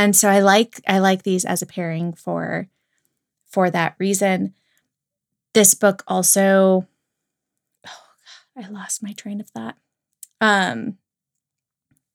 And 0.00 0.16
so 0.16 0.30
I 0.30 0.40
like 0.40 0.80
I 0.88 0.98
like 0.98 1.24
these 1.24 1.44
as 1.44 1.60
a 1.60 1.66
pairing 1.66 2.14
for 2.14 2.68
for 3.50 3.70
that 3.70 3.96
reason. 3.98 4.54
This 5.52 5.74
book 5.74 6.02
also 6.08 6.86
oh 7.86 8.02
I 8.56 8.66
lost 8.68 9.02
my 9.02 9.12
train 9.12 9.42
of 9.42 9.50
thought. 9.50 9.76
Um 10.40 10.96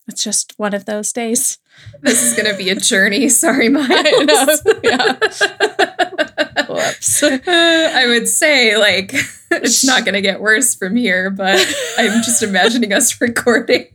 it's 0.08 0.24
just 0.24 0.54
one 0.58 0.74
of 0.74 0.86
those 0.86 1.14
days. 1.14 1.60
This 2.02 2.24
is 2.24 2.34
going 2.34 2.52
to 2.52 2.56
be 2.56 2.70
a 2.70 2.76
journey. 2.76 3.28
Sorry, 3.30 3.70
Miles. 3.70 4.62
Yeah. 4.84 5.14
Whoops. 6.70 7.24
I 7.24 8.06
would 8.06 8.28
say, 8.28 8.78
like, 8.78 9.16
it's 9.50 9.84
not 9.84 10.06
going 10.06 10.14
to 10.14 10.22
get 10.22 10.42
worse 10.42 10.76
from 10.76 10.96
here, 10.96 11.32
but 11.32 11.58
I'm 11.98 12.22
just 12.22 12.44
imagining 12.44 12.94
us 12.94 13.20
recording 13.22 13.88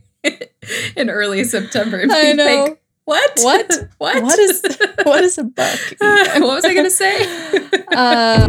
in 0.97 1.09
early 1.09 1.45
September. 1.45 2.03
I 2.11 2.33
know. 2.33 2.77
What? 3.11 3.39
What? 3.41 3.89
What? 3.97 4.23
What 4.23 4.39
is 4.39 4.63
what 5.03 5.21
is 5.21 5.37
a 5.37 5.43
book? 5.43 5.79
what 5.99 6.41
was 6.43 6.63
I 6.63 6.73
going 6.73 6.85
to 6.85 6.89
say? 6.89 7.17
Uh, 7.91 8.47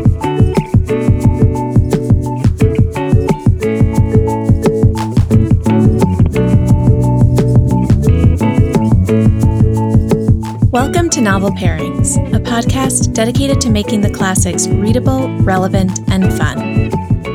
Welcome 10.70 11.10
to 11.10 11.20
Novel 11.20 11.50
Pairings, 11.50 12.16
a 12.32 12.38
podcast 12.38 13.12
dedicated 13.14 13.60
to 13.62 13.68
making 13.68 14.02
the 14.02 14.10
classics 14.10 14.68
readable, 14.68 15.28
relevant, 15.40 16.08
and 16.08 16.32
fun. 16.34 16.60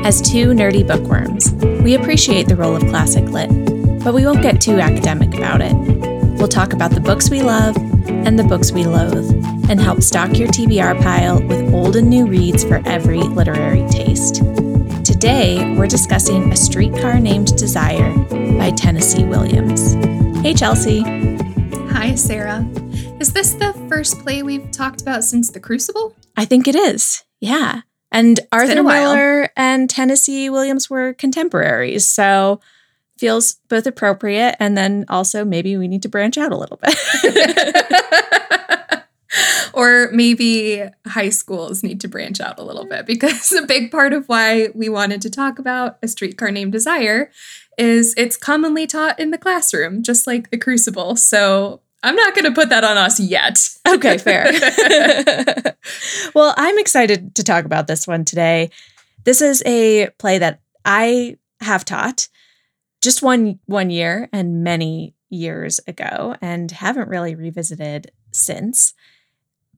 As 0.05 0.21
two 0.21 0.51
nerdy 0.51 0.87
bookworms, 0.87 1.51
we 1.83 1.95
appreciate 1.95 2.47
the 2.47 2.55
role 2.55 2.73
of 2.73 2.83
classic 2.83 3.25
lit, 3.25 3.49
but 4.01 4.13
we 4.13 4.25
won't 4.25 4.41
get 4.41 4.61
too 4.61 4.79
academic 4.79 5.33
about 5.35 5.59
it. 5.61 6.06
We'll 6.37 6.47
talk 6.47 6.73
about 6.73 6.91
the 6.91 7.01
books 7.01 7.31
we 7.31 7.41
love 7.41 7.75
and 8.07 8.37
the 8.37 8.43
books 8.43 8.71
we 8.71 8.85
loathe, 8.85 9.31
and 9.69 9.81
help 9.81 10.01
stock 10.01 10.37
your 10.37 10.47
TBR 10.49 11.01
pile 11.01 11.41
with 11.41 11.73
old 11.73 11.95
and 11.95 12.09
new 12.09 12.27
reads 12.27 12.63
for 12.63 12.81
every 12.85 13.19
literary 13.19 13.87
taste. 13.89 14.35
Today, 15.03 15.75
we're 15.75 15.87
discussing 15.87 16.51
A 16.53 16.55
Streetcar 16.55 17.19
Named 17.19 17.57
Desire 17.57 18.13
by 18.57 18.71
Tennessee 18.71 19.23
Williams. 19.23 19.93
Hey, 20.43 20.53
Chelsea. 20.53 21.01
Hi, 21.89 22.13
Sarah. 22.13 22.63
Is 23.19 23.33
this 23.33 23.53
the 23.53 23.73
first 23.89 24.19
play 24.19 24.43
we've 24.43 24.69
talked 24.69 25.01
about 25.01 25.23
since 25.23 25.49
The 25.49 25.59
Crucible? 25.59 26.15
I 26.35 26.45
think 26.45 26.67
it 26.67 26.75
is. 26.75 27.23
Yeah. 27.41 27.81
And 28.11 28.39
Arthur 28.51 28.83
Miller 28.83 29.49
and 29.57 29.89
Tennessee 29.89 30.51
Williams 30.51 30.87
were 30.87 31.13
contemporaries. 31.13 32.07
So 32.07 32.61
feels 33.17 33.53
both 33.69 33.87
appropriate. 33.87 34.55
And 34.59 34.77
then 34.77 35.05
also 35.09 35.43
maybe 35.43 35.77
we 35.77 35.87
need 35.87 36.01
to 36.03 36.09
branch 36.09 36.37
out 36.37 36.51
a 36.51 36.57
little 36.57 36.79
bit. 36.81 36.95
or 39.73 40.09
maybe 40.11 40.83
high 41.05 41.29
schools 41.29 41.83
need 41.83 42.01
to 42.01 42.07
branch 42.07 42.39
out 42.39 42.59
a 42.59 42.63
little 42.63 42.85
bit 42.85 43.05
because 43.05 43.51
a 43.51 43.65
big 43.65 43.91
part 43.91 44.13
of 44.13 44.27
why 44.27 44.69
we 44.73 44.89
wanted 44.89 45.21
to 45.21 45.29
talk 45.29 45.59
about 45.59 45.97
a 46.01 46.07
streetcar 46.07 46.51
named 46.51 46.71
Desire 46.71 47.31
is 47.77 48.13
it's 48.17 48.37
commonly 48.37 48.87
taught 48.87 49.19
in 49.19 49.31
the 49.31 49.37
classroom, 49.37 50.01
just 50.01 50.25
like 50.25 50.49
the 50.49 50.57
Crucible. 50.57 51.15
So 51.15 51.81
I'm 52.03 52.15
not 52.15 52.33
going 52.33 52.45
to 52.45 52.51
put 52.51 52.69
that 52.69 52.83
on 52.83 52.97
us 52.97 53.19
yet. 53.19 53.69
okay, 53.87 54.17
fair. 54.17 54.51
well, 56.35 56.53
I'm 56.57 56.79
excited 56.79 57.35
to 57.35 57.43
talk 57.43 57.65
about 57.65 57.87
this 57.87 58.07
one 58.07 58.25
today. 58.25 58.71
This 59.25 59.41
is 59.41 59.61
a 59.65 60.09
play 60.17 60.37
that 60.37 60.61
I 60.85 61.37
have 61.61 61.85
taught 61.85 62.29
just 63.01 63.21
one 63.21 63.59
one 63.65 63.89
year 63.89 64.29
and 64.33 64.63
many 64.63 65.15
years 65.29 65.79
ago 65.87 66.35
and 66.41 66.71
haven't 66.71 67.09
really 67.09 67.35
revisited 67.35 68.11
since. 68.31 68.93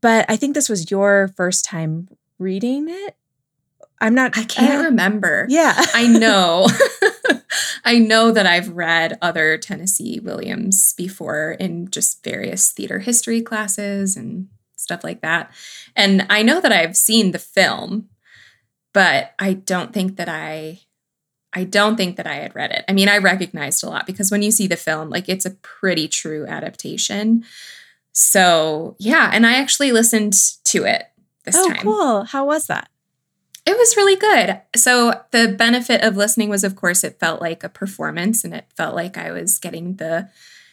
But 0.02 0.26
I 0.30 0.38
think 0.38 0.54
this 0.54 0.70
was 0.70 0.90
your 0.92 1.32
first 1.36 1.66
time 1.66 2.08
reading 2.38 2.88
it. 2.90 3.16
I'm 4.02 4.16
not 4.16 4.38
I 4.38 4.44
can't 4.46 4.82
uh, 4.82 4.86
remember. 4.86 5.46
Yeah. 5.50 5.74
I 5.94 6.08
know. 6.08 6.68
I 7.86 8.00
know 8.00 8.32
that 8.32 8.46
I've 8.46 8.70
read 8.70 9.18
other 9.22 9.58
Tennessee 9.58 10.20
Williams 10.20 10.94
before 10.94 11.52
in 11.60 11.90
just 11.90 12.24
various 12.24 12.72
theater 12.72 13.00
history 13.00 13.42
classes 13.42 14.16
and 14.16 14.48
stuff 14.76 15.04
like 15.04 15.22
that. 15.22 15.52
And 15.96 16.26
I 16.30 16.44
know 16.44 16.62
that 16.62 16.72
I've 16.72 16.96
seen 16.96 17.32
the 17.32 17.40
film, 17.40 18.10
but 18.94 19.34
I 19.40 19.54
don't 19.54 19.94
think 19.94 20.16
that 20.18 20.30
I 20.30 20.82
I 21.54 21.64
don't 21.64 21.96
think 21.96 22.18
that 22.18 22.28
I 22.28 22.36
had 22.36 22.56
read 22.56 22.72
it. 22.72 22.86
I 22.88 22.94
mean, 22.94 23.10
I 23.10 23.18
recognized 23.18 23.84
a 23.84 23.90
lot 23.90 24.06
because 24.06 24.30
when 24.30 24.42
you 24.42 24.52
see 24.52 24.68
the 24.68 24.76
film, 24.76 25.10
like 25.10 25.28
it's 25.28 25.46
a 25.46 25.52
pretty 25.52 26.08
true 26.08 26.46
adaptation. 26.48 27.44
So, 28.12 28.96
yeah, 29.00 29.32
and 29.34 29.46
I 29.46 29.56
actually 29.56 29.92
listened 29.92 30.34
to 30.66 30.84
it 30.86 31.06
this 31.46 31.56
oh, 31.56 31.68
time. 31.70 31.78
cool. 31.78 32.24
How 32.26 32.46
was 32.46 32.68
that? 32.68 32.90
It 33.66 33.78
was 33.78 33.98
really 33.98 34.16
good. 34.16 34.62
So, 34.76 35.22
the 35.32 35.48
benefit 35.58 36.02
of 36.04 36.18
listening 36.18 36.50
was, 36.50 36.64
of 36.64 36.76
course, 36.76 37.04
it 37.04 37.20
felt 37.20 37.42
like 37.42 37.64
a 37.64 37.70
performance 37.70 38.44
and 38.44 38.54
it 38.54 38.66
felt 38.76 38.96
like 38.96 39.18
I 39.18 39.32
was 39.32 39.60
getting 39.60 39.96
the 39.96 40.30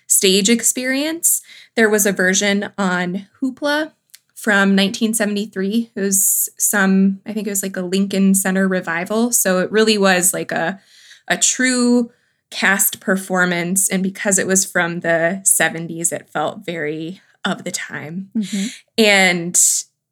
stage 0.06 0.48
experience. 0.48 1.42
There 1.74 1.90
was 1.90 2.06
a 2.06 2.12
version 2.12 2.72
on 2.78 3.28
Hoopla 3.40 3.92
from 4.36 4.76
1973. 4.76 5.90
It 5.96 6.00
was 6.00 6.48
some, 6.56 7.20
I 7.26 7.32
think 7.32 7.48
it 7.48 7.50
was 7.50 7.64
like 7.64 7.76
a 7.76 7.82
Lincoln 7.82 8.34
Center 8.34 8.68
revival. 8.68 9.32
So, 9.32 9.58
it 9.58 9.72
really 9.72 9.98
was 9.98 10.32
like 10.32 10.52
a, 10.52 10.80
a 11.26 11.36
true 11.36 12.12
cast 12.50 13.00
performance. 13.00 13.88
And 13.88 14.02
because 14.02 14.38
it 14.38 14.46
was 14.46 14.64
from 14.64 15.00
the 15.00 15.40
70s, 15.42 16.12
it 16.12 16.30
felt 16.30 16.64
very 16.64 17.20
of 17.44 17.64
the 17.64 17.70
time. 17.70 18.30
Mm-hmm. 18.36 18.66
And 18.98 19.56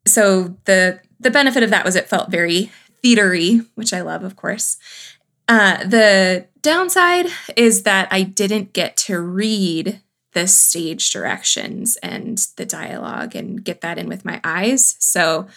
so 0.07 0.57
the 0.65 0.99
the 1.19 1.31
benefit 1.31 1.63
of 1.63 1.69
that 1.69 1.85
was 1.85 1.95
it 1.95 2.09
felt 2.09 2.31
very 2.31 2.71
theatery, 3.03 3.65
which 3.75 3.93
I 3.93 4.01
love, 4.01 4.23
of 4.23 4.35
course. 4.35 4.77
Uh, 5.47 5.83
the 5.83 6.47
downside 6.61 7.27
is 7.55 7.83
that 7.83 8.07
I 8.11 8.23
didn't 8.23 8.73
get 8.73 8.97
to 8.97 9.19
read 9.19 10.01
the 10.35 10.45
stage 10.47 11.11
directions 11.11 11.95
and 12.03 12.45
the 12.57 12.65
dialogue 12.65 13.35
and 13.35 13.63
get 13.63 13.81
that 13.81 13.97
in 13.97 14.07
with 14.07 14.25
my 14.25 14.39
eyes. 14.43 14.97
So 14.99 15.47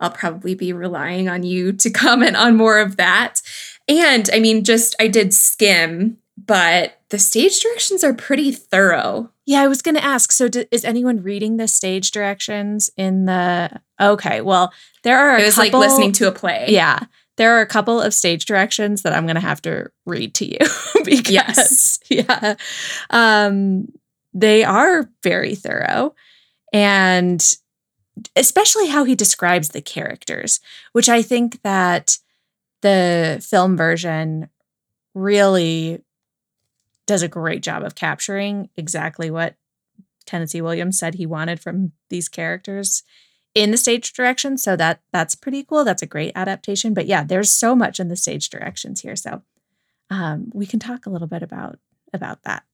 I'll 0.00 0.10
probably 0.10 0.54
be 0.54 0.72
relying 0.72 1.28
on 1.28 1.44
you 1.44 1.72
to 1.74 1.90
comment 2.04 2.34
on 2.34 2.56
more 2.56 2.80
of 2.80 2.96
that. 2.96 3.40
And 3.86 4.28
I 4.32 4.40
mean, 4.40 4.64
just 4.64 4.96
I 4.98 5.06
did 5.06 5.34
skim, 5.34 6.16
but 6.36 6.98
the 7.10 7.18
stage 7.18 7.60
directions 7.60 8.02
are 8.02 8.14
pretty 8.14 8.52
thorough. 8.52 9.30
Yeah, 9.44 9.60
I 9.60 9.68
was 9.68 9.82
going 9.82 9.96
to 9.96 10.04
ask. 10.04 10.32
So, 10.32 10.48
do, 10.48 10.64
is 10.70 10.84
anyone 10.84 11.22
reading 11.22 11.56
the 11.56 11.68
stage 11.68 12.10
directions 12.10 12.90
in 12.96 13.26
the? 13.26 13.80
Okay, 14.00 14.40
well, 14.40 14.72
there 15.02 15.18
are. 15.18 15.38
it 15.38 15.44
was 15.44 15.56
couple, 15.56 15.80
like 15.80 15.88
listening 15.88 16.12
to 16.12 16.28
a 16.28 16.32
play. 16.32 16.66
Yeah, 16.68 17.00
there 17.36 17.56
are 17.56 17.60
a 17.60 17.66
couple 17.66 18.00
of 18.00 18.14
stage 18.14 18.44
directions 18.44 19.02
that 19.02 19.12
I'm 19.12 19.26
going 19.26 19.34
to 19.34 19.40
have 19.40 19.60
to 19.62 19.90
read 20.06 20.34
to 20.36 20.46
you 20.46 20.58
because, 21.04 21.28
yes. 21.30 22.00
yeah, 22.08 22.54
um, 23.10 23.88
they 24.34 24.64
are 24.64 25.10
very 25.22 25.54
thorough, 25.54 26.14
and 26.72 27.42
especially 28.36 28.88
how 28.88 29.04
he 29.04 29.14
describes 29.14 29.68
the 29.68 29.82
characters, 29.82 30.60
which 30.92 31.08
I 31.08 31.22
think 31.22 31.62
that 31.62 32.18
the 32.82 33.44
film 33.48 33.76
version 33.76 34.48
really 35.14 36.02
does 37.06 37.22
a 37.22 37.28
great 37.28 37.62
job 37.62 37.82
of 37.82 37.94
capturing 37.94 38.68
exactly 38.76 39.30
what 39.30 39.54
Tennessee 40.24 40.62
Williams 40.62 40.98
said 40.98 41.14
he 41.14 41.26
wanted 41.26 41.60
from 41.60 41.92
these 42.10 42.28
characters 42.28 43.02
in 43.54 43.70
the 43.70 43.76
stage 43.76 44.12
direction. 44.12 44.56
So 44.56 44.76
that 44.76 45.00
that's 45.12 45.34
pretty 45.34 45.64
cool. 45.64 45.84
That's 45.84 46.02
a 46.02 46.06
great 46.06 46.32
adaptation. 46.34 46.94
But 46.94 47.06
yeah, 47.06 47.24
there's 47.24 47.50
so 47.50 47.74
much 47.74 48.00
in 48.00 48.08
the 48.08 48.16
stage 48.16 48.48
directions 48.48 49.00
here. 49.00 49.16
So 49.16 49.42
um, 50.10 50.50
we 50.54 50.66
can 50.66 50.78
talk 50.78 51.06
a 51.06 51.10
little 51.10 51.28
bit 51.28 51.42
about 51.42 51.78
about 52.12 52.42
that. 52.44 52.64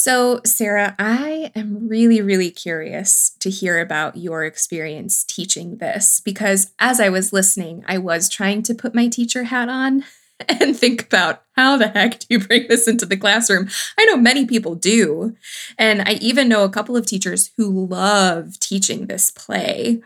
So, 0.00 0.40
Sarah, 0.46 0.94
I 0.96 1.50
am 1.56 1.88
really, 1.88 2.22
really 2.22 2.52
curious 2.52 3.32
to 3.40 3.50
hear 3.50 3.80
about 3.80 4.16
your 4.16 4.44
experience 4.44 5.24
teaching 5.24 5.78
this 5.78 6.20
because 6.20 6.70
as 6.78 7.00
I 7.00 7.08
was 7.08 7.32
listening, 7.32 7.84
I 7.88 7.98
was 7.98 8.28
trying 8.28 8.62
to 8.62 8.76
put 8.76 8.94
my 8.94 9.08
teacher 9.08 9.42
hat 9.42 9.68
on 9.68 10.04
and 10.48 10.76
think 10.76 11.02
about 11.02 11.42
how 11.56 11.76
the 11.76 11.88
heck 11.88 12.20
do 12.20 12.26
you 12.30 12.38
bring 12.38 12.68
this 12.68 12.86
into 12.86 13.06
the 13.06 13.16
classroom? 13.16 13.68
I 13.98 14.04
know 14.04 14.16
many 14.16 14.46
people 14.46 14.76
do. 14.76 15.36
And 15.76 16.02
I 16.02 16.12
even 16.20 16.48
know 16.48 16.62
a 16.62 16.70
couple 16.70 16.96
of 16.96 17.04
teachers 17.04 17.50
who 17.56 17.86
love 17.86 18.60
teaching 18.60 19.06
this 19.08 19.32
play. 19.32 20.00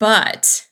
But 0.00 0.66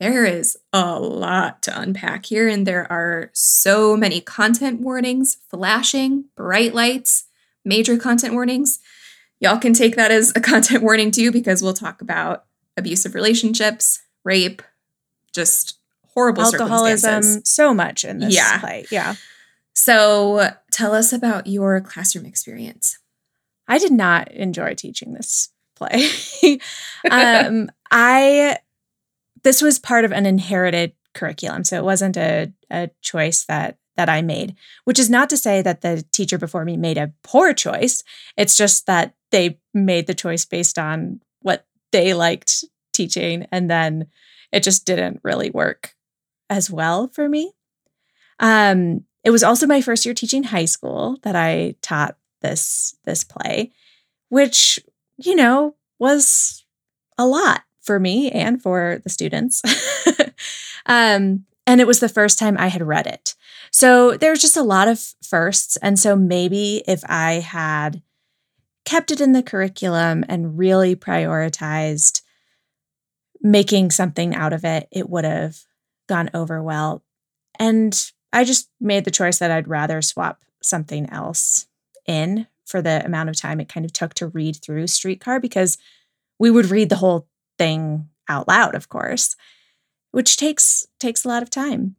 there 0.00 0.24
is 0.24 0.56
a 0.72 0.98
lot 0.98 1.62
to 1.64 1.78
unpack 1.78 2.24
here, 2.24 2.48
and 2.48 2.66
there 2.66 2.90
are 2.90 3.30
so 3.34 3.98
many 3.98 4.22
content 4.22 4.80
warnings 4.80 5.36
flashing, 5.50 6.24
bright 6.34 6.74
lights, 6.74 7.26
major 7.64 7.96
content 7.96 8.34
warnings. 8.34 8.78
Y'all 9.40 9.58
can 9.58 9.72
take 9.72 9.96
that 9.96 10.10
as 10.10 10.32
a 10.34 10.40
content 10.52 10.82
warning 10.82 11.10
too, 11.10 11.30
because 11.30 11.62
we'll 11.62 11.74
talk 11.74 12.00
about 12.00 12.44
abusive 12.76 13.14
relationships, 13.14 14.00
rape, 14.24 14.62
just 15.32 15.78
horrible 16.14 16.42
alcoholism, 16.42 17.44
so 17.44 17.72
much 17.72 18.04
in 18.04 18.18
this 18.18 18.34
yeah. 18.34 18.58
play. 18.60 18.86
Yeah. 18.90 19.14
So 19.74 20.50
tell 20.70 20.94
us 20.94 21.12
about 21.12 21.46
your 21.46 21.80
classroom 21.80 22.26
experience. 22.26 22.98
I 23.66 23.78
did 23.78 23.92
not 23.92 24.30
enjoy 24.32 24.74
teaching 24.74 25.14
this 25.14 25.48
play. 25.74 26.08
um, 27.10 27.70
I 27.90 28.58
this 29.42 29.62
was 29.62 29.78
part 29.78 30.04
of 30.04 30.12
an 30.12 30.26
inherited 30.26 30.92
curriculum, 31.14 31.64
so 31.64 31.76
it 31.76 31.84
wasn't 31.84 32.16
a, 32.16 32.52
a 32.70 32.90
choice 33.00 33.44
that 33.46 33.78
that 33.96 34.08
I 34.08 34.22
made. 34.22 34.56
Which 34.84 34.98
is 34.98 35.10
not 35.10 35.28
to 35.30 35.36
say 35.36 35.62
that 35.62 35.80
the 35.80 36.04
teacher 36.12 36.38
before 36.38 36.64
me 36.64 36.76
made 36.76 36.98
a 36.98 37.12
poor 37.22 37.52
choice. 37.52 38.02
It's 38.36 38.56
just 38.56 38.86
that 38.86 39.14
they 39.30 39.58
made 39.74 40.06
the 40.06 40.14
choice 40.14 40.44
based 40.44 40.78
on 40.78 41.20
what 41.40 41.66
they 41.90 42.14
liked 42.14 42.64
teaching, 42.92 43.46
and 43.50 43.70
then 43.70 44.06
it 44.52 44.62
just 44.62 44.84
didn't 44.86 45.20
really 45.22 45.50
work 45.50 45.94
as 46.50 46.70
well 46.70 47.08
for 47.08 47.28
me. 47.28 47.52
Um, 48.38 49.04
it 49.24 49.30
was 49.30 49.42
also 49.42 49.66
my 49.66 49.80
first 49.80 50.04
year 50.04 50.14
teaching 50.14 50.44
high 50.44 50.64
school 50.64 51.18
that 51.22 51.36
I 51.36 51.76
taught 51.80 52.16
this 52.40 52.96
this 53.04 53.24
play, 53.24 53.72
which 54.28 54.78
you 55.16 55.34
know 55.34 55.76
was 55.98 56.64
a 57.16 57.26
lot 57.26 57.62
for 57.80 57.98
me 57.98 58.30
and 58.30 58.62
for 58.62 59.00
the 59.04 59.10
students. 59.10 59.62
um, 60.86 61.44
and 61.66 61.80
it 61.80 61.86
was 61.86 62.00
the 62.00 62.08
first 62.08 62.38
time 62.38 62.56
I 62.58 62.68
had 62.68 62.82
read 62.82 63.06
it. 63.06 63.34
So 63.72 64.16
there 64.16 64.30
was 64.30 64.40
just 64.40 64.56
a 64.56 64.62
lot 64.62 64.88
of 64.88 65.14
firsts. 65.26 65.76
And 65.78 65.98
so 65.98 66.14
maybe 66.14 66.82
if 66.86 67.02
I 67.08 67.34
had 67.34 68.02
kept 68.84 69.10
it 69.10 69.20
in 69.20 69.32
the 69.32 69.42
curriculum 69.42 70.24
and 70.28 70.58
really 70.58 70.94
prioritized 70.94 72.20
making 73.40 73.90
something 73.90 74.34
out 74.34 74.52
of 74.52 74.64
it, 74.64 74.88
it 74.92 75.08
would 75.08 75.24
have 75.24 75.58
gone 76.08 76.30
over 76.34 76.62
well. 76.62 77.02
And 77.58 78.12
I 78.32 78.44
just 78.44 78.70
made 78.80 79.04
the 79.04 79.10
choice 79.10 79.38
that 79.38 79.50
I'd 79.50 79.68
rather 79.68 80.02
swap 80.02 80.42
something 80.62 81.08
else 81.10 81.66
in 82.06 82.46
for 82.66 82.82
the 82.82 83.04
amount 83.04 83.28
of 83.28 83.36
time 83.36 83.60
it 83.60 83.68
kind 83.68 83.84
of 83.84 83.92
took 83.92 84.14
to 84.14 84.28
read 84.28 84.56
through 84.56 84.86
Streetcar 84.86 85.40
because 85.40 85.76
we 86.38 86.50
would 86.50 86.66
read 86.66 86.88
the 86.88 86.96
whole 86.96 87.28
thing 87.58 88.08
out 88.28 88.48
loud, 88.48 88.74
of 88.74 88.88
course, 88.88 89.36
which 90.10 90.36
takes 90.36 90.86
takes 90.98 91.24
a 91.24 91.28
lot 91.28 91.42
of 91.42 91.50
time. 91.50 91.96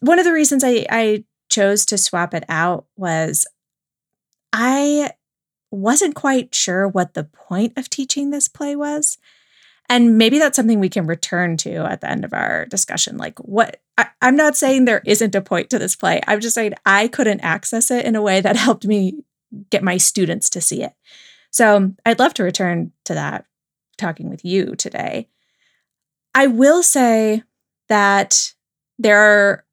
One 0.00 0.18
of 0.18 0.24
the 0.24 0.32
reasons 0.32 0.64
I, 0.64 0.86
I 0.90 1.24
chose 1.48 1.86
to 1.86 1.98
swap 1.98 2.34
it 2.34 2.44
out 2.48 2.86
was 2.96 3.46
I 4.52 5.12
wasn't 5.70 6.14
quite 6.14 6.54
sure 6.54 6.88
what 6.88 7.14
the 7.14 7.24
point 7.24 7.74
of 7.76 7.90
teaching 7.90 8.30
this 8.30 8.48
play 8.48 8.74
was. 8.76 9.18
And 9.88 10.18
maybe 10.18 10.38
that's 10.38 10.56
something 10.56 10.80
we 10.80 10.88
can 10.88 11.06
return 11.06 11.56
to 11.58 11.76
at 11.76 12.00
the 12.00 12.10
end 12.10 12.24
of 12.24 12.32
our 12.32 12.66
discussion. 12.66 13.16
Like, 13.18 13.38
what 13.38 13.80
I, 13.96 14.08
am 14.20 14.34
not 14.34 14.56
saying 14.56 14.84
there 14.84 15.02
isn't 15.06 15.34
a 15.34 15.40
point 15.40 15.70
to 15.70 15.78
this 15.78 15.94
play. 15.94 16.20
I'm 16.26 16.40
just 16.40 16.54
saying 16.54 16.74
I 16.84 17.08
couldn't 17.08 17.40
access 17.40 17.90
it 17.90 18.04
in 18.04 18.16
a 18.16 18.22
way 18.22 18.40
that 18.40 18.56
helped 18.56 18.86
me 18.86 19.14
get 19.70 19.84
my 19.84 19.96
students 19.96 20.50
to 20.50 20.60
see 20.60 20.82
it. 20.82 20.92
So 21.50 21.92
I'd 22.04 22.18
love 22.18 22.34
to 22.34 22.42
return 22.42 22.92
to 23.04 23.14
that 23.14 23.46
talking 23.96 24.28
with 24.28 24.44
you 24.44 24.74
today. 24.76 25.28
I 26.34 26.48
will 26.48 26.82
say 26.82 27.44
that 27.88 28.52
there 28.98 29.18
are, 29.18 29.64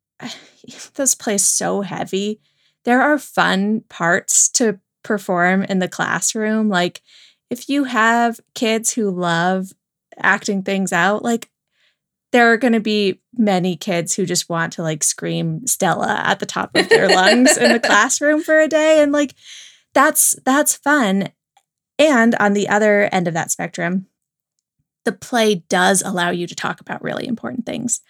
this 0.95 1.15
play 1.15 1.36
is 1.36 1.45
so 1.45 1.81
heavy. 1.81 2.39
There 2.86 3.01
are 3.01 3.18
fun 3.18 3.81
parts 3.89 4.50
to 4.54 4.80
perform 5.04 5.63
in 5.63 5.80
the 5.80 5.88
classroom. 5.88 6.69
Like, 6.69 7.01
if 7.50 7.69
you 7.69 7.83
have 7.86 8.39
kids 8.56 8.94
who 8.94 9.12
love 9.12 9.71
acting 10.18 10.63
things 10.63 10.92
out, 10.92 11.24
like 11.24 11.50
there 12.31 12.51
are 12.51 12.57
going 12.57 12.74
to 12.74 12.80
be 12.80 13.21
many 13.38 13.77
kids 13.77 14.15
who 14.15 14.25
just 14.25 14.50
want 14.50 14.74
to 14.74 14.81
like 14.81 15.04
scream 15.04 15.65
Stella 15.68 16.21
at 16.25 16.39
the 16.39 16.48
top 16.48 16.75
of 16.75 16.89
their 16.89 17.07
lungs 17.07 17.57
in 17.57 17.71
the 17.71 17.80
classroom 17.83 18.42
for 18.42 18.60
a 18.60 18.68
day 18.68 19.04
and 19.04 19.12
like 19.12 19.36
that's 19.94 20.36
that's 20.44 20.75
fun. 20.75 21.30
And 22.00 22.33
on 22.36 22.54
the 22.54 22.68
other 22.69 23.07
end 23.12 23.27
of 23.27 23.36
that 23.36 23.51
spectrum, 23.51 24.07
the 25.06 25.12
play 25.12 25.63
does 25.69 26.01
allow 26.01 26.31
you 26.31 26.48
to 26.48 26.56
talk 26.56 26.81
about 26.81 27.04
really 27.04 27.27
important 27.27 27.65
things. 27.65 28.01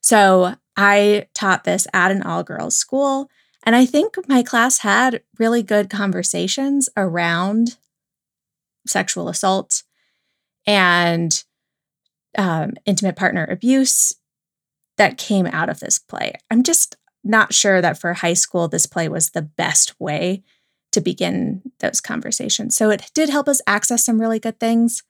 So, 0.00 0.54
I 0.78 1.26
taught 1.34 1.64
this 1.64 1.88
at 1.92 2.12
an 2.12 2.22
all 2.22 2.44
girls 2.44 2.76
school 2.76 3.28
and 3.64 3.74
I 3.74 3.84
think 3.84 4.14
my 4.28 4.44
class 4.44 4.78
had 4.78 5.22
really 5.38 5.62
good 5.64 5.90
conversations 5.90 6.88
around 6.96 7.76
sexual 8.86 9.28
assault 9.28 9.82
and 10.66 11.44
um, 12.38 12.74
intimate 12.86 13.16
partner 13.16 13.44
abuse 13.50 14.14
that 14.98 15.18
came 15.18 15.46
out 15.46 15.68
of 15.68 15.80
this 15.80 15.98
play. 15.98 16.34
I'm 16.48 16.62
just 16.62 16.96
not 17.24 17.52
sure 17.52 17.82
that 17.82 18.00
for 18.00 18.14
high 18.14 18.34
school, 18.34 18.68
this 18.68 18.86
play 18.86 19.08
was 19.08 19.30
the 19.30 19.42
best 19.42 19.98
way 20.00 20.44
to 20.92 21.00
begin 21.00 21.72
those 21.80 22.00
conversations. 22.00 22.76
So 22.76 22.90
it 22.90 23.10
did 23.14 23.30
help 23.30 23.48
us 23.48 23.60
access 23.66 24.04
some 24.04 24.20
really 24.20 24.38
good 24.38 24.60
things. 24.60 25.02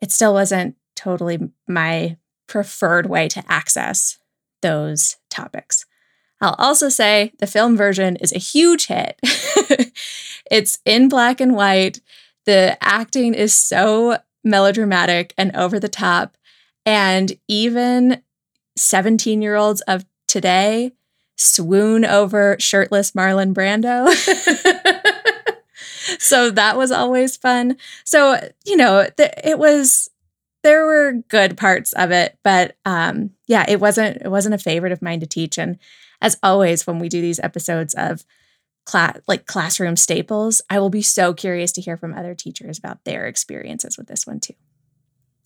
It 0.00 0.10
still 0.10 0.32
wasn't 0.32 0.76
totally 0.96 1.38
my 1.68 2.16
preferred 2.46 3.06
way 3.06 3.28
to 3.28 3.44
access 3.48 4.18
those 4.62 5.16
topics. 5.30 5.84
I'll 6.40 6.56
also 6.58 6.88
say 6.88 7.32
the 7.38 7.46
film 7.46 7.76
version 7.76 8.16
is 8.16 8.32
a 8.32 8.38
huge 8.38 8.86
hit. 8.86 9.20
it's 10.50 10.78
in 10.84 11.08
black 11.08 11.40
and 11.40 11.54
white. 11.54 12.00
The 12.46 12.76
acting 12.80 13.34
is 13.34 13.54
so 13.54 14.18
melodramatic 14.42 15.34
and 15.38 15.54
over 15.54 15.78
the 15.78 15.88
top. 15.88 16.36
And 16.84 17.32
even 17.46 18.22
17 18.76 19.40
year 19.40 19.54
olds 19.54 19.82
of 19.82 20.04
today 20.26 20.92
swoon 21.36 22.04
over 22.04 22.56
shirtless 22.58 23.12
Marlon 23.12 23.54
Brando. 23.54 24.12
so 26.18 26.50
that 26.50 26.76
was 26.76 26.90
always 26.90 27.36
fun. 27.36 27.76
So, 28.04 28.38
you 28.64 28.76
know, 28.76 29.08
th- 29.16 29.32
it 29.44 29.58
was 29.58 30.10
there 30.62 30.86
were 30.86 31.22
good 31.28 31.56
parts 31.56 31.92
of 31.92 32.10
it, 32.10 32.38
but 32.42 32.76
um 32.84 33.30
yeah, 33.46 33.64
it 33.68 33.80
wasn't 33.80 34.18
it 34.22 34.30
wasn't 34.30 34.54
a 34.54 34.58
favorite 34.58 34.92
of 34.92 35.02
mine 35.02 35.20
to 35.20 35.26
teach 35.26 35.58
and 35.58 35.78
as 36.20 36.38
always 36.42 36.86
when 36.86 36.98
we 36.98 37.08
do 37.08 37.20
these 37.20 37.40
episodes 37.40 37.94
of 37.94 38.24
class 38.84 39.18
like 39.28 39.46
classroom 39.46 39.96
staples. 39.96 40.62
I 40.70 40.78
will 40.78 40.90
be 40.90 41.02
so 41.02 41.34
curious 41.34 41.72
to 41.72 41.80
hear 41.80 41.96
from 41.96 42.14
other 42.14 42.34
teachers 42.34 42.78
about 42.78 43.04
their 43.04 43.26
experiences 43.26 43.96
with 43.96 44.06
this 44.06 44.26
one 44.26 44.40
too. 44.40 44.54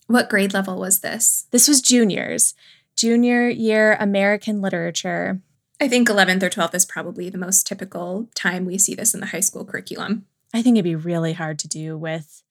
What 0.07 0.29
grade 0.29 0.53
level 0.53 0.79
was 0.79 1.01
this? 1.01 1.47
This 1.51 1.67
was 1.67 1.81
juniors. 1.81 2.53
Junior 2.95 3.49
year 3.49 3.95
American 3.99 4.61
literature. 4.61 5.41
I 5.79 5.87
think 5.87 6.07
11th 6.07 6.41
or 6.41 6.49
12th 6.49 6.73
is 6.73 6.85
probably 6.85 7.29
the 7.29 7.37
most 7.37 7.67
typical 7.67 8.29
time 8.33 8.65
we 8.65 8.79
see 8.79 8.95
this 8.95 9.13
in 9.13 9.19
the 9.19 9.27
high 9.27 9.41
school 9.41 9.63
curriculum. 9.63 10.25
I 10.53 10.61
think 10.61 10.75
it'd 10.75 10.83
be 10.83 10.95
really 10.95 11.33
hard 11.33 11.59
to 11.59 11.67
do 11.67 11.97
with 11.97 12.41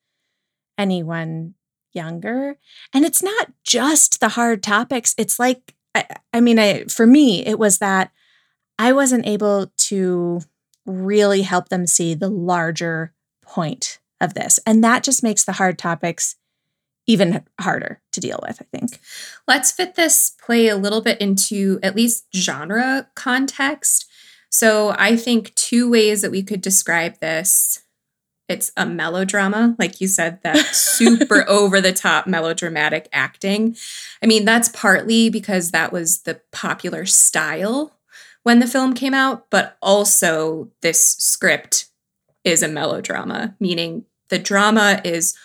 anyone 0.77 1.55
younger. 1.93 2.57
And 2.93 3.05
it's 3.05 3.23
not 3.23 3.51
just 3.63 4.19
the 4.19 4.29
hard 4.29 4.63
topics. 4.63 5.15
It's 5.17 5.39
like, 5.39 5.75
I, 5.95 6.05
I 6.33 6.41
mean, 6.41 6.59
I, 6.59 6.83
for 6.85 7.07
me, 7.07 7.45
it 7.45 7.57
was 7.57 7.79
that 7.79 8.11
I 8.79 8.93
wasn't 8.93 9.25
able 9.25 9.71
to 9.77 10.41
really 10.85 11.41
help 11.41 11.69
them 11.69 11.87
see 11.87 12.13
the 12.13 12.29
larger 12.29 13.13
point 13.41 13.99
of 14.21 14.33
this. 14.33 14.59
And 14.65 14.83
that 14.83 15.03
just 15.03 15.23
makes 15.23 15.43
the 15.43 15.53
hard 15.53 15.77
topics 15.77 16.35
even 17.07 17.43
harder 17.59 18.01
to 18.11 18.19
deal 18.19 18.39
with, 18.45 18.61
I 18.61 18.77
think. 18.77 18.99
Let's 19.47 19.71
fit 19.71 19.95
this 19.95 20.33
play 20.43 20.67
a 20.67 20.75
little 20.75 21.01
bit 21.01 21.19
into 21.21 21.79
at 21.81 21.95
least 21.95 22.25
genre 22.35 23.07
context. 23.15 24.09
So 24.49 24.93
I 24.97 25.15
think 25.15 25.55
two 25.55 25.89
ways 25.89 26.21
that 26.21 26.31
we 26.31 26.43
could 26.43 26.61
describe 26.61 27.19
this 27.19 27.83
it's 28.47 28.71
a 28.77 28.85
melodrama, 28.85 29.75
like 29.77 29.99
you 29.99 30.07
said, 30.07 30.41
that 30.43 30.57
super 30.73 31.47
over 31.49 31.81
the 31.81 31.93
top 31.93 32.27
melodramatic 32.27 33.09
acting. 33.11 33.75
I 34.21 34.25
mean, 34.25 34.45
that's 34.45 34.69
partly 34.69 35.29
because 35.29 35.71
that 35.71 35.91
was 35.91 36.21
the 36.21 36.41
popular 36.51 37.05
style 37.05 37.93
when 38.43 38.59
the 38.59 38.67
film 38.67 38.93
came 38.93 39.13
out, 39.13 39.49
but 39.49 39.77
also 39.81 40.69
this 40.81 41.17
script 41.17 41.87
is 42.45 42.63
a 42.63 42.67
melodrama, 42.69 43.55
meaning 43.59 44.05
the 44.29 44.39
drama 44.39 45.01
is 45.03 45.35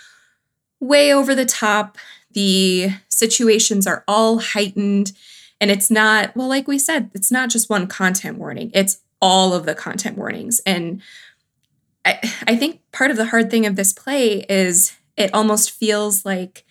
way 0.78 1.12
over 1.12 1.34
the 1.34 1.44
top. 1.44 1.98
The 2.30 2.90
situations 3.08 3.86
are 3.86 4.04
all 4.06 4.38
heightened. 4.38 5.12
And 5.60 5.70
it's 5.70 5.90
not, 5.90 6.36
well, 6.36 6.48
like 6.48 6.68
we 6.68 6.78
said, 6.78 7.10
it's 7.12 7.32
not 7.32 7.50
just 7.50 7.68
one 7.68 7.88
content 7.88 8.38
warning, 8.38 8.70
it's 8.72 9.00
all 9.20 9.52
of 9.52 9.66
the 9.66 9.74
content 9.74 10.16
warnings. 10.16 10.60
And 10.66 11.00
I, 12.04 12.18
I 12.46 12.56
think 12.56 12.80
part 12.92 13.10
of 13.10 13.16
the 13.16 13.26
hard 13.26 13.50
thing 13.50 13.66
of 13.66 13.76
this 13.76 13.92
play 13.92 14.44
is 14.48 14.96
it 15.16 15.32
almost 15.34 15.70
feels 15.70 16.24
like 16.24 16.64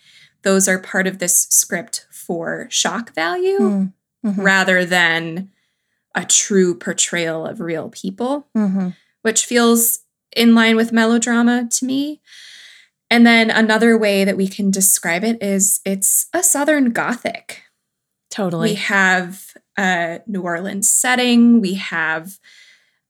those 0.43 0.67
are 0.67 0.79
part 0.79 1.07
of 1.07 1.19
this 1.19 1.47
script 1.49 2.07
for 2.09 2.67
shock 2.69 3.13
value 3.13 3.59
mm, 3.59 3.93
mm-hmm. 4.25 4.41
rather 4.41 4.85
than 4.85 5.51
a 6.15 6.25
true 6.25 6.75
portrayal 6.75 7.45
of 7.45 7.59
real 7.61 7.89
people, 7.89 8.47
mm-hmm. 8.57 8.89
which 9.21 9.45
feels 9.45 9.99
in 10.35 10.55
line 10.55 10.75
with 10.75 10.91
melodrama 10.91 11.67
to 11.71 11.85
me. 11.85 12.21
And 13.09 13.25
then 13.25 13.51
another 13.51 13.97
way 13.97 14.23
that 14.23 14.37
we 14.37 14.47
can 14.47 14.71
describe 14.71 15.23
it 15.23 15.41
is 15.43 15.81
it's 15.85 16.27
a 16.33 16.41
Southern 16.41 16.91
Gothic. 16.91 17.63
Totally. 18.29 18.69
We 18.69 18.75
have 18.75 19.53
a 19.77 20.21
New 20.27 20.41
Orleans 20.41 20.89
setting, 20.89 21.59
we 21.61 21.75
have 21.75 22.39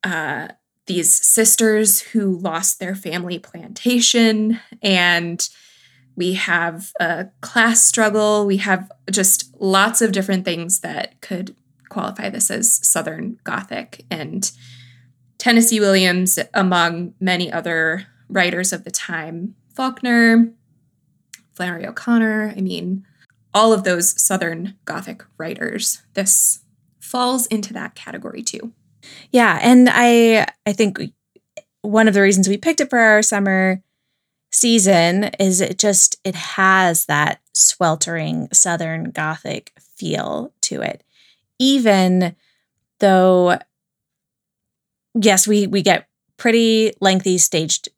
uh, 0.04 0.50
these 0.92 1.26
sisters 1.26 2.02
who 2.02 2.38
lost 2.40 2.80
their 2.80 2.96
family 2.96 3.40
plantation 3.40 4.60
and 4.82 5.48
we 6.18 6.34
have 6.34 6.92
a 7.00 7.28
class 7.40 7.82
struggle. 7.82 8.46
We 8.46 8.58
have 8.58 8.92
just 9.10 9.56
lots 9.62 10.02
of 10.02 10.12
different 10.12 10.44
things 10.44 10.82
that 10.82 11.22
could 11.22 11.56
qualify 11.88 12.30
this 12.30 12.52
as 12.52 12.74
southern 12.86 13.40
gothic. 13.44 14.06
And 14.12 14.52
tennessee 15.38 15.80
williams 15.80 16.38
among 16.54 17.16
many 17.20 17.52
other 17.52 18.06
writers 18.30 18.72
of 18.72 18.84
the 18.84 18.92
time 18.92 19.56
faulkner 19.74 20.54
flannery 21.54 21.88
o'connor 21.88 22.54
i 22.56 22.62
mean 22.62 23.04
all 23.52 23.74
of 23.74 23.84
those 23.84 24.22
southern 24.22 24.76
gothic 24.86 25.24
writers 25.40 26.04
this 26.14 26.60
falls 27.00 27.48
into 27.48 27.74
that 27.74 27.96
category 27.96 28.44
too 28.44 28.72
yeah, 29.32 29.60
and 29.62 29.90
I 29.92 30.48
I 30.66 30.74
think 30.74 31.00
one 31.82 32.08
of 32.08 32.14
the 32.14 32.22
reasons 32.22 32.48
we 32.48 32.58
picked 32.58 32.82
it 32.82 32.90
for 32.90 33.00
our 33.00 33.22
summer 33.22 33.82
season 34.52 35.26
is 35.40 35.62
it 35.62 35.80
just 35.80 36.20
it 36.24 36.36
has 36.36 37.06
that 37.06 37.40
sweltering 37.54 38.48
southern 38.52 39.12
gothic 39.12 39.72
feel 39.80 40.54
to 40.62 40.82
it. 40.82 41.04
Even 41.60 42.36
though 43.00 43.58
yes, 45.20 45.48
we 45.48 45.68
we 45.68 45.82
get 45.82 46.08
pretty 46.38 46.94
lengthy 47.02 47.38
staged 47.38 47.90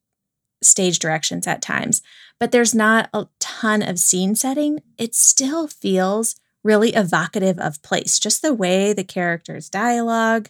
stage 0.62 1.00
directions 1.00 1.46
at 1.48 1.62
times, 1.62 2.02
but 2.40 2.52
there's 2.52 2.74
not 2.74 3.10
a 3.14 3.28
ton 3.40 3.82
of 3.82 4.00
scene 4.00 4.36
setting. 4.36 4.82
It 4.98 5.16
still 5.16 5.68
feels 5.68 6.36
really 6.64 6.94
evocative 6.94 7.60
of 7.60 7.82
place, 7.84 8.20
just 8.20 8.42
the 8.42 8.54
way 8.54 8.94
the 8.94 9.04
characters 9.04 9.70
dialogue 9.70 10.50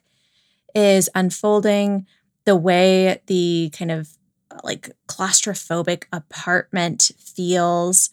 is 0.76 1.10
unfolding, 1.16 2.06
the 2.46 2.56
way 2.56 3.22
the 3.28 3.72
kind 3.78 3.92
of 3.92 4.10
like 4.64 4.92
claustrophobic 5.08 6.04
apartment 6.12 7.12
feels 7.18 8.12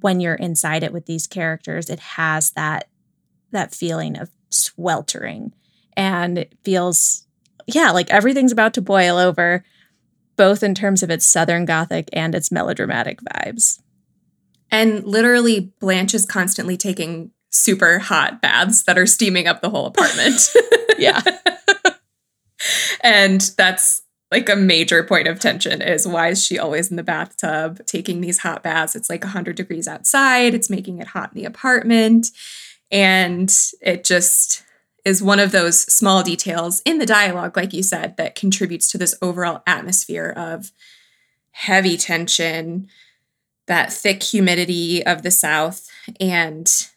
when 0.00 0.20
you're 0.20 0.34
inside 0.34 0.82
it 0.82 0.92
with 0.92 1.06
these 1.06 1.26
characters 1.26 1.90
it 1.90 1.98
has 1.98 2.52
that 2.52 2.88
that 3.50 3.74
feeling 3.74 4.16
of 4.16 4.30
sweltering 4.48 5.52
and 5.96 6.38
it 6.38 6.54
feels 6.62 7.26
yeah 7.66 7.90
like 7.90 8.08
everything's 8.10 8.52
about 8.52 8.74
to 8.74 8.80
boil 8.80 9.16
over 9.16 9.64
both 10.36 10.62
in 10.62 10.74
terms 10.74 11.02
of 11.02 11.10
its 11.10 11.26
southern 11.26 11.64
gothic 11.64 12.08
and 12.12 12.34
its 12.34 12.50
melodramatic 12.50 13.20
vibes. 13.22 13.80
And 14.70 15.04
literally 15.04 15.72
blanche 15.80 16.14
is 16.14 16.26
constantly 16.26 16.76
taking 16.76 17.30
super 17.50 17.98
hot 17.98 18.40
baths 18.40 18.82
that 18.84 18.98
are 18.98 19.06
steaming 19.06 19.46
up 19.46 19.60
the 19.60 19.70
whole 19.70 19.86
apartment. 19.86 20.40
Yeah 20.98 21.20
and 23.02 23.40
that's 23.56 24.02
like 24.30 24.48
a 24.48 24.56
major 24.56 25.04
point 25.04 25.28
of 25.28 25.38
tension 25.38 25.82
is 25.82 26.08
why 26.08 26.28
is 26.28 26.42
she 26.42 26.58
always 26.58 26.90
in 26.90 26.96
the 26.96 27.02
bathtub 27.02 27.84
taking 27.86 28.20
these 28.20 28.38
hot 28.38 28.62
baths? 28.62 28.96
It's 28.96 29.10
like 29.10 29.22
100 29.22 29.54
degrees 29.54 29.86
outside. 29.86 30.54
It's 30.54 30.70
making 30.70 30.98
it 30.98 31.08
hot 31.08 31.32
in 31.34 31.38
the 31.38 31.44
apartment. 31.44 32.30
And 32.90 33.54
it 33.82 34.04
just 34.04 34.64
is 35.04 35.22
one 35.22 35.38
of 35.38 35.52
those 35.52 35.80
small 35.80 36.22
details 36.22 36.80
in 36.86 36.98
the 36.98 37.06
dialogue 37.06 37.56
like 37.56 37.72
you 37.72 37.82
said 37.82 38.16
that 38.16 38.34
contributes 38.34 38.90
to 38.92 38.98
this 38.98 39.14
overall 39.20 39.62
atmosphere 39.66 40.32
of 40.34 40.72
heavy 41.50 41.96
tension 41.96 42.88
that 43.66 43.92
thick 43.92 44.22
humidity 44.22 45.04
of 45.04 45.22
the 45.22 45.30
south 45.30 45.88
and 46.18 46.88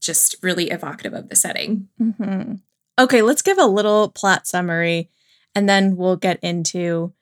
just 0.00 0.36
really 0.42 0.70
evocative 0.70 1.12
of 1.12 1.28
the 1.28 1.36
setting. 1.36 1.88
Mm-hmm. 2.00 2.54
Okay, 2.98 3.22
let's 3.22 3.42
give 3.42 3.58
a 3.58 3.66
little 3.66 4.08
plot 4.10 4.46
summary 4.46 5.08
and 5.54 5.68
then 5.68 5.96
we'll 5.96 6.16
get 6.16 6.40
into 6.42 7.12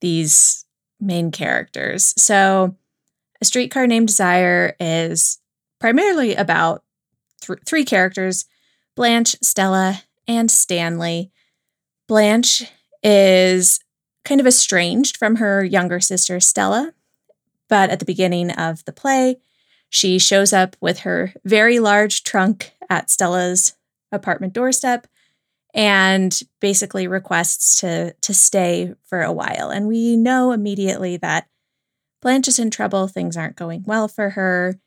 these 0.00 0.64
main 1.00 1.30
characters. 1.30 2.14
So, 2.16 2.76
A 3.40 3.44
Streetcar 3.44 3.86
Named 3.86 4.06
Desire 4.06 4.76
is 4.78 5.38
primarily 5.80 6.34
about 6.34 6.84
th- 7.40 7.60
three 7.66 7.84
characters 7.84 8.46
Blanche, 8.96 9.36
Stella, 9.42 10.02
and 10.26 10.50
Stanley. 10.50 11.30
Blanche 12.08 12.64
is 13.02 13.80
kind 14.24 14.40
of 14.40 14.46
estranged 14.46 15.16
from 15.16 15.36
her 15.36 15.64
younger 15.64 16.00
sister, 16.00 16.40
Stella, 16.40 16.94
but 17.68 17.90
at 17.90 17.98
the 18.00 18.04
beginning 18.04 18.50
of 18.50 18.84
the 18.84 18.92
play, 18.92 19.38
she 19.88 20.18
shows 20.18 20.52
up 20.52 20.76
with 20.80 21.00
her 21.00 21.32
very 21.44 21.78
large 21.78 22.24
trunk 22.24 22.72
at 22.90 23.08
Stella's 23.08 23.74
apartment 24.12 24.52
doorstep 24.52 25.06
and 25.74 26.40
basically 26.60 27.06
requests 27.06 27.80
to 27.80 28.14
to 28.22 28.34
stay 28.34 28.94
for 29.04 29.22
a 29.22 29.32
while. 29.32 29.70
And 29.70 29.86
we 29.86 30.16
know 30.16 30.52
immediately 30.52 31.16
that 31.18 31.46
Blanche 32.22 32.48
is 32.48 32.58
in 32.58 32.70
trouble 32.70 33.06
things 33.06 33.36
aren't 33.36 33.56
going 33.56 33.84
well 33.86 34.08
for 34.08 34.30
her 34.30 34.78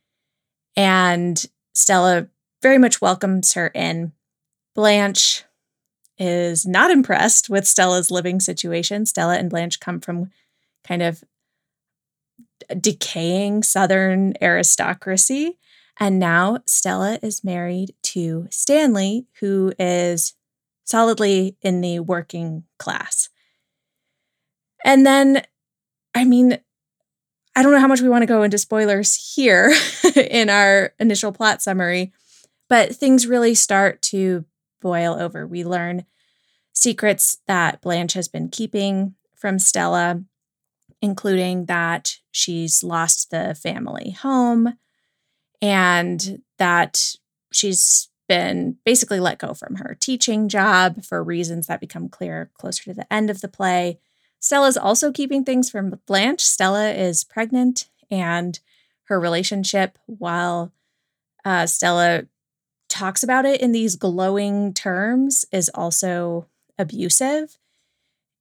and 0.75 1.45
Stella 1.73 2.27
very 2.61 2.77
much 2.77 3.01
welcomes 3.01 3.53
her 3.53 3.67
in. 3.67 4.11
Blanche 4.75 5.43
is 6.17 6.65
not 6.65 6.91
impressed 6.91 7.49
with 7.49 7.67
Stella's 7.67 8.11
living 8.11 8.39
situation. 8.39 9.05
Stella 9.05 9.37
and 9.37 9.49
Blanche 9.49 9.79
come 9.79 9.99
from 9.99 10.29
kind 10.83 11.01
of 11.01 11.23
decaying 12.79 13.63
southern 13.63 14.33
aristocracy 14.41 15.57
and 16.01 16.17
now 16.17 16.57
Stella 16.65 17.19
is 17.21 17.43
married 17.43 17.93
to 18.01 18.47
Stanley, 18.49 19.27
who 19.39 19.71
is 19.77 20.33
solidly 20.83 21.57
in 21.61 21.81
the 21.81 21.99
working 21.99 22.63
class. 22.79 23.29
And 24.83 25.05
then, 25.05 25.43
I 26.15 26.25
mean, 26.25 26.57
I 27.55 27.61
don't 27.61 27.71
know 27.71 27.79
how 27.79 27.87
much 27.87 28.01
we 28.01 28.09
want 28.09 28.23
to 28.23 28.27
go 28.27 28.41
into 28.41 28.57
spoilers 28.57 29.35
here 29.35 29.71
in 30.15 30.49
our 30.49 30.95
initial 30.99 31.31
plot 31.31 31.61
summary, 31.61 32.11
but 32.67 32.95
things 32.95 33.27
really 33.27 33.53
start 33.53 34.01
to 34.03 34.45
boil 34.81 35.13
over. 35.13 35.45
We 35.45 35.63
learn 35.63 36.05
secrets 36.73 37.37
that 37.45 37.79
Blanche 37.79 38.13
has 38.13 38.27
been 38.27 38.49
keeping 38.49 39.13
from 39.35 39.59
Stella, 39.59 40.23
including 40.99 41.65
that 41.65 42.15
she's 42.31 42.83
lost 42.83 43.29
the 43.29 43.53
family 43.53 44.17
home 44.19 44.79
and 45.61 46.41
that 46.57 47.15
she's 47.51 48.09
been 48.27 48.77
basically 48.85 49.19
let 49.19 49.37
go 49.39 49.53
from 49.53 49.75
her 49.75 49.97
teaching 49.99 50.47
job 50.47 51.03
for 51.03 51.21
reasons 51.21 51.67
that 51.67 51.81
become 51.81 52.07
clear 52.07 52.49
closer 52.57 52.83
to 52.85 52.93
the 52.93 53.11
end 53.11 53.29
of 53.29 53.41
the 53.41 53.47
play. 53.47 53.99
Stella's 54.39 54.77
also 54.77 55.11
keeping 55.11 55.43
things 55.43 55.69
from 55.69 55.99
Blanche. 56.07 56.41
Stella 56.41 56.91
is 56.91 57.23
pregnant, 57.23 57.89
and 58.09 58.59
her 59.03 59.19
relationship, 59.19 59.99
while 60.05 60.71
uh, 61.43 61.65
Stella 61.65 62.23
talks 62.87 63.21
about 63.21 63.45
it 63.45 63.59
in 63.59 63.71
these 63.71 63.95
glowing 63.95 64.73
terms, 64.73 65.45
is 65.51 65.69
also 65.75 66.47
abusive. 66.79 67.57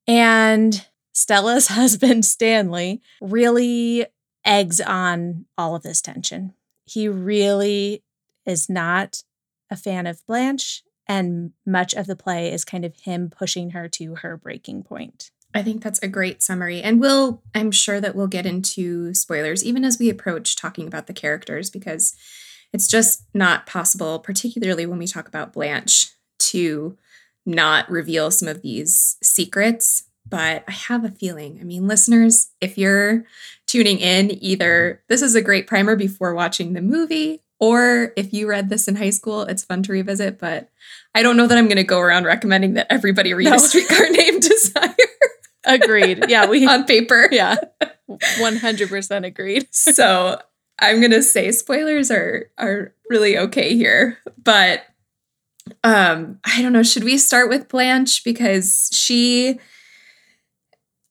And 0.07 0.87
Stella's 1.12 1.67
husband, 1.69 2.25
Stanley, 2.25 3.03
really 3.21 4.07
eggs 4.47 4.81
on 4.81 5.47
all 5.59 5.75
of 5.75 5.83
this 5.83 6.00
tension 6.00 6.55
he 6.90 7.09
really 7.09 8.02
is 8.44 8.68
not 8.68 9.23
a 9.70 9.76
fan 9.76 10.06
of 10.06 10.25
Blanche, 10.26 10.82
and 11.06 11.52
much 11.64 11.94
of 11.94 12.06
the 12.06 12.16
play 12.16 12.52
is 12.52 12.64
kind 12.64 12.85
of 12.85 12.97
him 12.97 13.30
pushing 13.30 13.70
her 13.70 13.88
to 13.88 14.16
her 14.16 14.37
breaking 14.37 14.82
point. 14.82 15.30
I 15.54 15.62
think 15.62 15.82
that's 15.82 16.02
a 16.02 16.09
great 16.09 16.42
summary. 16.42 16.80
And 16.80 17.00
we'll, 17.00 17.42
I'm 17.54 17.70
sure 17.70 18.00
that 18.00 18.14
we'll 18.14 18.28
get 18.28 18.47
into 18.47 19.14
spoilers 19.14 19.64
even 19.64 19.85
as 19.85 19.99
we 19.99 20.09
approach 20.09 20.56
talking 20.56 20.87
about 20.87 21.06
the 21.06 21.12
characters 21.12 21.70
because 21.70 22.14
it's 22.73 22.87
just 22.87 23.25
not 23.35 23.66
possible, 23.66 24.20
particularly 24.20 24.87
when 24.87 24.99
we 24.99 25.09
talk 25.09 25.26
about 25.26 25.52
Blanche, 25.52 26.12
to 26.38 26.97
not 27.44 27.90
reveal 27.90 28.30
some 28.30 28.49
of 28.49 28.62
these 28.62 29.16
secrets 29.23 30.04
but 30.29 30.65
I 30.69 30.73
have 30.73 31.05
a 31.05 31.11
feeling. 31.11 31.59
I 31.61 31.65
mean, 31.65 31.89
listeners, 31.89 32.50
if 32.61 32.79
you're 32.79 33.25
tuning 33.67 33.99
in, 33.99 34.43
either 34.43 35.03
this 35.09 35.23
is 35.23 35.35
a 35.35 35.43
great 35.43 35.67
primer 35.67 35.97
before 35.97 36.35
watching 36.35 36.73
the 36.73 36.83
movie, 36.83 37.43
or 37.59 38.12
if 38.17 38.33
you 38.33 38.49
read 38.49 38.71
this 38.71 38.89
in 38.89 38.97
high 38.97 39.11
school, 39.11 39.43
it's 39.43 39.65
fun 39.65 39.83
to 39.85 39.93
revisit. 39.93 40.39
But 40.39 40.71
I 41.15 41.23
don't 41.23 41.37
know 41.37 41.47
that 41.47 41.59
I'm 41.59 41.67
going 41.67 41.77
to 41.77 41.85
go 41.85 42.00
around 42.00 42.25
recommending 42.25 42.75
that 42.75 42.87
everybody 42.91 43.35
read 43.35 43.45
no. 43.45 43.55
a 43.55 43.59
streetcar 43.59 44.09
named 44.11 44.43
Desire. 44.43 44.95
agreed. 45.65 46.25
Yeah, 46.29 46.47
we 46.47 46.67
on 46.69 46.85
paper. 46.85 47.29
Yeah, 47.31 47.57
100% 48.09 49.27
agreed. 49.27 49.69
so 49.75 50.41
I'm 50.79 51.00
going 51.00 51.12
to 51.12 51.23
say 51.23 51.53
spoilers 51.53 52.11
are 52.11 52.50
are 52.57 52.95
really 53.09 53.37
okay 53.37 53.77
here, 53.77 54.19
but 54.43 54.85
um 55.85 56.39
I 56.45 56.62
don't 56.62 56.73
know. 56.73 56.83
Should 56.83 57.05
we 57.05 57.19
start 57.19 57.49
with 57.49 57.69
Blanche 57.69 58.25
because 58.25 58.89
she 58.93 59.61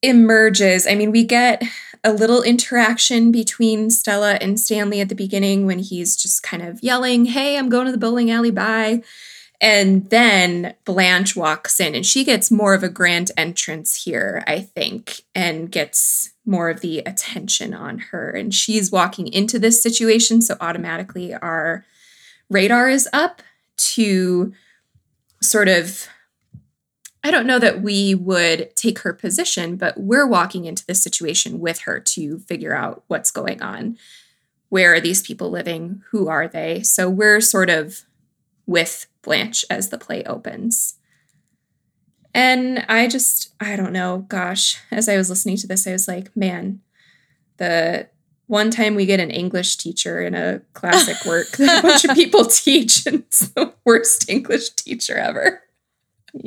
emerges. 0.01 0.87
I 0.87 0.95
mean, 0.95 1.11
we 1.11 1.23
get 1.23 1.63
a 2.03 2.13
little 2.13 2.41
interaction 2.41 3.31
between 3.31 3.89
Stella 3.89 4.37
and 4.39 4.59
Stanley 4.59 5.01
at 5.01 5.09
the 5.09 5.15
beginning 5.15 5.65
when 5.65 5.79
he's 5.79 6.15
just 6.15 6.43
kind 6.43 6.63
of 6.63 6.81
yelling, 6.81 7.25
Hey, 7.25 7.57
I'm 7.57 7.69
going 7.69 7.85
to 7.85 7.91
the 7.91 7.97
bowling 7.97 8.31
alley, 8.31 8.51
bye. 8.51 9.03
And 9.61 10.09
then 10.09 10.75
Blanche 10.85 11.35
walks 11.35 11.81
in 11.81 11.93
and 11.93 12.05
she 12.05 12.23
gets 12.23 12.49
more 12.49 12.73
of 12.73 12.83
a 12.83 12.89
grand 12.89 13.31
entrance 13.35 14.03
here, 14.03 14.41
I 14.47 14.61
think, 14.61 15.23
and 15.35 15.69
gets 15.69 16.31
more 16.45 16.69
of 16.69 16.79
the 16.79 16.99
attention 16.99 17.73
on 17.73 17.99
her. 17.99 18.29
And 18.29 18.53
she's 18.53 18.91
walking 18.91 19.27
into 19.27 19.59
this 19.59 19.83
situation. 19.83 20.41
So 20.41 20.55
automatically 20.61 21.33
our 21.33 21.85
radar 22.49 22.89
is 22.89 23.07
up 23.11 23.41
to 23.77 24.53
sort 25.41 25.67
of 25.67 26.07
I 27.23 27.31
don't 27.31 27.47
know 27.47 27.59
that 27.59 27.81
we 27.81 28.15
would 28.15 28.75
take 28.75 28.99
her 28.99 29.13
position, 29.13 29.75
but 29.75 29.99
we're 29.99 30.27
walking 30.27 30.65
into 30.65 30.85
this 30.85 31.03
situation 31.03 31.59
with 31.59 31.79
her 31.79 31.99
to 31.99 32.39
figure 32.39 32.75
out 32.75 33.03
what's 33.07 33.31
going 33.31 33.61
on. 33.61 33.97
Where 34.69 34.93
are 34.93 35.01
these 35.01 35.21
people 35.21 35.49
living? 35.49 36.01
Who 36.11 36.29
are 36.29 36.47
they? 36.47 36.81
So 36.81 37.09
we're 37.09 37.41
sort 37.41 37.69
of 37.69 38.03
with 38.65 39.07
Blanche 39.21 39.65
as 39.69 39.89
the 39.89 39.97
play 39.97 40.23
opens. 40.23 40.95
And 42.33 42.85
I 42.87 43.07
just, 43.07 43.53
I 43.59 43.75
don't 43.75 43.91
know, 43.91 44.25
gosh, 44.29 44.79
as 44.91 45.09
I 45.09 45.17
was 45.17 45.29
listening 45.29 45.57
to 45.57 45.67
this, 45.67 45.87
I 45.87 45.91
was 45.91 46.07
like, 46.07 46.35
man, 46.37 46.79
the 47.57 48.07
one 48.47 48.71
time 48.71 48.95
we 48.95 49.05
get 49.05 49.19
an 49.19 49.31
English 49.31 49.77
teacher 49.77 50.21
in 50.21 50.35
a 50.35 50.61
classic 50.73 51.25
work 51.25 51.49
that 51.57 51.79
a 51.79 51.81
bunch 51.81 52.05
of 52.05 52.15
people 52.15 52.45
teach, 52.45 53.05
and 53.05 53.19
it's 53.19 53.49
the 53.49 53.73
worst 53.83 54.29
English 54.29 54.69
teacher 54.71 55.17
ever. 55.17 55.61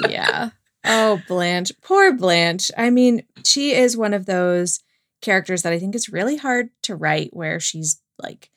yeah. 0.08 0.50
Oh, 0.84 1.20
Blanche. 1.28 1.72
Poor 1.80 2.12
Blanche. 2.12 2.70
I 2.76 2.90
mean, 2.90 3.22
she 3.44 3.72
is 3.72 3.96
one 3.96 4.14
of 4.14 4.26
those 4.26 4.80
characters 5.20 5.62
that 5.62 5.72
I 5.72 5.78
think 5.78 5.94
is 5.94 6.08
really 6.08 6.36
hard 6.36 6.70
to 6.82 6.96
write 6.96 7.30
where 7.32 7.60
she's 7.60 8.00
like 8.18 8.50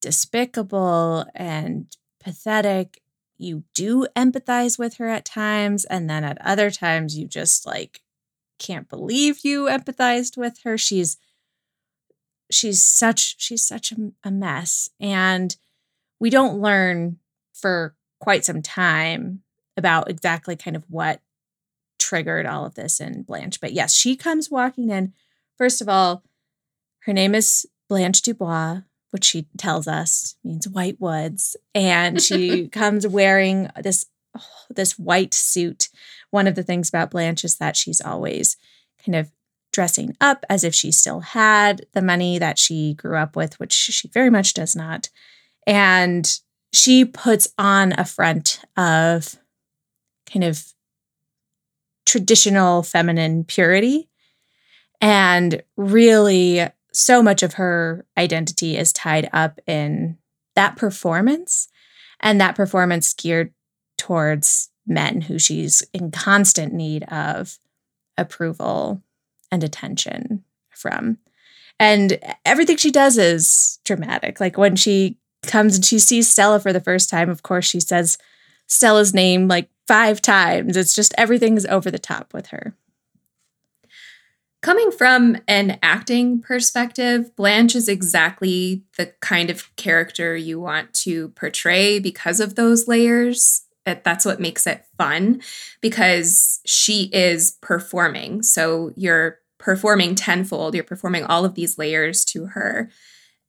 despicable 0.00 1.24
and 1.34 1.86
pathetic. 2.22 3.00
You 3.38 3.64
do 3.74 4.06
empathize 4.16 4.78
with 4.78 4.96
her 4.96 5.06
at 5.08 5.24
times, 5.24 5.84
and 5.84 6.08
then 6.08 6.24
at 6.24 6.38
other 6.40 6.70
times, 6.70 7.16
you 7.16 7.28
just 7.28 7.66
like 7.66 8.00
can't 8.58 8.88
believe 8.88 9.40
you 9.44 9.64
empathized 9.66 10.36
with 10.36 10.60
her. 10.64 10.76
She's 10.78 11.18
she's 12.50 12.82
such 12.82 13.36
she's 13.38 13.66
such 13.66 13.92
a, 13.92 14.12
a 14.24 14.30
mess 14.30 14.88
and 15.00 15.56
we 16.20 16.30
don't 16.30 16.60
learn 16.60 17.18
for 17.52 17.94
quite 18.20 18.44
some 18.44 18.62
time 18.62 19.42
about 19.76 20.08
exactly 20.08 20.56
kind 20.56 20.76
of 20.76 20.84
what 20.88 21.20
triggered 21.98 22.46
all 22.46 22.64
of 22.64 22.74
this 22.74 23.00
in 23.00 23.22
Blanche. 23.22 23.60
But 23.60 23.72
yes, 23.72 23.94
she 23.94 24.16
comes 24.16 24.50
walking 24.50 24.90
in. 24.90 25.12
First 25.56 25.80
of 25.80 25.88
all, 25.88 26.22
her 27.00 27.12
name 27.12 27.34
is 27.34 27.66
Blanche 27.88 28.22
Dubois, 28.22 28.82
which 29.10 29.24
she 29.24 29.46
tells 29.56 29.86
us 29.86 30.36
means 30.44 30.68
white 30.68 31.00
woods, 31.00 31.56
and 31.74 32.20
she 32.20 32.68
comes 32.72 33.06
wearing 33.06 33.70
this 33.80 34.06
oh, 34.36 34.42
this 34.70 34.98
white 34.98 35.34
suit. 35.34 35.88
One 36.30 36.46
of 36.46 36.54
the 36.54 36.62
things 36.62 36.88
about 36.88 37.10
Blanche 37.10 37.44
is 37.44 37.56
that 37.58 37.76
she's 37.76 38.00
always 38.00 38.56
kind 39.04 39.16
of 39.16 39.30
dressing 39.72 40.16
up 40.20 40.44
as 40.48 40.64
if 40.64 40.74
she 40.74 40.90
still 40.90 41.20
had 41.20 41.86
the 41.92 42.02
money 42.02 42.38
that 42.38 42.58
she 42.58 42.94
grew 42.94 43.16
up 43.16 43.36
with, 43.36 43.58
which 43.60 43.72
she 43.72 44.08
very 44.08 44.30
much 44.30 44.54
does 44.54 44.74
not. 44.74 45.10
And 45.66 46.40
she 46.72 47.04
puts 47.04 47.48
on 47.58 47.92
a 47.98 48.04
front 48.04 48.60
of 48.76 49.36
kind 50.30 50.44
of 50.44 50.72
traditional 52.06 52.82
feminine 52.82 53.44
purity. 53.44 54.08
And 55.00 55.62
really, 55.76 56.66
so 56.92 57.22
much 57.22 57.42
of 57.42 57.54
her 57.54 58.06
identity 58.16 58.78
is 58.78 58.92
tied 58.92 59.28
up 59.32 59.60
in 59.66 60.16
that 60.54 60.76
performance 60.76 61.68
and 62.20 62.40
that 62.40 62.56
performance 62.56 63.12
geared 63.12 63.52
towards 63.98 64.70
men 64.86 65.20
who 65.20 65.38
she's 65.38 65.82
in 65.92 66.10
constant 66.10 66.72
need 66.72 67.02
of 67.04 67.58
approval 68.16 69.02
and 69.50 69.62
attention 69.62 70.44
from. 70.70 71.18
And 71.78 72.18
everything 72.44 72.78
she 72.78 72.90
does 72.90 73.18
is 73.18 73.78
dramatic. 73.84 74.40
Like 74.40 74.56
when 74.56 74.76
she 74.76 75.18
comes 75.42 75.76
and 75.76 75.84
she 75.84 75.98
sees 75.98 76.30
Stella 76.30 76.60
for 76.60 76.72
the 76.72 76.80
first 76.80 77.10
time, 77.10 77.28
of 77.28 77.42
course, 77.42 77.66
she 77.66 77.80
says 77.80 78.16
Stella's 78.66 79.12
name 79.12 79.48
like 79.48 79.68
five 79.86 80.20
times. 80.20 80.76
It's 80.76 80.94
just 80.94 81.14
everything's 81.16 81.66
over 81.66 81.90
the 81.90 81.98
top 81.98 82.32
with 82.34 82.48
her. 82.48 82.74
Coming 84.62 84.90
from 84.90 85.36
an 85.46 85.78
acting 85.82 86.40
perspective, 86.40 87.36
Blanche 87.36 87.76
is 87.76 87.88
exactly 87.88 88.82
the 88.96 89.12
kind 89.20 89.48
of 89.48 89.74
character 89.76 90.36
you 90.36 90.58
want 90.58 90.92
to 90.94 91.28
portray 91.30 92.00
because 92.00 92.40
of 92.40 92.56
those 92.56 92.88
layers. 92.88 93.62
That's 93.84 94.24
what 94.24 94.40
makes 94.40 94.66
it 94.66 94.84
fun 94.98 95.40
because 95.80 96.60
she 96.66 97.04
is 97.12 97.58
performing. 97.60 98.42
So 98.42 98.92
you're 98.96 99.38
performing 99.58 100.16
tenfold, 100.16 100.74
you're 100.74 100.82
performing 100.82 101.22
all 101.22 101.44
of 101.44 101.54
these 101.54 101.78
layers 101.78 102.24
to 102.26 102.46
her. 102.46 102.90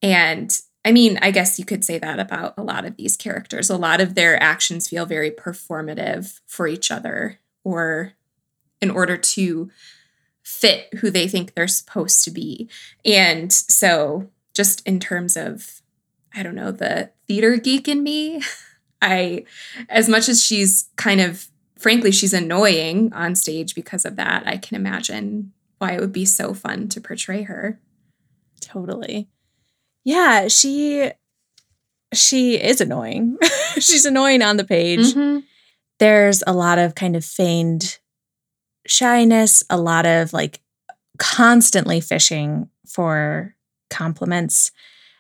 And 0.03 0.55
I 0.87 0.93
mean, 0.93 1.19
I 1.21 1.31
guess 1.31 1.59
you 1.59 1.65
could 1.65 1.83
say 1.83 1.99
that 1.99 2.17
about 2.17 2.53
a 2.57 2.63
lot 2.63 2.85
of 2.85 2.95
these 2.95 3.17
characters. 3.17 3.69
A 3.69 3.75
lot 3.75 3.99
of 3.99 4.15
their 4.15 4.41
actions 4.41 4.87
feel 4.87 5.05
very 5.05 5.29
performative 5.29 6.39
for 6.45 6.65
each 6.65 6.91
other 6.91 7.39
or 7.65 8.13
in 8.79 8.89
order 8.89 9.17
to 9.17 9.69
fit 10.43 10.87
who 10.99 11.11
they 11.11 11.27
think 11.27 11.53
they're 11.53 11.67
supposed 11.67 12.23
to 12.23 12.31
be. 12.31 12.69
And 13.03 13.51
so, 13.51 14.29
just 14.53 14.81
in 14.87 15.01
terms 15.01 15.35
of, 15.35 15.81
I 16.33 16.41
don't 16.41 16.55
know, 16.55 16.71
the 16.71 17.11
theater 17.27 17.57
geek 17.57 17.89
in 17.89 18.01
me, 18.01 18.41
I, 19.01 19.43
as 19.89 20.07
much 20.07 20.29
as 20.29 20.41
she's 20.41 20.87
kind 20.95 21.19
of, 21.19 21.49
frankly, 21.77 22.13
she's 22.13 22.33
annoying 22.33 23.11
on 23.11 23.35
stage 23.35 23.75
because 23.75 24.05
of 24.05 24.15
that, 24.15 24.47
I 24.47 24.55
can 24.55 24.77
imagine 24.77 25.51
why 25.79 25.91
it 25.91 25.99
would 25.99 26.13
be 26.13 26.23
so 26.23 26.53
fun 26.53 26.87
to 26.87 27.01
portray 27.01 27.41
her. 27.41 27.77
Totally. 28.61 29.27
Yeah, 30.07 30.47
she 30.47 31.11
she 32.13 32.55
is 32.55 32.79
annoying. 32.79 33.37
She's 33.73 34.05
annoying 34.05 34.41
on 34.41 34.55
the 34.55 34.63
page. 34.63 35.13
Mm-hmm. 35.13 35.39
There's 35.99 36.41
a 36.47 36.53
lot 36.53 36.79
of 36.79 36.95
kind 36.95 37.17
of 37.17 37.25
feigned 37.25 37.99
shyness, 38.87 39.63
a 39.69 39.75
lot 39.75 40.05
of 40.05 40.31
like 40.31 40.61
constantly 41.19 41.99
fishing 41.99 42.69
for 42.87 43.53
compliments, 43.89 44.71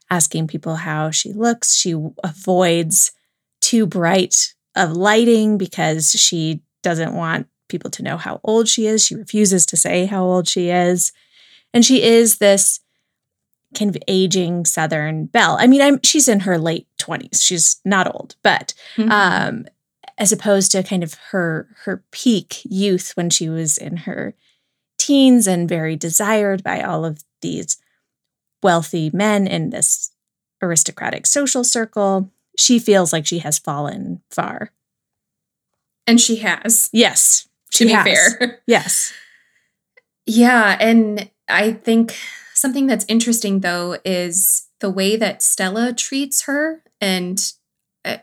asking 0.09 0.47
people 0.47 0.75
how 0.75 1.11
she 1.11 1.33
looks. 1.33 1.75
She 1.75 1.93
avoids 2.23 3.11
too 3.59 3.87
bright 3.87 4.53
of 4.73 4.93
lighting 4.93 5.57
because 5.57 6.11
she 6.11 6.61
doesn't 6.81 7.13
want 7.13 7.47
people 7.67 7.91
to 7.91 8.03
know 8.03 8.15
how 8.15 8.39
old 8.41 8.69
she 8.69 8.87
is. 8.87 9.05
She 9.05 9.15
refuses 9.15 9.65
to 9.65 9.75
say 9.75 10.05
how 10.05 10.23
old 10.23 10.47
she 10.47 10.69
is. 10.69 11.11
And 11.73 11.83
she 11.83 12.03
is 12.03 12.37
this 12.37 12.79
kind 13.75 13.93
of 13.93 14.01
aging 14.07 14.65
Southern 14.65 15.25
belle. 15.25 15.57
I 15.59 15.67
mean, 15.67 15.81
I'm 15.81 15.99
she's 16.03 16.27
in 16.27 16.41
her 16.41 16.57
late 16.57 16.87
20s. 16.99 17.43
She's 17.43 17.79
not 17.83 18.13
old, 18.13 18.35
but 18.43 18.73
mm-hmm. 18.95 19.11
um, 19.11 19.65
as 20.17 20.31
opposed 20.31 20.71
to 20.71 20.83
kind 20.83 21.03
of 21.03 21.15
her 21.31 21.67
her 21.83 22.03
peak 22.11 22.61
youth 22.63 23.11
when 23.15 23.29
she 23.29 23.49
was 23.49 23.77
in 23.77 23.97
her 23.97 24.35
teens 24.97 25.47
and 25.47 25.69
very 25.69 25.95
desired 25.95 26.63
by 26.63 26.81
all 26.81 27.05
of 27.05 27.23
these 27.41 27.77
wealthy 28.63 29.09
men 29.13 29.47
in 29.47 29.69
this 29.69 30.11
aristocratic 30.61 31.27
social 31.27 31.63
circle, 31.63 32.31
she 32.57 32.79
feels 32.79 33.13
like 33.13 33.25
she 33.25 33.39
has 33.39 33.59
fallen 33.59 34.21
far. 34.31 34.71
And 36.07 36.19
she 36.19 36.37
has. 36.37 36.89
Yes. 36.91 37.47
To 37.73 37.85
be 37.85 37.91
has. 37.91 38.05
fair. 38.05 38.61
Yes. 38.67 39.13
Yeah. 40.29 40.75
And 40.81 41.31
I 41.47 41.71
think 41.71 42.13
Something 42.57 42.87
that's 42.87 43.05
interesting 43.07 43.59
though 43.59 43.99
is 44.03 44.69
the 44.79 44.89
way 44.89 45.15
that 45.15 45.43
Stella 45.43 45.93
treats 45.93 46.45
her 46.45 46.81
and 46.99 47.53
uh, 48.03 48.17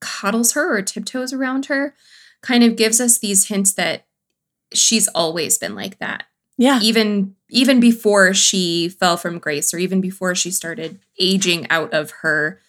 coddles 0.00 0.52
her 0.52 0.76
or 0.76 0.80
tiptoes 0.80 1.32
around 1.32 1.66
her 1.66 1.96
kind 2.40 2.62
of 2.62 2.76
gives 2.76 3.00
us 3.00 3.18
these 3.18 3.48
hints 3.48 3.72
that 3.72 4.06
she's 4.72 5.08
always 5.08 5.58
been 5.58 5.74
like 5.74 5.98
that. 5.98 6.22
Yeah. 6.56 6.78
Even 6.80 7.34
even 7.48 7.80
before 7.80 8.32
she 8.32 8.88
fell 8.88 9.16
from 9.16 9.40
grace 9.40 9.74
or 9.74 9.78
even 9.78 10.00
before 10.00 10.36
she 10.36 10.52
started 10.52 11.00
aging 11.18 11.68
out 11.68 11.92
of 11.92 12.12
her 12.22 12.60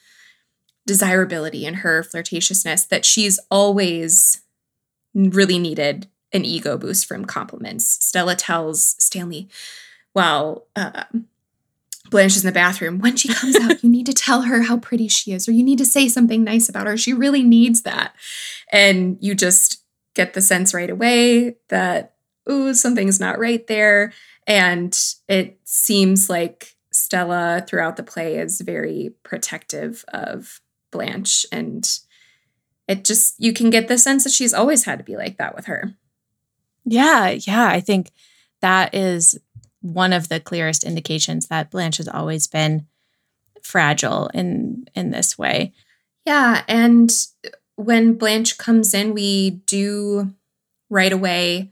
desirability 0.88 1.68
and 1.68 1.76
her 1.78 2.02
flirtatiousness 2.02 2.88
that 2.88 3.06
she's 3.06 3.40
always 3.52 4.42
really 5.14 5.60
needed 5.60 6.08
an 6.34 6.46
ego 6.46 6.80
boost 6.80 7.06
from 7.06 7.26
compliments. 7.26 8.04
Stella 8.04 8.36
tells 8.36 8.96
Stanley, 8.98 9.50
while 10.14 10.68
uh, 10.76 11.04
Blanche 12.10 12.36
is 12.36 12.44
in 12.44 12.48
the 12.48 12.54
bathroom, 12.54 13.00
when 13.00 13.16
she 13.16 13.34
comes 13.34 13.56
out, 13.56 13.84
you 13.84 13.90
need 13.90 14.06
to 14.06 14.14
tell 14.14 14.44
her 14.44 14.64
how 14.64 14.78
pretty 14.78 15.08
she 15.08 15.32
is, 15.32 15.48
or 15.48 15.52
you 15.52 15.64
need 15.64 15.78
to 15.78 15.86
say 15.86 16.08
something 16.08 16.44
nice 16.44 16.68
about 16.68 16.88
her. 16.88 16.98
She 16.98 17.14
really 17.14 17.44
needs 17.44 17.84
that. 17.84 18.14
And 18.72 19.18
you 19.22 19.34
just 19.34 19.84
get 20.14 20.34
the 20.34 20.42
sense 20.42 20.74
right 20.74 20.90
away 20.90 21.56
that, 21.70 22.16
ooh, 22.50 22.74
something's 22.74 23.20
not 23.20 23.40
right 23.40 23.66
there. 23.68 24.14
And 24.46 24.98
it 25.30 25.60
seems 25.64 26.30
like 26.30 26.76
Stella 26.92 27.64
throughout 27.66 27.96
the 27.96 28.04
play 28.04 28.38
is 28.38 28.60
very 28.60 29.14
protective 29.24 30.04
of 30.10 30.60
Blanche. 30.92 31.46
And 31.52 31.90
it 32.88 33.06
just 33.06 33.36
you 33.38 33.54
can 33.54 33.70
get 33.70 33.88
the 33.88 33.98
sense 33.98 34.26
that 34.26 34.34
she's 34.34 34.54
always 34.54 34.84
had 34.84 34.98
to 35.00 35.06
be 35.06 35.16
like 35.16 35.38
that 35.38 35.56
with 35.56 35.68
her. 35.68 35.94
Yeah, 36.84 37.30
yeah, 37.30 37.68
I 37.68 37.80
think 37.80 38.12
that 38.62 38.94
is 38.94 39.38
one 39.82 40.14
of 40.14 40.30
the 40.30 40.40
clearest 40.40 40.84
indications 40.84 41.48
that 41.48 41.72
Blanche 41.72 41.98
has 41.98 42.08
always 42.08 42.48
been 42.48 42.88
fragile 43.62 44.28
in 44.34 44.86
in 44.96 45.12
this 45.12 45.38
way. 45.38 45.74
Yeah, 46.26 46.64
and 46.68 47.12
when 47.76 48.14
Blanche 48.14 48.58
comes 48.58 48.94
in, 48.94 49.14
we 49.14 49.62
do 49.66 50.34
right 50.90 51.12
away 51.12 51.72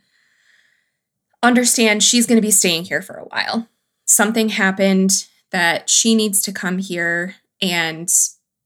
understand 1.41 2.03
she's 2.03 2.25
going 2.25 2.37
to 2.37 2.45
be 2.45 2.51
staying 2.51 2.85
here 2.85 3.01
for 3.01 3.15
a 3.15 3.25
while. 3.25 3.67
Something 4.05 4.49
happened 4.49 5.27
that 5.51 5.89
she 5.89 6.15
needs 6.15 6.41
to 6.41 6.51
come 6.51 6.79
here 6.79 7.35
and 7.61 8.09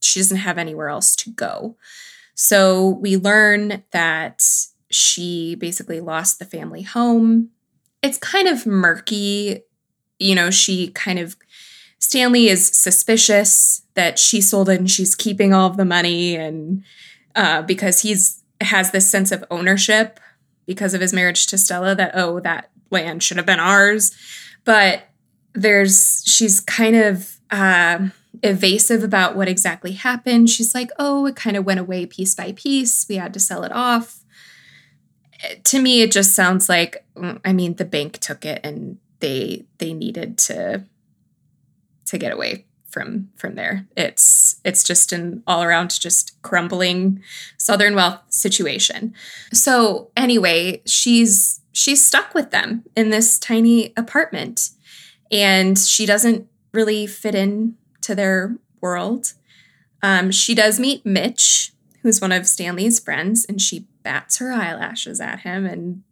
she 0.02 0.20
doesn't 0.20 0.38
have 0.38 0.58
anywhere 0.58 0.90
else 0.90 1.16
to 1.18 1.30
go. 1.32 1.78
So 2.36 2.90
we 2.90 3.16
learn 3.18 3.84
that 3.92 4.44
she 4.90 5.56
basically 5.56 6.00
lost 6.00 6.40
the 6.40 6.46
family 6.46 6.82
home. 6.82 7.50
It's 8.04 8.18
kind 8.20 8.48
of 8.48 8.66
murky. 8.68 9.64
You 10.20 10.36
know, 10.36 10.52
she 10.52 10.90
kind 10.90 11.18
of, 11.18 11.36
Stanley 11.98 12.50
is 12.50 12.68
suspicious 12.68 13.84
that 13.96 14.20
she 14.20 14.42
sold 14.42 14.70
it 14.70 14.80
and 14.80 14.92
she's 14.92 15.16
keeping 15.16 15.54
all 15.54 15.70
of 15.70 15.78
the 15.78 15.86
money 15.86 16.36
and 16.36 16.84
uh, 17.36 17.62
because 17.62 18.02
he's 18.02 18.44
has 18.62 18.92
this 18.92 19.10
sense 19.10 19.32
of 19.32 19.44
ownership 19.52 20.20
because 20.66 20.94
of 20.94 21.02
his 21.02 21.14
marriage 21.14 21.48
to 21.48 21.58
Stella 21.58 21.96
that 21.96 22.12
oh 22.14 22.40
that 22.40 22.70
land 22.90 23.24
should 23.24 23.38
have 23.38 23.46
been 23.46 23.60
ours. 23.60 24.16
But 24.64 25.04
there's 25.54 26.24
she's 26.26 26.60
kind 26.60 26.96
of 26.96 27.40
uh, 27.52 28.08
evasive 28.42 29.04
about 29.04 29.36
what 29.36 29.48
exactly 29.48 29.94
happened. 29.94 30.50
She's 30.50 30.74
like 30.74 30.90
oh 31.00 31.26
it 31.26 31.36
kind 31.36 31.58
of 31.58 31.66
went 31.66 31.80
away 31.80 32.06
piece 32.06 32.36
by 32.36 32.54
piece. 32.54 33.08
We 33.10 33.16
had 33.16 33.34
to 33.34 33.40
sell 33.40 33.64
it 33.64 33.72
off 33.72 34.23
to 35.64 35.80
me 35.80 36.02
it 36.02 36.12
just 36.12 36.36
sounds 36.36 36.70
like 36.70 37.06
mm, 37.16 37.40
i 37.46 37.54
mean 37.54 37.76
the 37.76 37.86
bank 37.86 38.18
took 38.20 38.46
it 38.46 38.60
and 38.64 38.98
they 39.20 39.66
they 39.78 39.94
needed 39.94 40.38
to 40.38 40.84
to 42.06 42.18
get 42.18 42.32
away 42.32 42.66
from 42.94 43.30
from 43.36 43.56
there. 43.56 43.88
It's 43.98 44.62
it's 44.64 44.84
just 44.84 45.12
an 45.12 45.42
all 45.48 45.64
around 45.64 46.00
just 46.00 46.40
crumbling 46.44 47.22
southern 47.58 47.96
wealth 47.96 48.22
situation. 48.30 49.14
So 49.52 50.12
anyway, 50.16 50.84
she's 50.86 51.62
she's 51.72 52.06
stuck 52.06 52.36
with 52.36 52.52
them 52.52 52.84
in 52.96 53.10
this 53.10 53.40
tiny 53.40 53.94
apartment 53.98 54.70
and 55.32 55.78
she 55.78 56.06
doesn't 56.06 56.48
really 56.72 57.08
fit 57.08 57.34
in 57.34 57.76
to 58.02 58.14
their 58.14 58.58
world. 58.80 59.34
Um, 60.04 60.30
she 60.30 60.54
does 60.54 60.80
meet 60.80 61.06
Mitch, 61.06 61.72
who's 62.02 62.22
one 62.22 62.32
of 62.32 62.48
Stanley's 62.48 63.00
friends, 63.00 63.46
and 63.46 63.60
she 63.60 63.88
bats 64.04 64.38
her 64.38 64.52
eyelashes 64.52 65.20
at 65.20 65.40
him. 65.42 65.66
And 65.66 66.04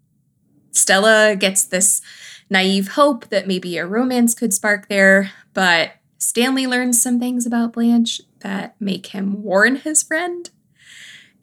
Stella 0.72 1.36
gets 1.36 1.64
this 1.64 2.02
naive 2.50 2.90
hope 2.90 3.30
that 3.30 3.48
maybe 3.48 3.78
a 3.78 3.86
romance 3.86 4.34
could 4.34 4.54
spark 4.54 4.88
there, 4.88 5.32
but 5.54 5.92
Stanley 6.18 6.68
learns 6.68 7.02
some 7.02 7.20
things 7.20 7.46
about 7.46 7.74
Blanche 7.74 8.22
that 8.40 8.76
make 8.80 9.08
him 9.08 9.44
warn 9.44 9.78
his 9.78 10.04
friend. 10.04 10.50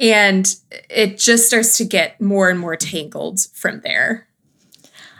And 0.01 0.55
it 0.89 1.19
just 1.19 1.49
starts 1.49 1.77
to 1.79 1.85
get 1.85 2.21
more 2.21 2.49
and 2.49 2.61
more 2.61 2.77
tangled 2.77 3.41
from 3.53 3.81
there. 3.81 4.29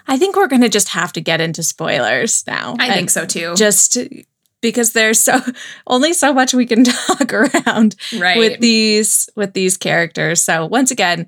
I 0.07 0.17
think 0.17 0.37
we're 0.37 0.47
going 0.47 0.63
to 0.63 0.69
just 0.69 0.91
have 0.91 1.13
to 1.15 1.21
get 1.21 1.41
into 1.41 1.63
spoilers 1.63 2.47
now. 2.47 2.77
I 2.79 2.95
think 2.95 3.11
so 3.11 3.27
too. 3.27 3.55
Just 3.57 3.99
because 4.61 4.93
there's 4.93 5.21
so 5.21 5.41
only 5.87 6.13
so 6.13 6.33
much 6.33 6.55
we 6.55 6.67
can 6.67 6.85
talk 6.85 7.33
around 7.33 7.97
right. 8.19 8.39
with 8.39 8.61
these 8.61 9.29
with 9.37 9.53
these 9.55 9.77
characters. 9.77 10.43
So 10.43 10.67
once 10.67 10.91
again, 10.91 11.27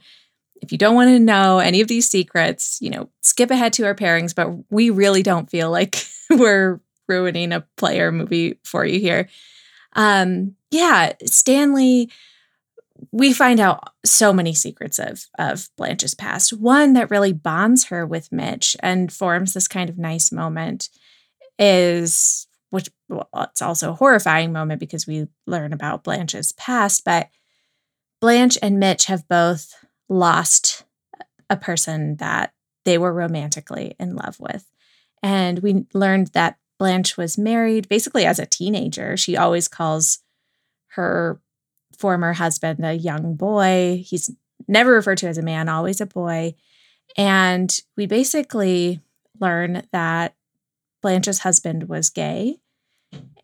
if 0.63 0.73
you 0.73 0.79
don't 0.79 0.95
want 0.95 1.11
to 1.11 1.19
know 1.19 1.59
any 1.59 1.81
of 1.81 1.89
these 1.89 2.09
secrets, 2.09 2.79
you 2.81 2.91
know, 2.91 3.09
skip 3.23 3.51
ahead 3.51 3.73
to 3.75 3.85
our 3.85 3.95
pairings, 3.95 4.35
but 4.35 4.51
we 4.71 4.91
really 4.91 5.23
don't 5.23 5.51
feel 5.51 5.71
like 5.71 6.05
we're 6.31 6.81
ruining 7.09 7.53
a 7.53 7.67
player 7.77 8.13
movie 8.13 8.59
for 8.65 8.85
you 8.85 9.01
here. 9.01 9.29
Um, 9.95 10.55
yeah, 10.71 11.13
Stanley, 11.25 12.11
we 13.11 13.33
find 13.33 13.59
out 13.59 13.93
so 14.05 14.33
many 14.33 14.55
secrets 14.55 14.99
of 14.99 15.27
of 15.39 15.69
Blanche's 15.77 16.15
past. 16.15 16.53
One 16.53 16.93
that 16.93 17.11
really 17.11 17.33
bonds 17.33 17.85
her 17.85 18.07
with 18.07 18.31
Mitch 18.31 18.77
and 18.81 19.13
forms 19.13 19.55
this 19.55 19.69
kind 19.69 19.89
of 19.89 19.99
nice 19.99 20.31
moment 20.31 20.91
is 21.59 22.47
which 22.71 22.89
well, 23.09 23.29
it's 23.35 23.63
also 23.63 23.91
a 23.91 23.97
horrifying 23.97 24.53
moment 24.53 24.81
because 24.81 25.07
we 25.07 25.27
learn 25.47 25.73
about 25.73 26.05
Blanche's 26.05 26.53
past, 26.53 27.05
but 27.05 27.29
Blanche 28.21 28.59
and 28.63 28.79
Mitch 28.79 29.07
have 29.07 29.29
both 29.29 29.75
lost 30.09 30.85
a 31.49 31.57
person 31.57 32.17
that 32.17 32.53
they 32.85 32.99
were 32.99 33.13
romantically 33.13 33.95
in 33.99 34.15
love 34.15 34.39
with. 34.41 34.67
And 35.23 35.59
we 35.61 35.87
learned 35.93 36.29
that 36.29 36.57
Blanche 36.79 37.17
was 37.17 37.37
married 37.37 37.89
basically 37.89 38.25
as 38.25 38.39
a 38.39 38.47
teenager. 38.47 39.17
She 39.17 39.37
always 39.37 39.69
calls 39.69 40.21
her 40.93 41.41
former 41.99 42.33
husband 42.33 42.85
a 42.85 42.95
young 42.95 43.35
boy. 43.35 44.03
He's 44.07 44.31
never 44.67 44.93
referred 44.93 45.19
to 45.19 45.29
as 45.29 45.39
a 45.39 45.43
man, 45.43 45.69
always 45.69 46.01
a 46.01 46.07
boy. 46.07 46.55
And 47.17 47.77
we 47.97 48.07
basically 48.07 49.01
learn 49.41 49.83
that 49.93 50.35
Blanche's 51.03 51.41
husband 51.41 51.89
was 51.89 52.11
gay. 52.11 52.59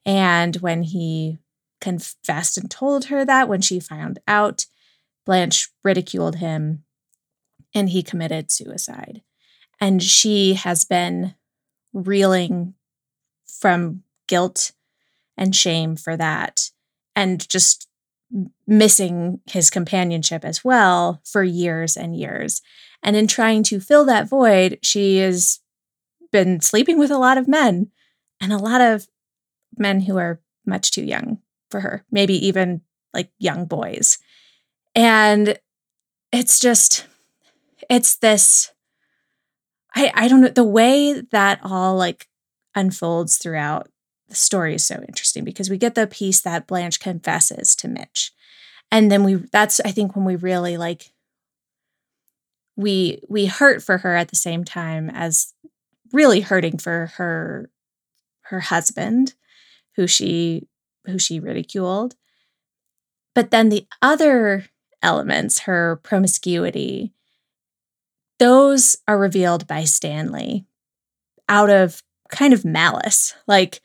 And 0.04 0.56
when 0.56 0.82
he 0.82 1.38
confessed 1.80 2.56
and 2.56 2.70
told 2.70 3.06
her 3.06 3.24
that, 3.24 3.48
when 3.48 3.60
she 3.60 3.80
found 3.80 4.18
out, 4.28 4.66
Blanche 5.24 5.70
ridiculed 5.82 6.36
him 6.36 6.84
and 7.74 7.90
he 7.90 8.02
committed 8.02 8.50
suicide. 8.50 9.22
And 9.80 10.02
she 10.02 10.54
has 10.54 10.84
been 10.84 11.34
reeling 11.92 12.74
from 13.46 14.02
guilt 14.26 14.72
and 15.36 15.54
shame 15.54 15.96
for 15.96 16.16
that 16.16 16.70
and 17.14 17.46
just 17.48 17.88
missing 18.66 19.40
his 19.46 19.70
companionship 19.70 20.44
as 20.44 20.64
well 20.64 21.20
for 21.24 21.42
years 21.42 21.96
and 21.96 22.16
years. 22.16 22.60
And 23.02 23.16
in 23.16 23.26
trying 23.26 23.62
to 23.64 23.80
fill 23.80 24.04
that 24.06 24.28
void, 24.28 24.78
she 24.82 25.18
has 25.18 25.60
been 26.32 26.60
sleeping 26.60 26.98
with 26.98 27.10
a 27.10 27.18
lot 27.18 27.38
of 27.38 27.48
men 27.48 27.90
and 28.40 28.52
a 28.52 28.58
lot 28.58 28.80
of 28.80 29.06
men 29.76 30.00
who 30.00 30.16
are 30.16 30.40
much 30.64 30.90
too 30.90 31.04
young 31.04 31.38
for 31.70 31.80
her, 31.80 32.04
maybe 32.10 32.34
even 32.46 32.82
like 33.14 33.30
young 33.38 33.66
boys. 33.66 34.18
And 34.94 35.58
it's 36.32 36.58
just, 36.58 37.06
it's 37.88 38.16
this, 38.16 38.72
I, 39.94 40.10
I 40.14 40.28
don't 40.28 40.40
know, 40.40 40.48
the 40.48 40.64
way 40.64 41.20
that 41.32 41.60
all 41.62 41.96
like 41.96 42.28
unfolds 42.74 43.38
throughout 43.38 43.88
the 44.28 44.34
story 44.34 44.74
is 44.74 44.84
so 44.84 45.02
interesting 45.06 45.44
because 45.44 45.70
we 45.70 45.78
get 45.78 45.94
the 45.94 46.06
piece 46.06 46.40
that 46.40 46.66
Blanche 46.66 47.00
confesses 47.00 47.74
to 47.76 47.88
Mitch. 47.88 48.32
And 48.90 49.10
then 49.10 49.24
we 49.24 49.34
that's 49.34 49.80
I 49.80 49.90
think 49.90 50.14
when 50.14 50.24
we 50.24 50.36
really 50.36 50.76
like 50.76 51.12
we 52.76 53.20
we 53.28 53.46
hurt 53.46 53.82
for 53.82 53.98
her 53.98 54.14
at 54.16 54.28
the 54.28 54.36
same 54.36 54.64
time 54.64 55.10
as 55.10 55.52
really 56.16 56.40
hurting 56.40 56.78
for 56.78 57.12
her 57.16 57.70
her 58.42 58.60
husband 58.60 59.34
who 59.96 60.06
she 60.06 60.66
who 61.06 61.18
she 61.18 61.38
ridiculed. 61.38 62.16
But 63.34 63.50
then 63.50 63.68
the 63.68 63.86
other 64.00 64.66
elements, 65.02 65.60
her 65.60 66.00
promiscuity, 66.02 67.12
those 68.38 68.96
are 69.06 69.18
revealed 69.18 69.66
by 69.66 69.84
Stanley 69.84 70.66
out 71.48 71.70
of 71.70 72.02
kind 72.28 72.52
of 72.52 72.64
malice. 72.64 73.34
Like 73.46 73.80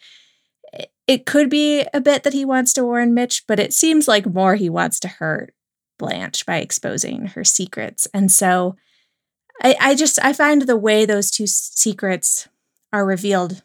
it 1.07 1.25
could 1.25 1.49
be 1.49 1.85
a 1.93 2.01
bit 2.01 2.23
that 2.23 2.33
he 2.33 2.45
wants 2.45 2.73
to 2.73 2.83
warn 2.83 3.13
Mitch, 3.13 3.43
but 3.47 3.59
it 3.59 3.73
seems 3.73 4.07
like 4.07 4.25
more 4.25 4.55
he 4.55 4.69
wants 4.69 4.99
to 5.01 5.07
hurt 5.07 5.53
Blanche 5.99 6.45
by 6.45 6.57
exposing 6.57 7.27
her 7.27 7.43
secrets. 7.43 8.07
And 8.13 8.31
so 8.31 8.75
I, 9.61 9.75
I 9.79 9.95
just 9.95 10.19
I 10.23 10.33
find 10.33 10.63
the 10.63 10.77
way 10.77 11.05
those 11.05 11.31
two 11.31 11.47
secrets 11.47 12.47
are 12.91 13.05
revealed 13.05 13.63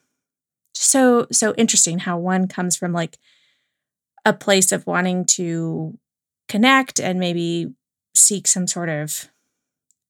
so 0.74 1.26
so 1.32 1.54
interesting 1.54 2.00
how 2.00 2.18
one 2.18 2.48
comes 2.48 2.76
from 2.76 2.92
like 2.92 3.18
a 4.24 4.32
place 4.32 4.72
of 4.72 4.86
wanting 4.86 5.24
to 5.24 5.98
connect 6.48 7.00
and 7.00 7.18
maybe 7.18 7.72
seek 8.14 8.46
some 8.46 8.66
sort 8.66 8.88
of 8.88 9.30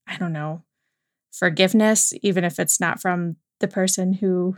I 0.07 0.17
don't 0.17 0.33
know 0.33 0.63
forgiveness 1.33 2.13
even 2.23 2.45
if 2.45 2.59
it's 2.59 2.81
not 2.81 3.01
from 3.01 3.37
the 3.61 3.69
person 3.69 4.15
who 4.15 4.57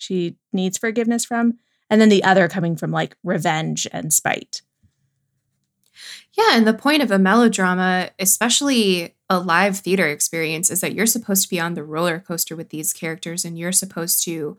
she 0.00 0.36
needs 0.52 0.78
forgiveness 0.78 1.24
from, 1.24 1.58
and 1.88 2.00
then 2.00 2.08
the 2.08 2.24
other 2.24 2.48
coming 2.48 2.76
from 2.76 2.90
like 2.90 3.16
revenge 3.22 3.86
and 3.92 4.12
spite. 4.12 4.62
Yeah, 6.32 6.50
and 6.52 6.66
the 6.66 6.74
point 6.74 7.02
of 7.02 7.10
a 7.10 7.18
melodrama, 7.18 8.10
especially 8.18 9.14
a 9.30 9.38
live 9.38 9.78
theater 9.78 10.08
experience, 10.08 10.70
is 10.70 10.80
that 10.80 10.92
you're 10.92 11.06
supposed 11.06 11.44
to 11.44 11.48
be 11.48 11.60
on 11.60 11.74
the 11.74 11.84
roller 11.84 12.18
coaster 12.18 12.56
with 12.56 12.70
these 12.70 12.92
characters 12.92 13.44
and 13.44 13.56
you're 13.56 13.72
supposed 13.72 14.24
to 14.24 14.58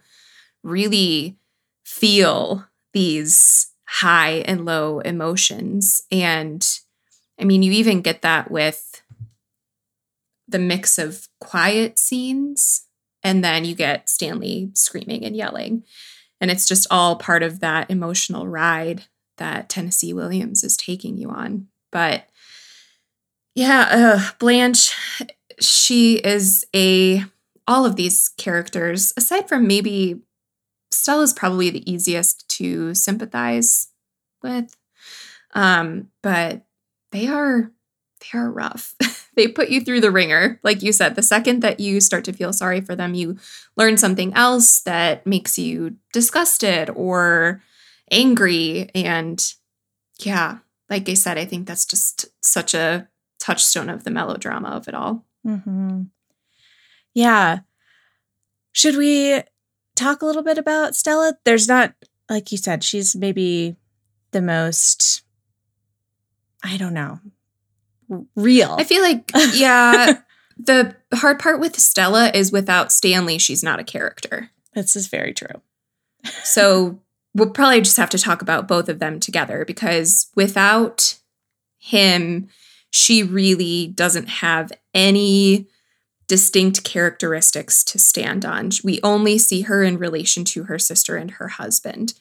really 0.63 1.37
feel 1.83 2.65
these 2.93 3.73
high 3.85 4.43
and 4.45 4.63
low 4.63 4.99
emotions. 5.01 6.01
And 6.09 6.65
I 7.37 7.43
mean, 7.43 7.61
you 7.61 7.73
even 7.73 8.01
get 8.01 8.21
that 8.21 8.49
with 8.49 9.01
the 10.47 10.59
mix 10.59 10.97
of 10.97 11.27
quiet 11.39 11.99
scenes 11.99 12.87
and 13.23 13.43
then 13.43 13.65
you 13.65 13.75
get 13.75 14.09
Stanley 14.09 14.71
screaming 14.73 15.25
and 15.25 15.35
yelling. 15.35 15.83
And 16.39 16.49
it's 16.49 16.67
just 16.67 16.87
all 16.89 17.17
part 17.17 17.43
of 17.43 17.59
that 17.59 17.91
emotional 17.91 18.47
ride 18.47 19.03
that 19.37 19.69
Tennessee 19.69 20.13
Williams 20.13 20.63
is 20.63 20.77
taking 20.77 21.17
you 21.17 21.29
on. 21.29 21.67
But 21.91 22.25
yeah, 23.55 23.87
uh, 23.91 24.31
Blanche, 24.39 24.93
she 25.59 26.15
is 26.15 26.65
a, 26.75 27.23
all 27.67 27.85
of 27.85 27.95
these 27.95 28.29
characters, 28.37 29.13
aside 29.17 29.47
from 29.47 29.67
maybe 29.67 30.21
Stella's 30.91 31.33
probably 31.33 31.69
the 31.69 31.89
easiest 31.91 32.47
to 32.57 32.93
sympathize 32.93 33.89
with. 34.41 34.75
Um, 35.53 36.07
but 36.23 36.65
they 37.11 37.27
are, 37.27 37.71
they 38.21 38.39
are 38.39 38.51
rough. 38.51 38.95
they 39.35 39.47
put 39.47 39.69
you 39.69 39.81
through 39.81 40.01
the 40.01 40.11
ringer. 40.11 40.59
Like 40.63 40.81
you 40.81 40.93
said, 40.93 41.15
the 41.15 41.21
second 41.21 41.61
that 41.61 41.79
you 41.79 41.99
start 41.99 42.25
to 42.25 42.33
feel 42.33 42.53
sorry 42.53 42.81
for 42.81 42.95
them, 42.95 43.13
you 43.13 43.37
learn 43.75 43.97
something 43.97 44.33
else 44.33 44.81
that 44.81 45.25
makes 45.27 45.57
you 45.57 45.97
disgusted 46.13 46.89
or 46.89 47.61
angry. 48.09 48.89
And 48.95 49.43
yeah, 50.19 50.59
like 50.89 51.07
I 51.09 51.15
said, 51.15 51.37
I 51.37 51.45
think 51.45 51.67
that's 51.67 51.85
just 51.85 52.25
such 52.41 52.73
a 52.73 53.07
touchstone 53.41 53.89
of 53.89 54.03
the 54.03 54.11
melodrama 54.11 54.69
of 54.69 54.87
it 54.87 54.93
all. 54.93 55.25
Mm-hmm. 55.45 56.03
Yeah. 57.13 57.59
Should 58.71 58.95
we 58.95 59.41
talk 59.95 60.21
a 60.21 60.25
little 60.25 60.43
bit 60.43 60.57
about 60.57 60.95
Stella? 60.95 61.33
There's 61.43 61.67
not, 61.67 61.93
like 62.29 62.51
you 62.51 62.57
said, 62.57 62.83
she's 62.83 63.15
maybe 63.15 63.75
the 64.31 64.41
most, 64.41 65.23
I 66.63 66.77
don't 66.77 66.93
know, 66.93 67.19
real. 68.35 68.75
I 68.79 68.83
feel 68.83 69.01
like, 69.01 69.29
yeah, 69.53 70.19
the 70.57 70.95
hard 71.13 71.39
part 71.39 71.59
with 71.59 71.77
Stella 71.79 72.31
is 72.33 72.51
without 72.51 72.91
Stanley, 72.91 73.37
she's 73.37 73.63
not 73.63 73.79
a 73.79 73.83
character. 73.83 74.51
This 74.73 74.95
is 74.95 75.07
very 75.07 75.33
true. 75.33 75.61
so 76.43 76.99
we'll 77.33 77.49
probably 77.49 77.81
just 77.81 77.97
have 77.97 78.09
to 78.11 78.17
talk 78.17 78.41
about 78.41 78.67
both 78.67 78.87
of 78.87 78.99
them 78.99 79.19
together 79.19 79.65
because 79.65 80.29
without 80.35 81.17
him, 81.79 82.47
she 82.91 83.23
really 83.23 83.87
doesn't 83.87 84.29
have 84.29 84.71
any 84.93 85.67
distinct 86.27 86.83
characteristics 86.83 87.83
to 87.83 87.99
stand 87.99 88.45
on. 88.45 88.69
We 88.83 88.99
only 89.03 89.37
see 89.37 89.61
her 89.61 89.83
in 89.83 89.97
relation 89.97 90.45
to 90.45 90.63
her 90.63 90.79
sister 90.79 91.17
and 91.17 91.31
her 91.31 91.49
husband. 91.49 92.13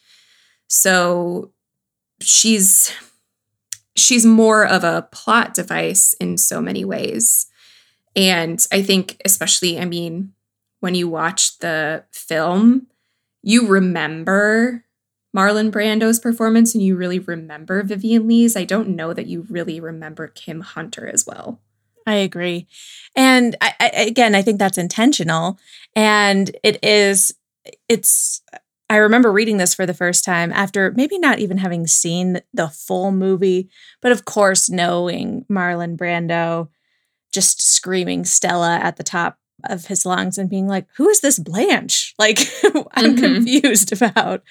So 0.69 1.53
she's 2.21 2.93
she's 3.97 4.25
more 4.25 4.67
of 4.67 4.85
a 4.85 5.09
plot 5.13 5.55
device 5.55 6.15
in 6.15 6.39
so 6.39 6.61
many 6.61 6.85
ways. 6.85 7.47
And 8.17 8.65
I 8.73 8.83
think, 8.83 9.21
especially, 9.25 9.79
I 9.79 9.85
mean, 9.85 10.33
when 10.81 10.95
you 10.95 11.09
watch 11.09 11.59
the 11.59 12.05
film, 12.11 12.87
you 13.43 13.69
remember 13.69 14.85
Marlon 15.37 15.71
Brando's 15.71 16.19
performance 16.19 16.75
and 16.75 16.83
you 16.83 16.97
really 16.97 17.19
remember 17.19 17.83
Vivien 17.83 18.27
Leigh's. 18.27 18.57
I 18.57 18.65
don't 18.65 18.89
know 18.89 19.13
that 19.13 19.27
you 19.27 19.47
really 19.49 19.81
remember 19.81 20.29
Kim 20.29 20.61
Hunter 20.61 21.09
as 21.09 21.27
well. 21.27 21.61
I 22.07 22.15
agree. 22.15 22.67
And 23.15 23.57
I, 23.61 23.75
I, 23.79 23.89
again, 23.89 24.35
I 24.35 24.43
think 24.43 24.59
that's 24.59 24.79
intentional. 24.79 25.59
And 25.95 26.51
it 26.65 26.83
is, 26.83 27.35
it's, 27.89 28.43
I 28.89 28.97
remember 28.97 29.31
reading 29.31 29.59
this 29.59 29.75
for 29.75 29.87
the 29.87 29.95
first 29.95 30.25
time 30.25 30.51
after 30.53 30.93
maybe 30.97 31.19
not 31.19 31.39
even 31.39 31.59
having 31.59 31.87
seen 31.87 32.41
the 32.53 32.69
full 32.69 33.13
movie, 33.13 33.71
but 34.01 34.11
of 34.11 34.25
course, 34.25 34.69
knowing 34.69 35.45
Marlon 35.49 35.97
Brando 35.97 36.69
just 37.33 37.63
screaming 37.63 38.25
Stella 38.25 38.79
at 38.83 38.97
the 38.97 39.05
top 39.05 39.39
of 39.65 39.87
his 39.87 40.07
lungs 40.07 40.39
and 40.39 40.51
being 40.51 40.67
like, 40.67 40.87
Who 40.97 41.09
is 41.09 41.21
this 41.21 41.39
Blanche? 41.39 42.15
Like, 42.19 42.39
I'm 42.93 43.17
mm-hmm. 43.17 43.17
confused 43.17 43.93
about 44.03 44.43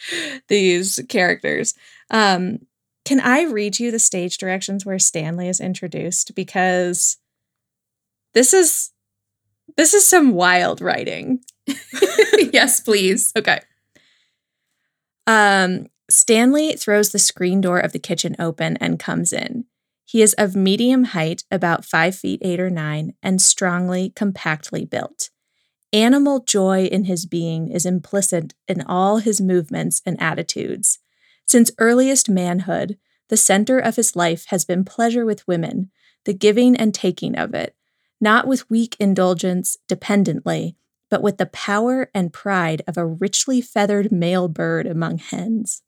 these 0.47 0.99
characters. 1.07 1.75
Um, 2.09 2.59
can 3.05 3.19
I 3.19 3.43
read 3.43 3.79
you 3.79 3.91
the 3.91 3.99
stage 3.99 4.37
directions 4.37 4.85
where 4.85 4.99
Stanley 4.99 5.47
is 5.47 5.59
introduced? 5.59 6.33
Because 6.35 7.17
this 8.33 8.53
is 8.53 8.91
this 9.77 9.93
is 9.93 10.07
some 10.07 10.31
wild 10.31 10.81
writing. 10.81 11.41
yes, 12.51 12.79
please. 12.79 13.31
Okay. 13.37 13.61
Um, 15.27 15.87
Stanley 16.09 16.73
throws 16.73 17.11
the 17.11 17.19
screen 17.19 17.61
door 17.61 17.79
of 17.79 17.91
the 17.91 17.99
kitchen 17.99 18.35
open 18.39 18.77
and 18.77 18.99
comes 18.99 19.31
in. 19.31 19.65
He 20.09 20.23
is 20.23 20.33
of 20.39 20.55
medium 20.55 21.03
height, 21.03 21.43
about 21.51 21.85
five 21.85 22.15
feet 22.15 22.41
eight 22.43 22.59
or 22.59 22.71
nine, 22.71 23.13
and 23.21 23.39
strongly, 23.39 24.11
compactly 24.15 24.83
built. 24.83 25.29
Animal 25.93 26.39
joy 26.39 26.85
in 26.85 27.03
his 27.03 27.27
being 27.27 27.69
is 27.69 27.85
implicit 27.85 28.55
in 28.67 28.81
all 28.81 29.17
his 29.17 29.39
movements 29.39 30.01
and 30.07 30.19
attitudes. 30.19 30.97
Since 31.45 31.69
earliest 31.77 32.27
manhood, 32.27 32.97
the 33.27 33.37
center 33.37 33.77
of 33.77 33.97
his 33.97 34.15
life 34.15 34.45
has 34.47 34.65
been 34.65 34.83
pleasure 34.83 35.27
with 35.27 35.47
women, 35.47 35.91
the 36.25 36.33
giving 36.33 36.75
and 36.75 36.91
taking 36.91 37.37
of 37.37 37.53
it, 37.53 37.75
not 38.19 38.47
with 38.47 38.67
weak 38.67 38.95
indulgence 38.99 39.77
dependently, 39.87 40.75
but 41.11 41.21
with 41.21 41.37
the 41.37 41.45
power 41.45 42.09
and 42.15 42.33
pride 42.33 42.81
of 42.87 42.97
a 42.97 43.05
richly 43.05 43.61
feathered 43.61 44.11
male 44.11 44.47
bird 44.47 44.87
among 44.87 45.19
hens. 45.19 45.83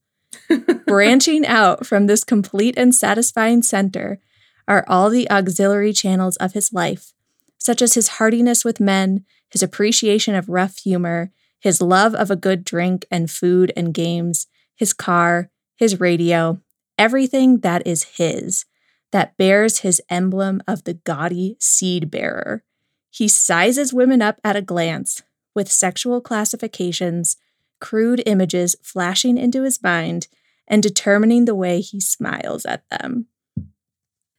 Branching 0.85 1.45
out 1.45 1.85
from 1.85 2.07
this 2.07 2.23
complete 2.23 2.75
and 2.77 2.93
satisfying 2.93 3.63
center 3.63 4.19
are 4.67 4.85
all 4.87 5.09
the 5.09 5.29
auxiliary 5.29 5.93
channels 5.93 6.37
of 6.37 6.53
his 6.53 6.71
life, 6.73 7.13
such 7.57 7.81
as 7.81 7.93
his 7.93 8.09
heartiness 8.09 8.63
with 8.63 8.79
men, 8.79 9.25
his 9.49 9.61
appreciation 9.61 10.35
of 10.35 10.49
rough 10.49 10.77
humor, 10.77 11.31
his 11.59 11.81
love 11.81 12.15
of 12.15 12.31
a 12.31 12.35
good 12.35 12.63
drink 12.63 13.05
and 13.11 13.29
food 13.29 13.71
and 13.75 13.93
games, 13.93 14.47
his 14.75 14.93
car, 14.93 15.49
his 15.75 15.99
radio, 15.99 16.59
everything 16.97 17.59
that 17.59 17.85
is 17.85 18.03
his, 18.17 18.65
that 19.11 19.37
bears 19.37 19.79
his 19.79 20.01
emblem 20.09 20.61
of 20.67 20.83
the 20.85 20.93
gaudy 20.93 21.57
seed 21.59 22.09
bearer. 22.09 22.63
He 23.09 23.27
sizes 23.27 23.93
women 23.93 24.21
up 24.21 24.39
at 24.43 24.55
a 24.55 24.61
glance, 24.61 25.21
with 25.53 25.71
sexual 25.71 26.21
classifications, 26.21 27.37
crude 27.81 28.23
images 28.25 28.75
flashing 28.81 29.37
into 29.37 29.63
his 29.63 29.83
mind, 29.83 30.27
and 30.67 30.81
determining 30.81 31.45
the 31.45 31.55
way 31.55 31.81
he 31.81 31.99
smiles 31.99 32.65
at 32.65 32.87
them. 32.89 33.27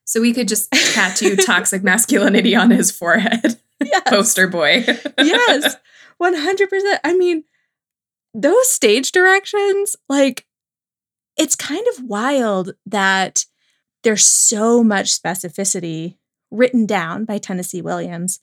So 0.05 0.20
we 0.20 0.33
could 0.33 0.48
just 0.48 0.70
tattoo 0.94 1.37
toxic 1.37 1.83
masculinity 1.83 2.57
on 2.57 2.70
his 2.70 2.90
forehead. 2.90 3.61
Yes. 3.85 4.02
Poster 4.07 4.46
boy. 4.46 4.85
yes. 5.18 5.76
100%. 6.22 6.98
I 7.05 7.14
mean, 7.14 7.44
those 8.33 8.68
stage 8.68 9.12
directions, 9.12 9.96
like, 10.09 10.46
it's 11.37 11.57
kind 11.57 11.87
of 11.88 12.05
wild 12.05 12.74
that 12.87 13.44
there's 14.02 14.24
so 14.24 14.83
much 14.83 15.09
specificity 15.09 16.16
written 16.50 16.87
down 16.87 17.24
by 17.24 17.38
Tennessee 17.38 17.83
Williams 17.83 18.40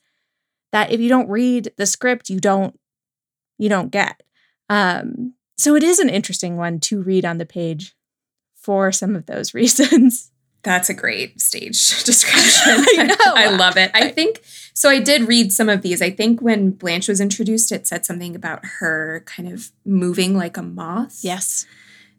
that 0.72 0.90
if 0.92 1.00
you 1.00 1.08
don't 1.08 1.28
read 1.28 1.72
the 1.76 1.86
script, 1.86 2.28
you 2.28 2.40
don't 2.40 2.78
you 3.58 3.68
don't 3.68 3.90
get. 3.90 4.22
Um, 4.70 5.34
so 5.58 5.74
it 5.74 5.82
is 5.82 5.98
an 5.98 6.08
interesting 6.08 6.56
one 6.56 6.80
to 6.80 7.02
read 7.02 7.26
on 7.26 7.36
the 7.36 7.44
page 7.44 7.94
for 8.54 8.92
some 8.92 9.14
of 9.14 9.26
those 9.26 9.52
reasons. 9.54 10.30
That's 10.62 10.88
a 10.88 10.94
great 10.94 11.40
stage 11.40 12.04
description. 12.04 13.10
I, 13.10 13.16
I, 13.36 13.50
love 13.50 13.76
it. 13.76 13.90
I 13.94 14.08
think 14.08 14.42
so. 14.74 14.88
I 14.88 15.00
did 15.00 15.26
read 15.26 15.52
some 15.52 15.68
of 15.68 15.82
these. 15.82 16.00
I 16.00 16.10
think 16.10 16.40
when 16.40 16.70
Blanche 16.70 17.08
was 17.08 17.20
introduced, 17.20 17.72
it 17.72 17.86
said 17.86 18.06
something 18.06 18.36
about 18.36 18.64
her 18.78 19.22
kind 19.26 19.48
of 19.48 19.70
moving 19.84 20.36
like 20.36 20.56
a 20.56 20.62
moth. 20.62 21.20
Yes. 21.22 21.66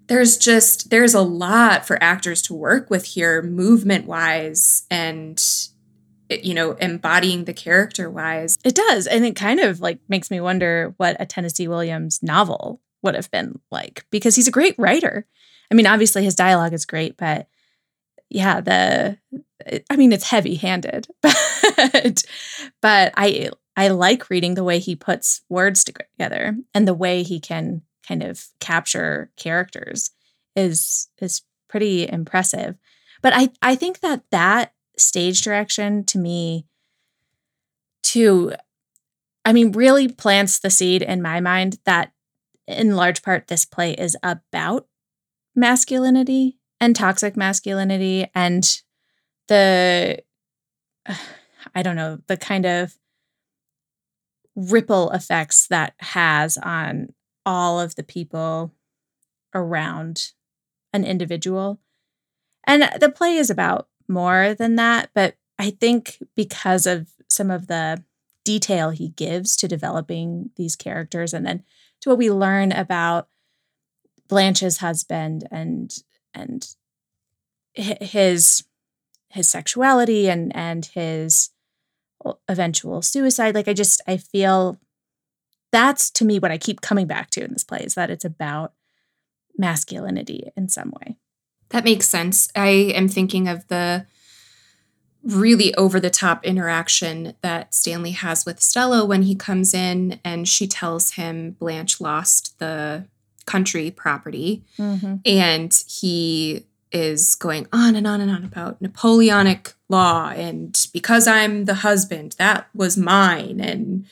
There's 0.07 0.37
just 0.37 0.89
there's 0.89 1.13
a 1.13 1.21
lot 1.21 1.85
for 1.85 2.01
actors 2.03 2.41
to 2.43 2.53
work 2.53 2.89
with 2.89 3.05
here, 3.05 3.41
movement 3.41 4.07
wise, 4.07 4.85
and 4.89 5.41
you 6.31 6.53
know, 6.53 6.73
embodying 6.73 7.45
the 7.45 7.53
character 7.53 8.09
wise. 8.09 8.57
It 8.63 8.75
does. 8.75 9.07
And 9.07 9.25
it 9.25 9.35
kind 9.35 9.59
of 9.59 9.79
like 9.79 9.99
makes 10.07 10.31
me 10.31 10.39
wonder 10.39 10.93
what 10.97 11.17
a 11.19 11.25
Tennessee 11.25 11.67
Williams 11.67 12.21
novel 12.21 12.81
would 13.03 13.15
have 13.15 13.31
been 13.31 13.59
like 13.71 14.05
because 14.11 14.35
he's 14.35 14.47
a 14.47 14.51
great 14.51 14.75
writer. 14.77 15.25
I 15.71 15.75
mean, 15.75 15.87
obviously 15.87 16.23
his 16.23 16.35
dialogue 16.35 16.73
is 16.73 16.85
great, 16.85 17.17
but 17.17 17.47
yeah, 18.29 18.61
the 18.61 19.17
I 19.89 19.95
mean, 19.97 20.11
it's 20.13 20.29
heavy-handed, 20.29 21.07
but 21.21 22.23
but 22.81 23.13
I 23.17 23.49
I 23.75 23.89
like 23.89 24.29
reading 24.29 24.55
the 24.55 24.63
way 24.63 24.79
he 24.79 24.95
puts 24.95 25.41
words 25.49 25.83
together 25.83 26.55
and 26.73 26.87
the 26.87 26.93
way 26.93 27.23
he 27.23 27.39
can 27.39 27.81
kind 28.07 28.23
of 28.23 28.45
capture 28.59 29.31
characters 29.37 30.11
is 30.55 31.09
is 31.19 31.43
pretty 31.67 32.07
impressive. 32.07 32.75
But 33.21 33.33
I 33.33 33.49
I 33.61 33.75
think 33.75 33.99
that 33.99 34.23
that 34.31 34.73
stage 35.01 35.41
direction 35.41 36.03
to 36.05 36.17
me 36.17 36.65
to 38.03 38.53
I 39.43 39.53
mean 39.53 39.71
really 39.71 40.07
plants 40.07 40.59
the 40.59 40.69
seed 40.69 41.01
in 41.01 41.21
my 41.21 41.39
mind 41.39 41.79
that 41.85 42.11
in 42.67 42.95
large 42.95 43.21
part 43.23 43.47
this 43.47 43.65
play 43.65 43.93
is 43.93 44.15
about 44.23 44.87
masculinity 45.55 46.57
and 46.79 46.95
toxic 46.95 47.35
masculinity 47.35 48.27
and 48.33 48.81
the 49.47 50.23
I 51.75 51.83
don't 51.83 51.95
know, 51.95 52.19
the 52.27 52.37
kind 52.37 52.65
of 52.65 52.95
ripple 54.55 55.11
effects 55.11 55.67
that 55.67 55.93
has 55.99 56.57
on 56.57 57.13
all 57.45 57.79
of 57.79 57.95
the 57.95 58.03
people 58.03 58.73
around 59.53 60.31
an 60.93 61.05
individual. 61.05 61.79
And 62.65 62.89
the 62.99 63.09
play 63.09 63.37
is 63.37 63.49
about 63.49 63.87
more 64.11 64.53
than 64.53 64.75
that, 64.75 65.09
but 65.13 65.35
I 65.57 65.71
think 65.71 66.17
because 66.35 66.85
of 66.85 67.09
some 67.29 67.49
of 67.49 67.67
the 67.67 68.03
detail 68.43 68.89
he 68.89 69.09
gives 69.09 69.55
to 69.55 69.67
developing 69.67 70.49
these 70.57 70.75
characters 70.75 71.33
and 71.33 71.45
then 71.45 71.63
to 72.01 72.09
what 72.09 72.17
we 72.17 72.31
learn 72.31 72.71
about 72.71 73.27
Blanche's 74.27 74.77
husband 74.77 75.47
and 75.51 75.93
and 76.33 76.67
his 77.73 78.63
his 79.29 79.49
sexuality 79.49 80.29
and 80.29 80.55
and 80.55 80.85
his 80.87 81.51
eventual 82.47 83.01
suicide 83.01 83.55
like 83.55 83.67
i 83.67 83.73
just 83.73 84.01
i 84.07 84.15
feel 84.15 84.79
that's 85.71 86.11
to 86.11 86.25
me 86.25 86.37
what 86.37 86.51
i 86.51 86.57
keep 86.57 86.81
coming 86.81 87.07
back 87.07 87.29
to 87.29 87.43
in 87.43 87.51
this 87.51 87.63
play 87.63 87.79
is 87.79 87.95
that 87.95 88.09
it's 88.09 88.25
about 88.25 88.73
masculinity 89.57 90.49
in 90.55 90.69
some 90.69 90.93
way 91.01 91.17
that 91.71 91.83
makes 91.83 92.07
sense. 92.07 92.49
I 92.55 92.69
am 92.69 93.07
thinking 93.07 93.47
of 93.47 93.67
the 93.67 94.05
really 95.23 95.73
over 95.75 95.99
the 95.99 96.09
top 96.09 96.43
interaction 96.43 97.35
that 97.41 97.75
stanley 97.75 98.09
has 98.09 98.43
with 98.43 98.59
stella 98.59 99.05
when 99.05 99.21
he 99.21 99.35
comes 99.35 99.71
in 99.71 100.19
and 100.25 100.47
she 100.47 100.67
tells 100.67 101.11
him 101.11 101.51
blanche 101.59 102.01
lost 102.01 102.57
the 102.57 103.05
country 103.45 103.91
property. 103.91 104.63
Mm-hmm. 104.79 105.17
and 105.23 105.83
he 105.87 106.65
is 106.91 107.35
going 107.35 107.67
on 107.71 107.95
and 107.95 108.05
on 108.05 108.21
and 108.21 108.29
on 108.29 108.43
about 108.43 108.81
Napoleonic 108.81 109.73
law 109.89 110.29
and 110.29 110.77
because 110.93 111.27
I'm 111.27 111.65
the 111.65 111.75
husband, 111.75 112.35
that 112.37 112.67
was 112.73 112.97
mine. 112.97 113.59
And 113.59 114.05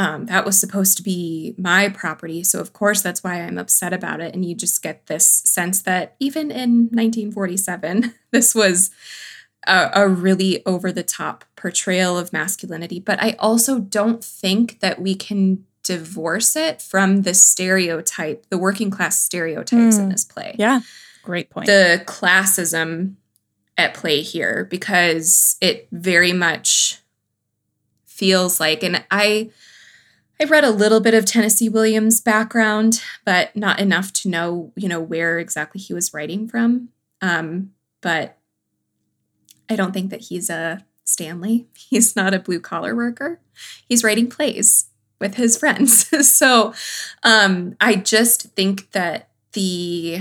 um, 0.00 0.24
that 0.26 0.46
was 0.46 0.58
supposed 0.58 0.96
to 0.96 1.02
be 1.02 1.54
my 1.58 1.90
property. 1.90 2.42
So, 2.42 2.58
of 2.58 2.72
course, 2.72 3.02
that's 3.02 3.22
why 3.22 3.42
I'm 3.42 3.58
upset 3.58 3.92
about 3.92 4.22
it. 4.22 4.34
And 4.34 4.46
you 4.46 4.54
just 4.54 4.82
get 4.82 5.08
this 5.08 5.26
sense 5.26 5.82
that 5.82 6.16
even 6.18 6.50
in 6.50 6.84
1947, 6.84 8.14
this 8.30 8.54
was 8.54 8.90
a, 9.66 9.90
a 9.92 10.08
really 10.08 10.64
over 10.64 10.90
the 10.90 11.02
top 11.02 11.44
portrayal 11.54 12.16
of 12.16 12.32
masculinity. 12.32 12.98
But 12.98 13.22
I 13.22 13.36
also 13.38 13.78
don't 13.78 14.24
think 14.24 14.80
that 14.80 15.02
we 15.02 15.14
can 15.14 15.66
divorce 15.82 16.56
it 16.56 16.80
from 16.80 17.22
the 17.22 17.34
stereotype, 17.34 18.46
the 18.48 18.56
working 18.56 18.90
class 18.90 19.20
stereotypes 19.20 19.96
mm. 19.96 20.00
in 20.00 20.08
this 20.08 20.24
play. 20.24 20.56
Yeah. 20.58 20.80
Great 21.22 21.50
point. 21.50 21.66
The 21.66 22.02
classism 22.06 23.16
at 23.76 23.92
play 23.92 24.22
here 24.22 24.66
because 24.70 25.56
it 25.60 25.88
very 25.92 26.32
much 26.32 27.02
feels 28.06 28.60
like 28.60 28.82
and 28.82 29.04
I 29.10 29.50
I 30.40 30.44
read 30.44 30.64
a 30.64 30.70
little 30.70 31.00
bit 31.00 31.12
of 31.12 31.26
Tennessee 31.26 31.68
Williams' 31.68 32.20
background, 32.20 33.02
but 33.26 33.54
not 33.54 33.78
enough 33.78 34.10
to 34.14 34.28
know, 34.30 34.72
you 34.74 34.88
know, 34.88 35.00
where 35.00 35.38
exactly 35.38 35.80
he 35.80 35.92
was 35.92 36.14
writing 36.14 36.48
from. 36.48 36.88
Um, 37.20 37.72
but 38.00 38.38
I 39.68 39.76
don't 39.76 39.92
think 39.92 40.10
that 40.10 40.22
he's 40.22 40.48
a 40.48 40.84
Stanley. 41.04 41.66
He's 41.76 42.14
not 42.14 42.34
a 42.34 42.38
blue 42.38 42.60
collar 42.60 42.94
worker. 42.94 43.40
He's 43.88 44.04
writing 44.04 44.28
plays 44.28 44.86
with 45.20 45.34
his 45.34 45.56
friends. 45.56 46.06
so 46.32 46.72
um, 47.24 47.76
I 47.80 47.96
just 47.96 48.54
think 48.54 48.92
that 48.92 49.30
the 49.52 50.20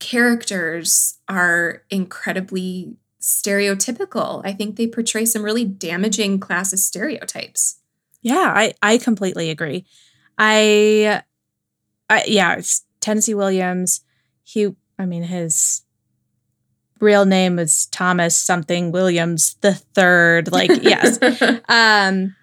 characters 0.00 1.18
are 1.28 1.82
incredibly 1.90 2.96
stereotypical. 3.20 4.42
I 4.44 4.52
think 4.52 4.76
they 4.76 4.86
portray 4.86 5.24
some 5.24 5.44
really 5.44 5.64
damaging 5.64 6.40
classist 6.40 6.78
stereotypes. 6.78 7.78
Yeah, 8.22 8.52
I 8.54 8.74
I 8.82 8.98
completely 8.98 9.50
agree. 9.50 9.84
I 10.36 11.22
I 12.10 12.24
yeah, 12.26 12.54
it's 12.56 12.84
Tennessee 13.00 13.34
Williams, 13.34 14.02
he 14.42 14.74
I 14.98 15.06
mean 15.06 15.22
his 15.22 15.82
real 17.00 17.24
name 17.24 17.56
was 17.56 17.86
Thomas 17.86 18.36
something 18.36 18.90
Williams 18.90 19.54
the 19.60 19.74
third. 19.74 20.50
Like, 20.50 20.70
yes. 20.82 21.18
um 21.68 22.34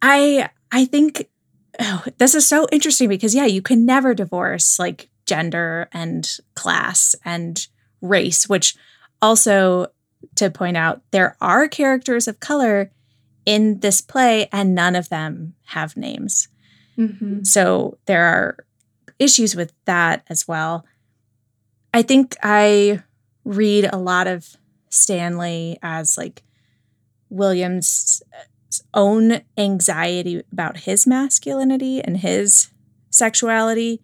I 0.00 0.48
I 0.72 0.84
think 0.86 1.28
oh, 1.80 2.04
this 2.18 2.34
is 2.34 2.46
so 2.48 2.66
interesting 2.72 3.08
because 3.08 3.34
yeah, 3.34 3.46
you 3.46 3.62
can 3.62 3.84
never 3.84 4.14
divorce 4.14 4.78
like 4.78 5.10
gender 5.26 5.88
and 5.92 6.38
class 6.54 7.14
and 7.24 7.66
race, 8.00 8.48
which 8.48 8.74
also 9.20 9.88
to 10.36 10.50
point 10.50 10.76
out 10.76 11.02
there 11.10 11.36
are 11.40 11.68
characters 11.68 12.26
of 12.26 12.40
color 12.40 12.90
in 13.48 13.80
this 13.80 14.02
play 14.02 14.46
and 14.52 14.74
none 14.74 14.94
of 14.94 15.08
them 15.08 15.54
have 15.68 15.96
names. 15.96 16.48
Mm-hmm. 16.98 17.44
So 17.44 17.96
there 18.04 18.26
are 18.26 18.58
issues 19.18 19.56
with 19.56 19.72
that 19.86 20.22
as 20.28 20.46
well. 20.46 20.84
I 21.94 22.02
think 22.02 22.36
I 22.42 23.02
read 23.44 23.88
a 23.90 23.96
lot 23.96 24.26
of 24.26 24.54
Stanley 24.90 25.78
as 25.82 26.18
like 26.18 26.42
Williams' 27.30 28.22
own 28.92 29.40
anxiety 29.56 30.42
about 30.52 30.80
his 30.80 31.06
masculinity 31.06 32.02
and 32.02 32.18
his 32.18 32.68
sexuality 33.08 34.02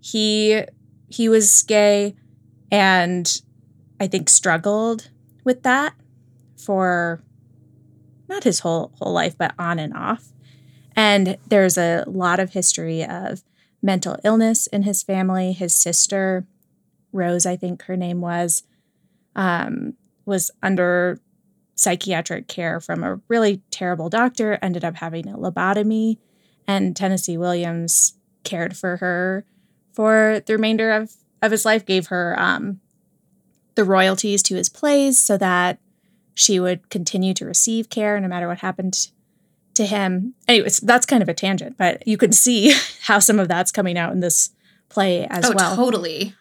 he 0.00 0.62
he 1.08 1.28
was 1.28 1.64
gay 1.64 2.14
and 2.70 3.42
I 3.98 4.06
think 4.06 4.28
struggled 4.28 5.10
with 5.42 5.64
that 5.64 5.94
for 6.56 7.24
not 8.30 8.44
his 8.44 8.60
whole 8.60 8.92
whole 8.98 9.12
life 9.12 9.36
but 9.36 9.52
on 9.58 9.78
and 9.78 9.92
off. 9.94 10.32
And 10.96 11.36
there's 11.46 11.76
a 11.76 12.04
lot 12.06 12.40
of 12.40 12.52
history 12.52 13.04
of 13.04 13.42
mental 13.82 14.16
illness 14.24 14.66
in 14.68 14.84
his 14.84 15.02
family. 15.02 15.52
His 15.52 15.74
sister, 15.74 16.46
Rose, 17.12 17.46
I 17.46 17.56
think 17.56 17.82
her 17.82 17.96
name 17.96 18.20
was, 18.20 18.62
um, 19.36 19.94
was 20.24 20.50
under 20.62 21.20
psychiatric 21.74 22.46
care 22.46 22.80
from 22.80 23.02
a 23.02 23.20
really 23.28 23.62
terrible 23.70 24.08
doctor, 24.08 24.58
ended 24.60 24.84
up 24.84 24.96
having 24.96 25.28
a 25.28 25.38
lobotomy. 25.38 26.18
And 26.66 26.94
Tennessee 26.94 27.38
Williams 27.38 28.14
cared 28.44 28.76
for 28.76 28.98
her 28.98 29.44
for 29.92 30.42
the 30.44 30.52
remainder 30.52 30.92
of, 30.92 31.12
of 31.42 31.50
his 31.50 31.64
life, 31.64 31.86
gave 31.86 32.08
her 32.08 32.38
um, 32.38 32.80
the 33.74 33.84
royalties 33.84 34.42
to 34.44 34.56
his 34.56 34.68
plays 34.68 35.18
so 35.18 35.36
that 35.38 35.78
she 36.34 36.60
would 36.60 36.90
continue 36.90 37.34
to 37.34 37.44
receive 37.44 37.90
care 37.90 38.18
no 38.20 38.28
matter 38.28 38.48
what 38.48 38.58
happened 38.58 39.08
to 39.74 39.86
him. 39.86 40.34
Anyways, 40.48 40.78
that's 40.80 41.06
kind 41.06 41.22
of 41.22 41.28
a 41.28 41.34
tangent, 41.34 41.76
but 41.76 42.06
you 42.06 42.16
can 42.16 42.32
see 42.32 42.74
how 43.02 43.18
some 43.18 43.38
of 43.38 43.48
that's 43.48 43.72
coming 43.72 43.98
out 43.98 44.12
in 44.12 44.20
this 44.20 44.50
play 44.88 45.26
as 45.26 45.44
oh, 45.46 45.52
well. 45.54 45.76
Totally. 45.76 46.34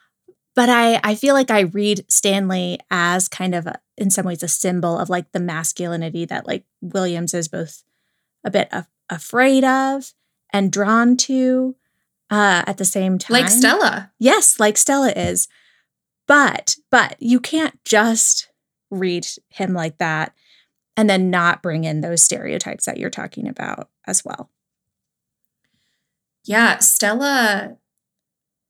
But 0.56 0.70
I, 0.70 1.00
I 1.04 1.16
feel 1.16 1.36
like 1.36 1.52
I 1.52 1.62
read 1.62 2.06
Stanley 2.12 2.80
as 2.92 3.28
kind 3.28 3.56
of 3.56 3.66
a, 3.68 3.80
in 3.98 4.10
some 4.10 4.26
ways 4.26 4.44
a 4.44 4.48
symbol 4.48 4.98
of 4.98 5.10
like 5.10 5.32
the 5.32 5.40
masculinity 5.40 6.26
that 6.26 6.48
like 6.48 6.66
Williams 6.82 7.34
is 7.34 7.48
both 7.48 7.84
a 8.44 8.52
bit 8.52 8.68
of, 8.74 8.88
afraid 9.10 9.64
of 9.64 10.14
and 10.52 10.72
drawn 10.72 11.16
to, 11.16 11.76
uh, 12.30 12.64
at 12.68 12.78
the 12.78 12.86
same 12.86 13.18
time. 13.18 13.34
Like 13.34 13.50
Stella. 13.50 14.12
Yes, 14.20 14.60
like 14.60 14.78
Stella 14.78 15.12
is. 15.12 15.48
But, 16.28 16.76
but 16.92 17.16
you 17.20 17.40
can't 17.40 17.84
just 17.86 18.49
read 18.90 19.26
him 19.50 19.74
like 19.74 19.98
that 19.98 20.34
and 20.98 21.10
then 21.10 21.30
not 21.30 21.62
bring 21.62 21.84
in 21.84 22.02
those 22.02 22.24
stereotypes 22.24 22.86
that 22.86 22.98
you're 22.98 23.10
talking 23.10 23.48
about 23.48 23.90
as 24.06 24.24
well. 24.26 24.50
Yeah, 26.46 26.80
Stella, 26.80 27.78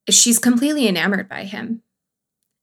she's 0.10 0.40
completely 0.40 0.88
enamored 0.88 1.30
by 1.30 1.44
him. 1.44 1.82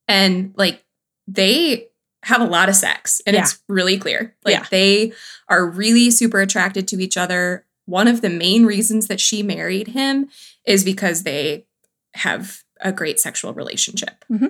And 0.09 0.55
like 0.57 0.85
they 1.27 1.89
have 2.23 2.41
a 2.41 2.47
lot 2.47 2.69
of 2.69 2.77
sex 2.77 3.21
and 3.27 3.35
yeah. 3.35 3.43
it's 3.43 3.63
really 3.69 3.99
clear. 3.99 4.35
Like 4.45 4.55
yeah. 4.55 4.67
they 4.71 5.13
are 5.49 5.69
really 5.69 6.11
super 6.11 6.41
attracted 6.41 6.87
to 6.89 7.01
each 7.01 7.17
other 7.17 7.67
one 7.87 8.09
of 8.09 8.21
the 8.21 8.31
main 8.31 8.67
reasons 8.67 9.07
that 9.07 9.21
she 9.21 9.43
married 9.43 9.89
him 9.89 10.29
is 10.67 10.85
because 10.85 11.23
they 11.23 11.65
have 12.15 12.63
a 12.81 12.93
great 12.93 13.19
sexual 13.19 13.55
relationship. 13.55 14.25
Mm-hmm. 14.31 14.49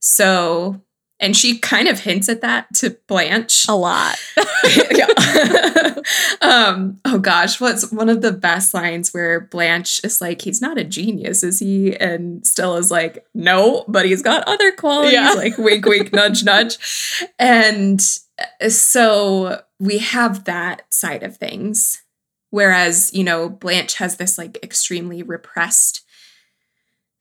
So, 0.00 0.80
and 1.20 1.36
she 1.36 1.58
kind 1.58 1.88
of 1.88 2.00
hints 2.00 2.28
at 2.28 2.42
that 2.42 2.72
to 2.74 2.90
Blanche 3.06 3.66
a 3.68 3.74
lot. 3.74 4.16
um, 6.40 7.00
oh 7.04 7.18
gosh, 7.20 7.60
what's 7.60 7.90
one 7.92 8.08
of 8.08 8.20
the 8.20 8.32
best 8.32 8.74
lines 8.74 9.12
where 9.12 9.40
Blanche 9.40 10.00
is 10.04 10.20
like, 10.20 10.42
"He's 10.42 10.60
not 10.60 10.78
a 10.78 10.84
genius, 10.84 11.42
is 11.42 11.58
he?" 11.58 11.96
And 11.96 12.46
Stella's 12.46 12.90
like, 12.90 13.26
"No, 13.34 13.84
but 13.88 14.06
he's 14.06 14.22
got 14.22 14.46
other 14.46 14.72
qualities." 14.72 15.12
Yeah. 15.12 15.32
Like 15.32 15.58
wink, 15.58 15.86
wink, 15.86 16.12
nudge, 16.12 16.44
nudge, 16.44 16.78
and 17.38 18.00
so 18.68 19.62
we 19.80 19.98
have 19.98 20.44
that 20.44 20.82
side 20.90 21.22
of 21.22 21.36
things 21.36 22.02
Whereas, 22.50 23.12
you 23.12 23.24
know, 23.24 23.48
Blanche 23.48 23.96
has 23.96 24.16
this 24.16 24.38
like 24.38 24.58
extremely 24.62 25.22
repressed 25.22 26.04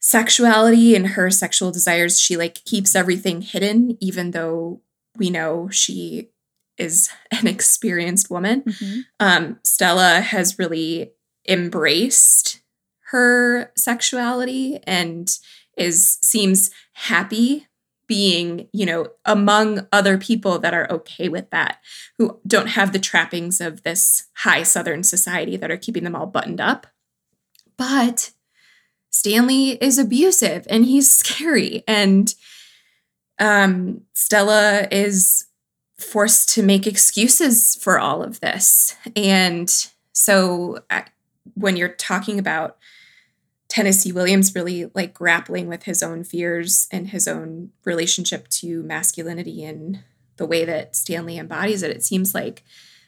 sexuality 0.07 0.95
and 0.95 1.05
her 1.05 1.29
sexual 1.29 1.69
desires. 1.69 2.17
She 2.17 2.37
like 2.37 2.63
keeps 2.63 2.95
everything 2.95 3.41
hidden, 3.41 3.97
even 3.99 4.31
though 4.31 4.79
we 5.17 5.29
know 5.29 5.67
she 5.69 6.29
is 6.77 7.09
an 7.31 7.45
experienced 7.45 8.29
woman. 8.29 8.61
Mm-hmm. 8.61 8.99
Um, 9.19 9.59
Stella 9.65 10.21
has 10.21 10.57
really 10.57 11.11
embraced 11.45 12.61
her 13.09 13.73
sexuality 13.75 14.79
and 14.87 15.29
is 15.77 16.17
seems 16.21 16.71
happy 16.93 17.67
being, 18.07 18.69
you 18.71 18.85
know, 18.85 19.09
among 19.25 19.87
other 19.91 20.17
people 20.17 20.57
that 20.59 20.73
are 20.73 20.89
okay 20.89 21.27
with 21.27 21.49
that, 21.49 21.79
who 22.17 22.39
don't 22.47 22.67
have 22.67 22.93
the 22.93 22.99
trappings 22.99 23.59
of 23.59 23.83
this 23.83 24.29
high 24.37 24.63
Southern 24.63 25.03
society 25.03 25.57
that 25.57 25.69
are 25.69 25.75
keeping 25.75 26.05
them 26.05 26.15
all 26.15 26.27
buttoned 26.27 26.61
up. 26.61 26.87
But 27.77 28.31
Stanley 29.17 29.71
is 29.71 29.97
abusive 29.97 30.67
and 30.69 30.85
he's 30.85 31.11
scary. 31.11 31.83
And 31.87 32.33
um, 33.39 34.01
Stella 34.13 34.87
is 34.91 35.47
forced 35.97 36.49
to 36.49 36.61
make 36.61 36.85
excuses 36.85 37.75
for 37.75 37.99
all 37.99 38.21
of 38.21 38.41
this. 38.41 38.95
And 39.15 39.69
so 40.13 40.83
uh, 40.91 41.01
when 41.55 41.75
you're 41.75 41.89
talking 41.89 42.37
about 42.37 42.77
Tennessee 43.69 44.11
Williams 44.11 44.53
really 44.53 44.91
like 44.93 45.15
grappling 45.15 45.67
with 45.67 45.83
his 45.83 46.03
own 46.03 46.23
fears 46.23 46.87
and 46.91 47.07
his 47.07 47.27
own 47.27 47.71
relationship 47.85 48.47
to 48.49 48.83
masculinity 48.83 49.63
and 49.63 50.03
the 50.35 50.45
way 50.45 50.63
that 50.63 50.95
Stanley 50.95 51.39
embodies 51.39 51.81
it, 51.81 51.89
it 51.89 52.03
seems 52.03 52.35
like 52.35 52.63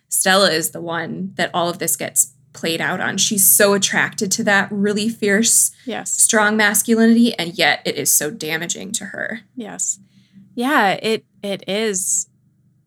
Stella 0.08 0.50
is 0.50 0.72
the 0.72 0.82
one 0.82 1.34
that 1.36 1.52
all 1.54 1.70
of 1.70 1.78
this 1.78 1.96
gets 1.96 2.34
played 2.54 2.82
out 2.82 3.00
on. 3.00 3.18
She's 3.18 3.48
so 3.48 3.74
attracted 3.74 4.32
to 4.34 4.44
that 4.46 4.72
really 4.72 5.10
fierce, 5.10 5.72
yes, 5.86 6.12
strong 6.12 6.58
masculinity, 6.58 7.34
and 7.38 7.58
yet 7.58 7.82
it 7.86 7.96
is 7.96 8.12
so 8.12 8.32
damaging 8.32 8.92
to 8.94 9.06
her. 9.06 9.42
Yes. 9.56 10.00
Yeah, 10.56 10.92
it 11.02 11.26
it 11.42 11.64
is 11.68 12.28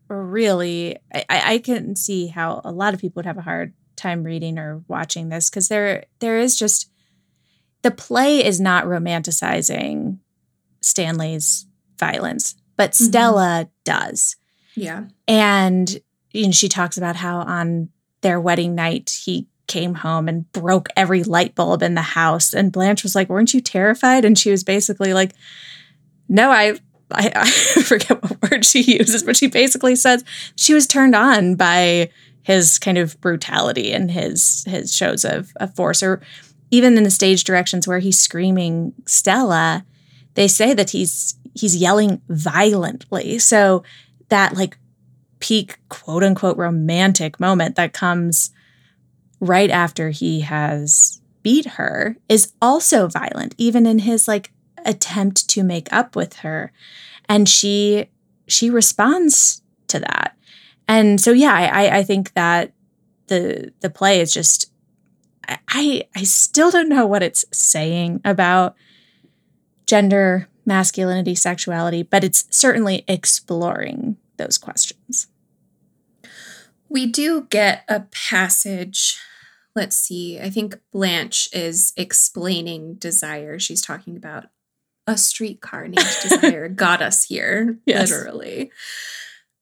really 0.09 0.97
I, 1.13 1.25
I 1.29 1.57
can 1.59 1.95
see 1.95 2.27
how 2.27 2.61
a 2.63 2.71
lot 2.71 2.93
of 2.93 2.99
people 2.99 3.19
would 3.19 3.25
have 3.25 3.37
a 3.37 3.41
hard 3.41 3.73
time 3.95 4.23
reading 4.23 4.59
or 4.59 4.83
watching 4.87 5.29
this 5.29 5.49
because 5.49 5.67
there 5.67 6.05
there 6.19 6.37
is 6.37 6.57
just 6.57 6.89
the 7.81 7.91
play 7.91 8.43
is 8.43 8.59
not 8.59 8.85
romanticizing 8.85 10.19
Stanley's 10.81 11.67
violence, 11.99 12.55
but 12.77 12.91
mm-hmm. 12.91 13.05
Stella 13.05 13.69
does. 13.83 14.35
Yeah. 14.75 15.05
And 15.27 15.99
you 16.31 16.47
know, 16.47 16.51
she 16.51 16.69
talks 16.69 16.97
about 16.97 17.15
how 17.15 17.39
on 17.39 17.89
their 18.21 18.39
wedding 18.39 18.73
night 18.75 19.21
he 19.25 19.47
came 19.67 19.95
home 19.95 20.27
and 20.27 20.51
broke 20.51 20.89
every 20.95 21.23
light 21.23 21.55
bulb 21.55 21.81
in 21.81 21.95
the 21.95 22.01
house. 22.01 22.53
And 22.53 22.71
Blanche 22.71 23.03
was 23.03 23.15
like, 23.15 23.29
Weren't 23.29 23.53
you 23.53 23.61
terrified? 23.61 24.25
And 24.25 24.37
she 24.37 24.51
was 24.51 24.63
basically 24.63 25.13
like, 25.13 25.33
No, 26.27 26.51
I 26.51 26.79
I, 27.11 27.31
I 27.35 27.49
forget 27.83 28.21
what 28.21 28.51
word 28.51 28.65
she 28.65 28.81
uses, 28.81 29.23
but 29.23 29.37
she 29.37 29.47
basically 29.47 29.95
says 29.95 30.23
she 30.55 30.73
was 30.73 30.87
turned 30.87 31.15
on 31.15 31.55
by 31.55 32.09
his 32.43 32.77
kind 32.77 32.97
of 32.97 33.19
brutality 33.21 33.93
and 33.93 34.11
his 34.11 34.65
his 34.67 34.95
shows 34.95 35.23
of, 35.23 35.53
of 35.57 35.73
force 35.75 36.03
or 36.03 36.21
even 36.71 36.97
in 36.97 37.03
the 37.03 37.11
stage 37.11 37.43
directions 37.43 37.87
where 37.87 37.99
he's 37.99 38.19
screaming 38.19 38.93
Stella, 39.05 39.85
they 40.33 40.47
say 40.47 40.73
that 40.73 40.89
he's 40.89 41.35
he's 41.53 41.75
yelling 41.75 42.21
violently. 42.29 43.37
So 43.39 43.83
that 44.29 44.55
like 44.55 44.77
peak 45.39 45.77
quote 45.89 46.23
unquote 46.23 46.57
romantic 46.57 47.39
moment 47.39 47.75
that 47.75 47.93
comes 47.93 48.51
right 49.43 49.69
after 49.69 50.09
he 50.09 50.41
has 50.41 51.21
beat 51.43 51.65
her 51.65 52.15
is 52.29 52.53
also 52.61 53.07
violent, 53.07 53.53
even 53.57 53.85
in 53.85 53.99
his 53.99 54.27
like 54.27 54.51
attempt 54.85 55.49
to 55.49 55.63
make 55.63 55.91
up 55.91 56.15
with 56.15 56.37
her. 56.37 56.71
And 57.27 57.47
she 57.47 58.09
she 58.47 58.69
responds 58.69 59.61
to 59.87 59.99
that. 59.99 60.35
And 60.87 61.19
so 61.19 61.31
yeah, 61.31 61.53
I 61.53 61.99
I 61.99 62.03
think 62.03 62.33
that 62.33 62.73
the 63.27 63.73
the 63.81 63.89
play 63.89 64.21
is 64.21 64.33
just 64.33 64.71
I 65.47 66.07
I 66.15 66.23
still 66.23 66.71
don't 66.71 66.89
know 66.89 67.05
what 67.05 67.23
it's 67.23 67.45
saying 67.51 68.21
about 68.23 68.75
gender, 69.85 70.47
masculinity, 70.65 71.35
sexuality, 71.35 72.03
but 72.03 72.23
it's 72.23 72.45
certainly 72.49 73.03
exploring 73.07 74.15
those 74.37 74.57
questions. 74.57 75.27
We 76.89 77.07
do 77.07 77.47
get 77.49 77.83
a 77.89 78.01
passage. 78.11 79.19
Let's 79.75 79.95
see. 79.95 80.39
I 80.39 80.49
think 80.49 80.79
Blanche 80.91 81.49
is 81.51 81.93
explaining 81.97 82.95
desire. 82.95 83.57
She's 83.57 83.81
talking 83.81 84.15
about 84.15 84.45
a 85.07 85.17
streetcar 85.17 85.83
named 85.87 85.95
Desire 86.21 86.69
got 86.69 87.01
us 87.01 87.23
here, 87.23 87.79
yes. 87.85 88.09
literally. 88.09 88.71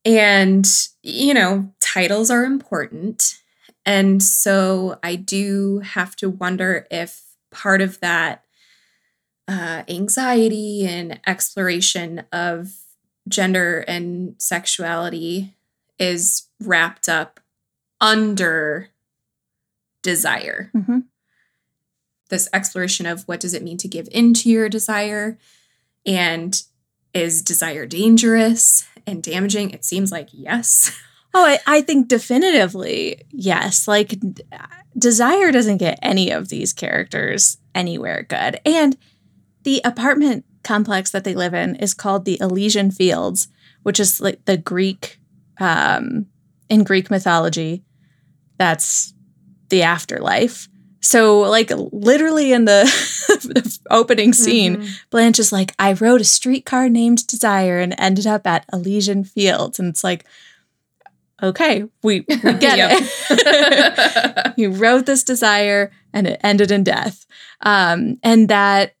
And, 0.04 0.66
you 1.02 1.32
know, 1.34 1.72
titles 1.80 2.30
are 2.30 2.44
important. 2.44 3.38
And 3.84 4.22
so 4.22 4.98
I 5.02 5.16
do 5.16 5.80
have 5.80 6.14
to 6.16 6.30
wonder 6.30 6.86
if 6.90 7.22
part 7.50 7.80
of 7.80 7.98
that 8.00 8.44
uh, 9.48 9.82
anxiety 9.88 10.86
and 10.86 11.20
exploration 11.26 12.24
of 12.32 12.72
gender 13.28 13.80
and 13.88 14.34
sexuality 14.38 15.54
is 15.98 16.48
wrapped 16.60 17.08
up 17.08 17.40
under 18.00 18.88
desire. 20.02 20.70
Mm-hmm. 20.74 21.00
This 22.28 22.48
exploration 22.52 23.06
of 23.06 23.22
what 23.24 23.40
does 23.40 23.54
it 23.54 23.62
mean 23.62 23.76
to 23.78 23.88
give 23.88 24.08
into 24.10 24.48
your 24.50 24.68
desire 24.68 25.38
and 26.06 26.62
is 27.14 27.42
desire 27.42 27.86
dangerous 27.86 28.86
and 29.06 29.22
damaging? 29.22 29.70
It 29.70 29.84
seems 29.84 30.12
like 30.12 30.28
yes. 30.32 30.98
Oh, 31.34 31.46
I, 31.46 31.60
I 31.66 31.80
think 31.80 32.08
definitively 32.08 33.22
yes. 33.30 33.88
Like, 33.88 34.20
Desire 34.96 35.50
doesn't 35.52 35.78
get 35.78 35.98
any 36.02 36.30
of 36.30 36.48
these 36.48 36.72
characters 36.72 37.58
anywhere 37.74 38.26
good. 38.28 38.60
And 38.66 38.96
the 39.62 39.80
apartment 39.84 40.44
complex 40.62 41.10
that 41.10 41.24
they 41.24 41.34
live 41.34 41.54
in 41.54 41.76
is 41.76 41.94
called 41.94 42.24
the 42.24 42.38
Elysian 42.40 42.90
Fields, 42.90 43.48
which 43.82 43.98
is 43.98 44.20
like 44.20 44.44
the 44.44 44.56
Greek, 44.56 45.18
um, 45.58 46.26
in 46.68 46.84
Greek 46.84 47.10
mythology, 47.10 47.84
that's 48.58 49.14
the 49.72 49.82
afterlife. 49.82 50.68
So, 51.00 51.40
like, 51.40 51.72
literally 51.74 52.52
in 52.52 52.66
the, 52.66 53.80
opening 53.90 54.32
scene, 54.32 54.76
mm-hmm. 54.76 54.92
Blanche 55.10 55.40
is 55.40 55.50
like, 55.50 55.74
I 55.78 55.94
rode 55.94 56.20
a 56.20 56.24
streetcar 56.24 56.88
named 56.88 57.26
Desire 57.26 57.80
and 57.80 57.94
ended 57.98 58.26
up 58.26 58.46
at 58.46 58.66
Elysian 58.72 59.24
Fields. 59.24 59.80
And 59.80 59.88
it's 59.88 60.04
like, 60.04 60.24
okay, 61.42 61.84
we, 62.04 62.20
we 62.28 62.36
get 62.52 62.78
it. 62.92 64.52
you 64.56 64.70
wrote 64.70 65.06
this 65.06 65.24
desire 65.24 65.90
and 66.12 66.28
it 66.28 66.40
ended 66.44 66.70
in 66.70 66.84
death. 66.84 67.26
Um, 67.62 68.18
and 68.22 68.48
that 68.48 68.94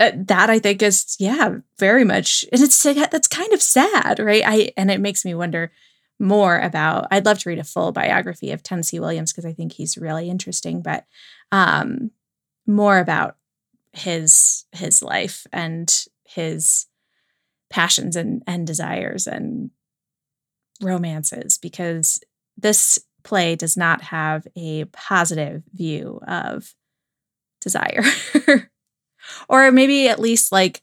uh, 0.00 0.10
that 0.14 0.50
I 0.50 0.58
think 0.58 0.82
is 0.82 1.14
yeah, 1.20 1.58
very 1.78 2.04
much 2.04 2.44
and 2.52 2.60
it's 2.60 2.82
that's 2.82 3.28
kind 3.28 3.52
of 3.52 3.62
sad, 3.62 4.18
right? 4.18 4.42
I 4.44 4.72
and 4.76 4.90
it 4.90 5.00
makes 5.00 5.24
me 5.24 5.34
wonder 5.34 5.70
more 6.18 6.58
about 6.58 7.08
I'd 7.10 7.26
love 7.26 7.38
to 7.40 7.48
read 7.48 7.58
a 7.58 7.64
full 7.64 7.92
biography 7.92 8.52
of 8.52 8.62
Tennessee 8.62 9.00
Williams 9.00 9.32
because 9.32 9.44
I 9.44 9.52
think 9.52 9.72
he's 9.72 9.98
really 9.98 10.30
interesting, 10.30 10.82
but 10.82 11.04
um 11.52 12.10
more 12.66 12.98
about 12.98 13.36
his 13.92 14.64
his 14.72 15.02
life 15.02 15.46
and 15.52 16.04
his 16.24 16.86
passions 17.70 18.16
and 18.16 18.42
and 18.46 18.66
desires 18.66 19.26
and 19.26 19.70
romances 20.80 21.58
because 21.58 22.20
this 22.56 22.98
play 23.22 23.56
does 23.56 23.76
not 23.76 24.02
have 24.02 24.46
a 24.56 24.84
positive 24.86 25.62
view 25.72 26.20
of 26.26 26.74
desire. 27.60 28.02
or 29.48 29.72
maybe 29.72 30.08
at 30.08 30.20
least 30.20 30.52
like 30.52 30.82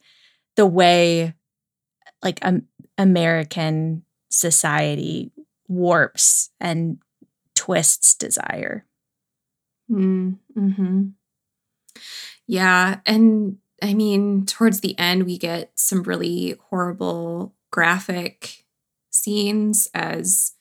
the 0.56 0.66
way 0.66 1.34
like 2.22 2.38
um, 2.42 2.64
American 2.98 4.04
society 4.32 5.32
warps 5.68 6.50
and 6.60 6.98
twists 7.54 8.14
desire. 8.14 8.86
Mm, 9.90 10.38
hmm 10.54 11.12
Yeah. 12.46 13.00
And 13.06 13.58
I 13.82 13.94
mean, 13.94 14.46
towards 14.46 14.80
the 14.80 14.98
end, 14.98 15.24
we 15.24 15.38
get 15.38 15.72
some 15.74 16.02
really 16.02 16.56
horrible, 16.70 17.54
graphic 17.70 18.64
scenes 19.10 19.88
as 19.94 20.52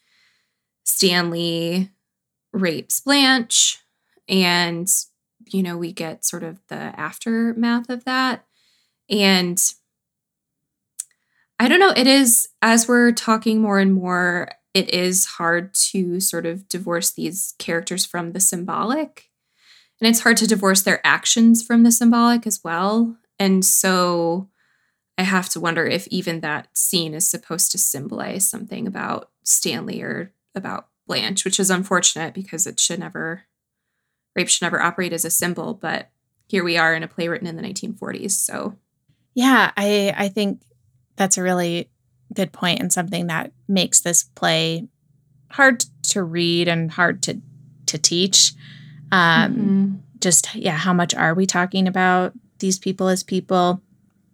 Stanley 0.84 1.92
rapes 2.54 3.02
Blanche 3.02 3.80
and 4.30 4.88
you 5.48 5.64
know 5.64 5.78
we 5.78 5.92
get 5.94 6.26
sort 6.26 6.44
of 6.44 6.60
the 6.70 6.76
aftermath 6.76 7.90
of 7.90 8.06
that 8.06 8.46
and 9.10 9.60
I 11.62 11.68
don't 11.68 11.80
know 11.80 11.94
it 11.96 12.08
is 12.08 12.50
as 12.64 12.88
we're 12.88 13.12
talking 13.12 13.62
more 13.62 13.78
and 13.78 13.94
more 13.94 14.50
it 14.74 14.90
is 14.90 15.26
hard 15.26 15.76
to 15.76 16.20
sort 16.20 16.48
of 16.48 16.68
divorce 16.68 17.12
these 17.12 17.54
characters 17.60 18.04
from 18.04 18.32
the 18.32 18.40
symbolic 18.40 19.30
and 20.00 20.10
it's 20.10 20.22
hard 20.22 20.38
to 20.38 20.48
divorce 20.48 20.82
their 20.82 21.06
actions 21.06 21.64
from 21.64 21.84
the 21.84 21.92
symbolic 21.92 22.48
as 22.48 22.62
well 22.64 23.16
and 23.38 23.64
so 23.64 24.50
I 25.20 25.24
have 25.24 25.50
to 25.50 25.60
wonder 25.60 25.86
if 25.86 26.08
even 26.08 26.40
that 26.40 26.76
scene 26.76 27.14
is 27.14 27.30
supposed 27.30 27.72
to 27.74 27.78
symbolize 27.78 28.50
something 28.50 28.88
about 28.88 29.30
Stanley 29.44 30.02
or 30.02 30.34
about 30.56 30.88
Blanche, 31.06 31.46
which 31.46 31.60
is 31.60 31.70
unfortunate 31.70 32.34
because 32.34 32.66
it 32.66 32.80
should 32.80 33.00
never, 33.00 33.44
rape 34.36 34.50
should 34.50 34.64
never 34.64 34.82
operate 34.82 35.14
as 35.14 35.24
a 35.24 35.30
symbol. 35.30 35.76
But 35.76 36.10
here 36.48 36.64
we 36.64 36.76
are 36.76 36.96
in 36.96 37.04
a 37.04 37.08
play 37.08 37.28
written 37.28 37.46
in 37.46 37.56
the 37.56 37.62
1940s. 37.62 38.32
So, 38.32 38.78
yeah, 39.36 39.72
I 39.78 40.12
I 40.18 40.28
think 40.30 40.62
that's 41.22 41.38
a 41.38 41.44
really 41.44 41.88
good 42.34 42.52
point 42.52 42.80
and 42.80 42.92
something 42.92 43.28
that 43.28 43.52
makes 43.68 44.02
this 44.02 44.24
play 44.34 44.88
hard 45.52 45.86
to 46.02 46.24
read 46.24 46.68
and 46.68 46.90
hard 46.90 47.22
to 47.22 47.40
to 47.86 48.00
teach. 48.00 48.54
Um, 49.12 49.54
mm-hmm. 49.54 49.96
Just 50.20 50.56
yeah, 50.56 50.78
how 50.78 50.94
much 50.94 51.14
are 51.14 51.36
we 51.36 51.46
talking 51.46 51.88
about 51.88 52.34
these 52.58 52.80
people 52.80 53.08
as 53.08 53.22
people 53.22 53.84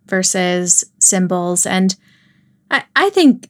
versus 0.05 0.85
symbols? 0.99 1.65
And 1.65 1.93
I, 2.71 2.85
I 2.95 3.09
think 3.09 3.49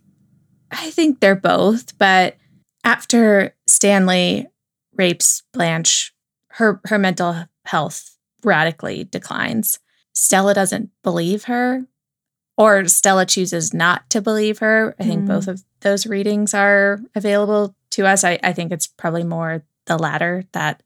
I 0.71 0.89
think 0.89 1.19
they're 1.19 1.35
both, 1.35 1.95
but 1.99 2.37
after 2.83 3.55
Stanley 3.67 4.47
rapes 4.95 5.43
Blanche, 5.53 6.11
her 6.53 6.81
her 6.85 6.97
mental 6.97 7.45
health 7.65 8.17
radically 8.43 9.03
declines. 9.03 9.77
Stella 10.13 10.55
doesn't 10.55 10.89
believe 11.03 11.43
her, 11.43 11.85
or 12.57 12.87
Stella 12.87 13.25
chooses 13.25 13.73
not 13.73 14.09
to 14.09 14.21
believe 14.21 14.59
her. 14.59 14.95
I 14.99 15.03
think 15.03 15.23
mm. 15.23 15.27
both 15.27 15.47
of 15.47 15.63
those 15.81 16.07
readings 16.07 16.53
are 16.53 16.99
available 17.15 17.75
to 17.91 18.05
us. 18.05 18.23
I, 18.23 18.39
I 18.43 18.53
think 18.53 18.71
it's 18.71 18.87
probably 18.87 19.23
more 19.23 19.63
the 19.85 19.97
latter 19.97 20.43
that 20.51 20.81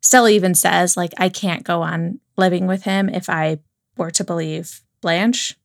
Stella 0.00 0.30
even 0.30 0.54
says, 0.54 0.96
like, 0.96 1.12
I 1.16 1.28
can't 1.28 1.64
go 1.64 1.82
on 1.82 2.20
living 2.36 2.66
with 2.66 2.82
him 2.82 3.08
if 3.08 3.30
I 3.30 3.60
were 3.96 4.10
to 4.12 4.24
believe 4.24 4.82
Blanche. 5.00 5.56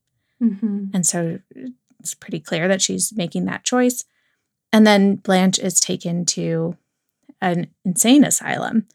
Mm-hmm. 0.41 0.85
And 0.93 1.05
so 1.05 1.39
it's 1.99 2.13
pretty 2.13 2.39
clear 2.39 2.67
that 2.67 2.81
she's 2.81 3.13
making 3.13 3.45
that 3.45 3.63
choice. 3.63 4.05
And 4.71 4.87
then 4.87 5.15
Blanche 5.15 5.59
is 5.59 5.79
taken 5.79 6.25
to 6.27 6.77
an 7.41 7.67
insane 7.83 8.23
asylum. 8.23 8.87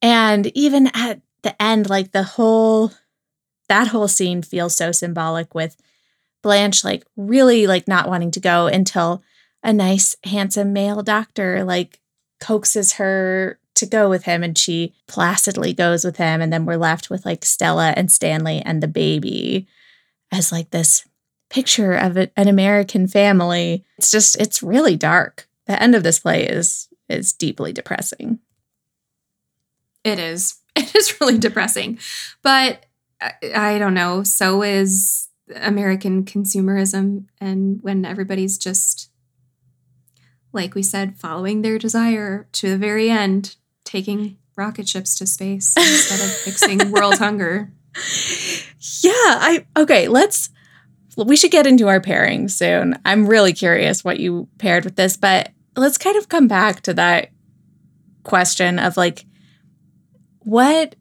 And 0.00 0.46
even 0.56 0.88
at 0.94 1.20
the 1.42 1.60
end, 1.62 1.90
like 1.90 2.12
the 2.12 2.22
whole 2.22 2.92
that 3.68 3.88
whole 3.88 4.08
scene 4.08 4.42
feels 4.42 4.76
so 4.76 4.92
symbolic 4.92 5.54
with 5.54 5.76
Blanche 6.42 6.84
like 6.84 7.04
really 7.16 7.66
like 7.66 7.88
not 7.88 8.08
wanting 8.08 8.30
to 8.32 8.40
go 8.40 8.66
until 8.66 9.22
a 9.62 9.72
nice 9.72 10.14
handsome 10.24 10.72
male 10.72 11.02
doctor 11.02 11.64
like 11.64 12.00
coaxes 12.40 12.92
her 12.94 13.58
to 13.74 13.86
go 13.86 14.08
with 14.08 14.24
him 14.24 14.42
and 14.42 14.56
she 14.56 14.94
placidly 15.06 15.72
goes 15.72 16.04
with 16.04 16.18
him 16.18 16.40
and 16.40 16.52
then 16.52 16.66
we're 16.66 16.76
left 16.76 17.10
with 17.10 17.24
like 17.24 17.44
Stella 17.44 17.92
and 17.96 18.12
Stanley 18.12 18.60
and 18.60 18.82
the 18.82 18.88
baby 18.88 19.66
as 20.30 20.52
like 20.52 20.70
this 20.70 21.06
picture 21.48 21.94
of 21.94 22.16
an 22.16 22.30
American 22.48 23.06
family. 23.06 23.84
It's 23.98 24.10
just 24.10 24.36
it's 24.40 24.62
really 24.62 24.96
dark. 24.96 25.48
The 25.66 25.80
end 25.80 25.94
of 25.94 26.02
this 26.02 26.18
play 26.18 26.46
is 26.46 26.88
is 27.08 27.32
deeply 27.32 27.72
depressing. 27.72 28.40
It 30.02 30.18
is. 30.18 30.56
It 30.76 30.92
is 30.92 31.20
really 31.20 31.38
depressing. 31.38 32.00
But 32.42 32.86
I, 33.20 33.32
I 33.54 33.78
don't 33.78 33.94
know, 33.94 34.22
so 34.22 34.62
is 34.62 35.28
American 35.54 36.24
consumerism 36.24 37.26
and 37.40 37.78
when 37.82 38.04
everybody's 38.04 38.56
just 38.56 39.10
like 40.52 40.74
we 40.74 40.82
said 40.82 41.16
following 41.16 41.62
their 41.62 41.78
desire 41.78 42.48
to 42.52 42.70
the 42.70 42.78
very 42.78 43.10
end, 43.10 43.56
taking 43.84 44.38
rocket 44.56 44.88
ships 44.88 45.16
to 45.16 45.26
space 45.26 45.74
instead 45.76 46.20
of 46.20 46.32
fixing 46.32 46.90
world 46.90 47.18
hunger. 47.18 47.72
Yeah, 49.02 49.10
I 49.12 49.66
okay, 49.76 50.08
let's 50.08 50.50
we 51.16 51.36
should 51.36 51.50
get 51.50 51.66
into 51.66 51.88
our 51.88 52.00
pairing 52.00 52.48
soon. 52.48 52.98
I'm 53.04 53.26
really 53.26 53.52
curious 53.52 54.02
what 54.04 54.18
you 54.18 54.48
paired 54.58 54.84
with 54.84 54.96
this, 54.96 55.16
but 55.16 55.50
let's 55.76 55.98
kind 55.98 56.16
of 56.16 56.28
come 56.28 56.48
back 56.48 56.80
to 56.82 56.94
that 56.94 57.30
question 58.22 58.78
of 58.78 58.96
like 58.96 59.26
what 60.40 60.96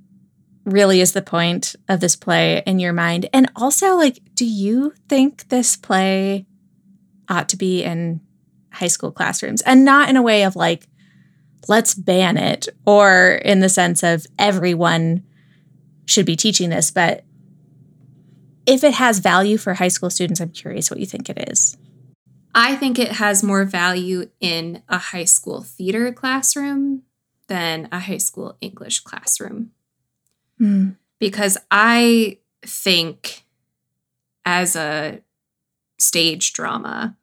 really 0.65 1.01
is 1.01 1.11
the 1.11 1.21
point 1.21 1.75
of 1.89 1.99
this 1.99 2.15
play 2.15 2.63
in 2.65 2.79
your 2.79 2.93
mind? 2.93 3.29
And 3.33 3.51
also 3.55 3.95
like 3.95 4.19
do 4.35 4.45
you 4.45 4.93
think 5.09 5.49
this 5.49 5.75
play 5.75 6.45
ought 7.29 7.49
to 7.49 7.57
be 7.57 7.83
in 7.83 8.21
high 8.71 8.87
school 8.87 9.11
classrooms 9.11 9.61
and 9.61 9.85
not 9.85 10.09
in 10.09 10.15
a 10.15 10.21
way 10.21 10.43
of 10.43 10.55
like 10.55 10.87
let's 11.67 11.93
ban 11.93 12.37
it 12.37 12.67
or 12.85 13.39
in 13.45 13.59
the 13.59 13.69
sense 13.69 14.03
of 14.03 14.25
everyone 14.37 15.23
should 16.05 16.25
be 16.25 16.35
teaching 16.35 16.69
this, 16.69 16.91
but 16.91 17.23
if 18.65 18.83
it 18.83 18.93
has 18.93 19.19
value 19.19 19.57
for 19.57 19.73
high 19.73 19.87
school 19.87 20.09
students, 20.09 20.39
I'm 20.39 20.49
curious 20.49 20.89
what 20.89 20.99
you 20.99 21.05
think 21.05 21.29
it 21.29 21.49
is. 21.49 21.77
I 22.55 22.75
think 22.75 22.99
it 22.99 23.13
has 23.13 23.43
more 23.43 23.65
value 23.65 24.29
in 24.39 24.83
a 24.87 24.97
high 24.97 25.25
school 25.25 25.63
theater 25.63 26.11
classroom 26.13 27.03
than 27.47 27.89
a 27.91 27.99
high 27.99 28.17
school 28.17 28.57
English 28.61 29.01
classroom. 29.01 29.71
Mm. 30.61 30.95
Because 31.19 31.57
I 31.71 32.39
think 32.65 33.43
as 34.45 34.75
a 34.75 35.21
stage 35.97 36.53
drama, 36.53 37.17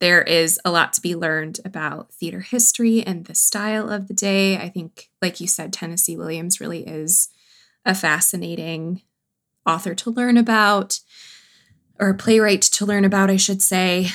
there 0.00 0.22
is 0.22 0.58
a 0.64 0.70
lot 0.70 0.94
to 0.94 1.00
be 1.02 1.14
learned 1.14 1.60
about 1.64 2.12
theater 2.14 2.40
history 2.40 3.02
and 3.02 3.26
the 3.26 3.34
style 3.34 3.90
of 3.90 4.08
the 4.08 4.14
day. 4.14 4.56
I 4.56 4.70
think, 4.70 5.10
like 5.20 5.40
you 5.40 5.46
said, 5.46 5.72
Tennessee 5.72 6.16
Williams 6.16 6.60
really 6.60 6.86
is 6.86 7.28
a 7.84 7.94
fascinating 7.94 9.02
author 9.66 9.94
to 9.94 10.10
learn 10.10 10.38
about, 10.38 11.00
or 11.98 12.14
playwright 12.14 12.62
to 12.62 12.86
learn 12.86 13.04
about, 13.04 13.28
I 13.28 13.36
should 13.36 13.60
say. 13.60 14.08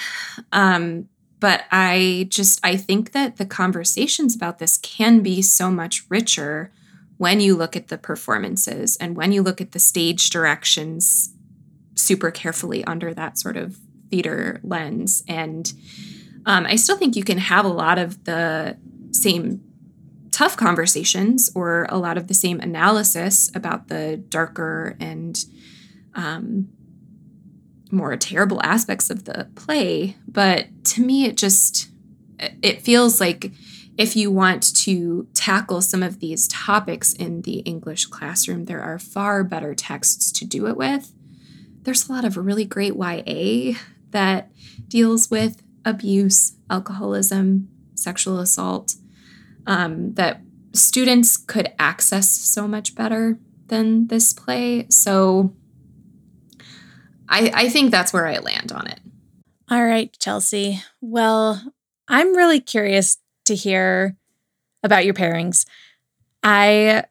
Um, 0.51 1.07
but 1.39 1.65
I 1.71 2.27
just 2.29 2.59
I 2.63 2.75
think 2.75 3.11
that 3.11 3.37
the 3.37 3.45
conversations 3.45 4.35
about 4.35 4.57
this 4.57 4.77
can 4.77 5.21
be 5.21 5.43
so 5.43 5.69
much 5.69 6.03
richer 6.09 6.71
when 7.17 7.39
you 7.39 7.55
look 7.55 7.75
at 7.75 7.87
the 7.87 7.97
performances 7.97 8.97
and 8.97 9.15
when 9.15 9.31
you 9.31 9.41
look 9.41 9.61
at 9.61 9.71
the 9.71 9.79
stage 9.79 10.29
directions 10.29 11.33
super 11.95 12.29
carefully 12.29 12.83
under 12.85 13.13
that 13.13 13.37
sort 13.37 13.57
of 13.57 13.77
theater 14.09 14.59
lens. 14.63 15.23
And 15.27 15.71
um, 16.45 16.65
I 16.65 16.75
still 16.75 16.97
think 16.97 17.15
you 17.15 17.23
can 17.23 17.37
have 17.37 17.65
a 17.65 17.69
lot 17.69 17.97
of 17.97 18.25
the 18.25 18.77
same 19.11 19.61
tough 20.31 20.57
conversations 20.57 21.49
or 21.55 21.87
a 21.89 21.97
lot 21.97 22.17
of 22.17 22.27
the 22.27 22.33
same 22.33 22.59
analysis 22.59 23.49
about 23.55 23.87
the 23.87 24.17
darker 24.17 24.97
and 24.99 25.43
um, 26.13 26.67
more 27.89 28.15
terrible 28.17 28.61
aspects 28.61 29.09
of 29.09 29.23
the 29.23 29.47
play. 29.55 30.17
But 30.27 30.67
to 30.85 31.01
me, 31.01 31.25
it 31.25 31.37
just 31.37 31.89
it 32.37 32.81
feels 32.81 33.21
like 33.21 33.53
if 33.97 34.15
you 34.15 34.29
want 34.29 34.75
to 34.83 35.27
tackle 35.33 35.81
some 35.81 36.03
of 36.03 36.19
these 36.19 36.47
topics 36.47 37.13
in 37.13 37.43
the 37.43 37.59
English 37.59 38.05
classroom, 38.07 38.65
there 38.65 38.81
are 38.81 38.99
far 38.99 39.43
better 39.43 39.73
texts 39.73 40.31
to 40.33 40.45
do 40.45 40.67
it 40.67 40.75
with. 40.75 41.13
There's 41.83 42.09
a 42.09 42.11
lot 42.11 42.25
of 42.25 42.35
really 42.35 42.65
great 42.65 42.95
YA 42.95 43.77
that 44.11 44.51
deals 44.87 45.29
with 45.29 45.61
abuse, 45.85 46.55
alcoholism, 46.69 47.69
sexual 47.93 48.39
assault, 48.39 48.95
um, 49.67 50.13
that 50.15 50.41
students 50.73 51.37
could 51.37 51.71
access 51.79 52.29
so 52.29 52.67
much 52.67 52.95
better 52.95 53.39
than 53.67 54.07
this 54.07 54.33
play. 54.33 54.87
So 54.89 55.53
I, 57.29 57.51
I 57.53 57.69
think 57.69 57.91
that's 57.91 58.11
where 58.11 58.27
I 58.27 58.39
land 58.39 58.71
on 58.71 58.87
it. 58.87 58.99
All 59.69 59.83
right, 59.83 60.15
Chelsea. 60.19 60.81
Well, 61.01 61.73
I'm 62.07 62.35
really 62.35 62.59
curious 62.59 63.17
to 63.45 63.55
hear 63.55 64.15
about 64.83 65.05
your 65.05 65.13
pairings. 65.13 65.65
I 66.43 67.05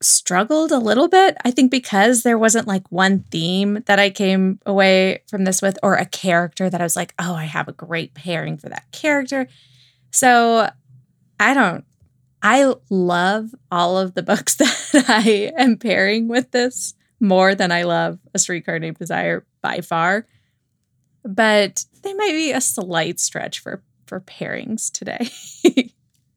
struggled 0.00 0.70
a 0.70 0.78
little 0.78 1.08
bit, 1.08 1.36
I 1.44 1.50
think, 1.50 1.70
because 1.70 2.22
there 2.22 2.38
wasn't 2.38 2.68
like 2.68 2.90
one 2.90 3.20
theme 3.30 3.82
that 3.86 3.98
I 3.98 4.10
came 4.10 4.60
away 4.64 5.22
from 5.28 5.44
this 5.44 5.60
with 5.60 5.78
or 5.82 5.94
a 5.94 6.06
character 6.06 6.70
that 6.70 6.80
I 6.80 6.84
was 6.84 6.96
like, 6.96 7.14
oh, 7.18 7.34
I 7.34 7.44
have 7.44 7.68
a 7.68 7.72
great 7.72 8.14
pairing 8.14 8.58
for 8.58 8.68
that 8.68 8.90
character. 8.92 9.48
So 10.10 10.70
I 11.40 11.54
don't, 11.54 11.84
I 12.42 12.72
love 12.90 13.54
all 13.70 13.98
of 13.98 14.14
the 14.14 14.22
books 14.22 14.54
that 14.56 15.04
I 15.08 15.52
am 15.56 15.76
pairing 15.76 16.28
with 16.28 16.50
this 16.52 16.94
more 17.20 17.54
than 17.54 17.72
I 17.72 17.82
love 17.82 18.18
A 18.34 18.38
Streetcar 18.38 18.78
Named 18.78 18.98
Desire 18.98 19.44
by 19.60 19.80
far. 19.80 20.26
But 21.24 21.84
they 22.02 22.14
might 22.14 22.32
be 22.32 22.52
a 22.52 22.60
slight 22.60 23.18
stretch 23.18 23.58
for 23.58 23.82
for 24.08 24.20
pairings 24.20 24.90
today. 24.90 25.30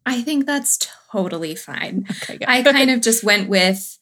I 0.05 0.22
think 0.22 0.45
that's 0.45 0.78
totally 1.11 1.55
fine. 1.55 2.05
Okay, 2.24 2.45
I 2.47 2.61
kind 2.63 2.89
of 2.89 3.01
just 3.01 3.24
went 3.24 3.49
with 3.49 3.97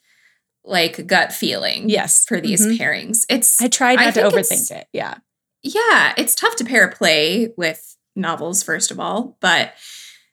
like 0.63 1.07
gut 1.07 1.33
feeling. 1.33 1.89
Yes. 1.89 2.25
For 2.25 2.39
these 2.39 2.65
mm-hmm. 2.65 2.81
pairings. 2.81 3.25
It's 3.29 3.61
I 3.61 3.67
tried 3.67 3.95
not 3.95 4.07
I 4.07 4.11
to 4.11 4.21
overthink 4.21 4.71
it. 4.71 4.87
Yeah. 4.93 5.15
Yeah. 5.63 6.13
It's 6.17 6.35
tough 6.35 6.55
to 6.57 6.65
pair 6.65 6.87
a 6.87 6.93
play 6.93 7.53
with 7.57 7.97
novels, 8.15 8.63
first 8.63 8.91
of 8.91 8.99
all, 8.99 9.37
but 9.41 9.73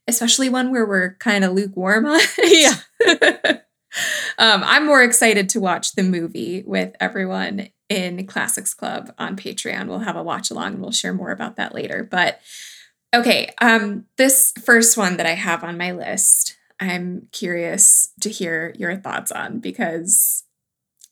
especially 0.09 0.49
one 0.49 0.71
where 0.71 0.87
we're 0.87 1.15
kind 1.15 1.45
of 1.45 1.53
lukewarm 1.53 2.07
on 2.07 2.21
it. 2.21 2.77
Yeah. 3.07 3.59
um, 4.39 4.63
I'm 4.65 4.87
more 4.87 5.03
excited 5.03 5.49
to 5.51 5.61
watch 5.61 5.93
the 5.93 6.03
movie 6.03 6.63
with 6.67 6.95
everyone 7.01 7.69
in 7.89 8.27
Classics 8.27 8.75
Club 8.75 9.13
on 9.19 9.37
Patreon. 9.37 9.87
We'll 9.87 10.01
have 10.01 10.17
a 10.17 10.23
watch 10.23 10.51
along 10.51 10.75
and 10.75 10.81
we'll 10.81 10.93
share 10.93 11.15
more 11.15 11.31
about 11.31 11.57
that 11.57 11.75
later. 11.75 12.07
But 12.09 12.41
okay, 13.15 13.53
um, 13.61 14.07
this 14.17 14.53
first 14.65 14.97
one 14.97 15.17
that 15.17 15.27
I 15.27 15.35
have 15.35 15.65
on 15.65 15.79
my 15.79 15.93
list, 15.93 16.57
I'm 16.81 17.29
curious 17.33 18.13
to 18.21 18.31
hear 18.31 18.75
your 18.79 18.97
thoughts 18.97 19.33
on 19.33 19.61
because 19.61 20.45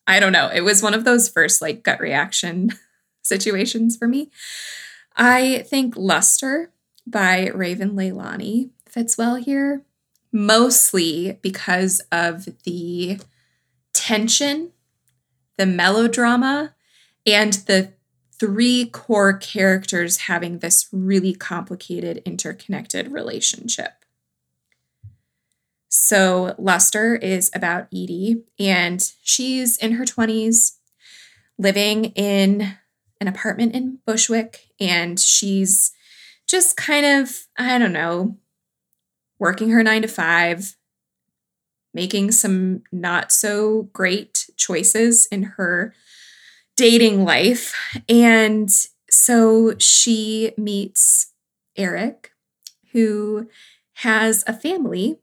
I 0.06 0.20
don't 0.20 0.32
know. 0.32 0.50
It 0.52 0.60
was 0.60 0.82
one 0.82 0.94
of 0.94 1.04
those 1.04 1.28
first 1.28 1.62
like 1.62 1.82
gut 1.82 2.00
reaction 2.00 2.72
situations 3.22 3.96
for 3.96 4.06
me. 4.06 4.30
I 5.16 5.64
think 5.68 5.94
Luster 5.96 6.72
by 7.06 7.48
Raven 7.48 7.92
Leilani 7.92 8.70
fits 8.88 9.16
well 9.16 9.36
here, 9.36 9.82
mostly 10.32 11.38
because 11.42 12.00
of 12.12 12.48
the 12.64 13.20
tension, 13.92 14.72
the 15.56 15.66
melodrama, 15.66 16.74
and 17.26 17.52
the 17.52 17.92
three 18.38 18.86
core 18.86 19.32
characters 19.34 20.18
having 20.18 20.58
this 20.58 20.88
really 20.92 21.34
complicated, 21.34 22.22
interconnected 22.24 23.12
relationship. 23.12 23.92
So, 25.88 26.54
Luster 26.58 27.14
is 27.14 27.50
about 27.54 27.86
Edie, 27.92 28.42
and 28.58 29.00
she's 29.22 29.78
in 29.78 29.92
her 29.92 30.04
20s, 30.04 30.78
living 31.56 32.06
in 32.16 32.76
an 33.20 33.28
apartment 33.28 33.74
in 33.74 33.98
Bushwick, 34.04 34.70
and 34.80 35.20
she's 35.20 35.92
just 36.46 36.76
kind 36.76 37.06
of, 37.06 37.46
I 37.56 37.78
don't 37.78 37.92
know, 37.92 38.36
working 39.38 39.70
her 39.70 39.82
nine 39.82 40.02
to 40.02 40.08
five, 40.08 40.76
making 41.92 42.32
some 42.32 42.82
not 42.90 43.30
so 43.30 43.88
great 43.92 44.50
choices 44.56 45.26
in 45.26 45.44
her 45.44 45.94
dating 46.76 47.24
life. 47.24 47.74
And 48.08 48.70
so 49.10 49.74
she 49.78 50.52
meets 50.56 51.32
Eric, 51.76 52.32
who 52.92 53.48
has 53.98 54.44
a 54.46 54.52
family 54.52 55.18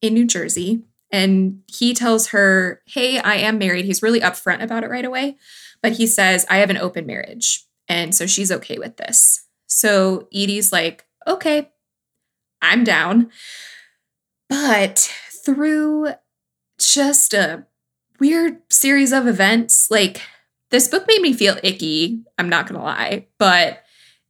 in 0.00 0.14
New 0.14 0.26
Jersey. 0.26 0.82
And 1.12 1.62
he 1.66 1.94
tells 1.94 2.28
her, 2.28 2.82
Hey, 2.86 3.18
I 3.18 3.36
am 3.36 3.58
married. 3.58 3.84
He's 3.84 4.02
really 4.02 4.20
upfront 4.20 4.62
about 4.62 4.84
it 4.84 4.90
right 4.90 5.04
away. 5.04 5.36
But 5.82 5.92
he 5.92 6.06
says, 6.06 6.46
I 6.50 6.58
have 6.58 6.70
an 6.70 6.78
open 6.78 7.06
marriage. 7.06 7.66
And 7.88 8.14
so 8.14 8.26
she's 8.26 8.50
okay 8.50 8.78
with 8.78 8.96
this. 8.96 9.46
So 9.66 10.28
Edie's 10.32 10.72
like, 10.72 11.04
Okay, 11.26 11.70
I'm 12.62 12.84
down. 12.84 13.30
But 14.48 15.12
through 15.44 16.08
just 16.78 17.34
a 17.34 17.66
weird 18.18 18.58
series 18.70 19.12
of 19.12 19.26
events, 19.26 19.90
like 19.90 20.22
this 20.70 20.88
book 20.88 21.04
made 21.06 21.22
me 21.22 21.32
feel 21.32 21.58
icky, 21.62 22.24
I'm 22.38 22.48
not 22.48 22.66
going 22.66 22.78
to 22.78 22.84
lie, 22.84 23.26
but 23.38 23.82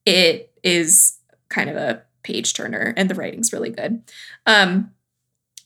it 0.05 0.53
is 0.62 1.18
kind 1.49 1.70
of 1.70 1.76
a 1.76 2.03
page 2.22 2.55
turner 2.55 2.93
and 2.97 3.09
the 3.09 3.14
writing's 3.14 3.53
really 3.53 3.70
good. 3.70 4.03
Um, 4.47 4.91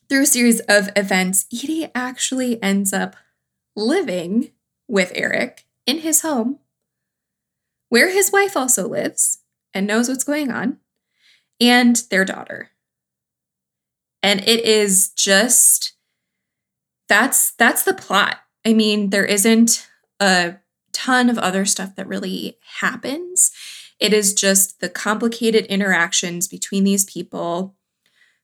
through 0.08 0.22
a 0.22 0.26
series 0.26 0.60
of 0.60 0.90
events, 0.96 1.46
Edie 1.52 1.90
actually 1.94 2.62
ends 2.62 2.92
up 2.92 3.16
living 3.76 4.50
with 4.88 5.12
Eric 5.14 5.66
in 5.86 5.98
his 5.98 6.22
home, 6.22 6.58
where 7.88 8.10
his 8.10 8.32
wife 8.32 8.56
also 8.56 8.88
lives 8.88 9.38
and 9.72 9.86
knows 9.86 10.08
what's 10.08 10.24
going 10.24 10.50
on, 10.50 10.78
and 11.60 12.02
their 12.10 12.24
daughter. 12.24 12.70
And 14.22 14.40
it 14.40 14.64
is 14.64 15.10
just 15.10 15.94
that's 17.08 17.52
that's 17.52 17.84
the 17.84 17.94
plot. 17.94 18.38
I 18.66 18.74
mean, 18.74 19.10
there 19.10 19.24
isn't 19.24 19.88
a 20.20 20.56
ton 21.04 21.30
of 21.30 21.38
other 21.38 21.64
stuff 21.64 21.96
that 21.96 22.06
really 22.06 22.58
happens. 22.80 23.52
It 23.98 24.12
is 24.12 24.34
just 24.34 24.80
the 24.80 24.88
complicated 24.88 25.64
interactions 25.66 26.46
between 26.46 26.84
these 26.84 27.04
people, 27.04 27.74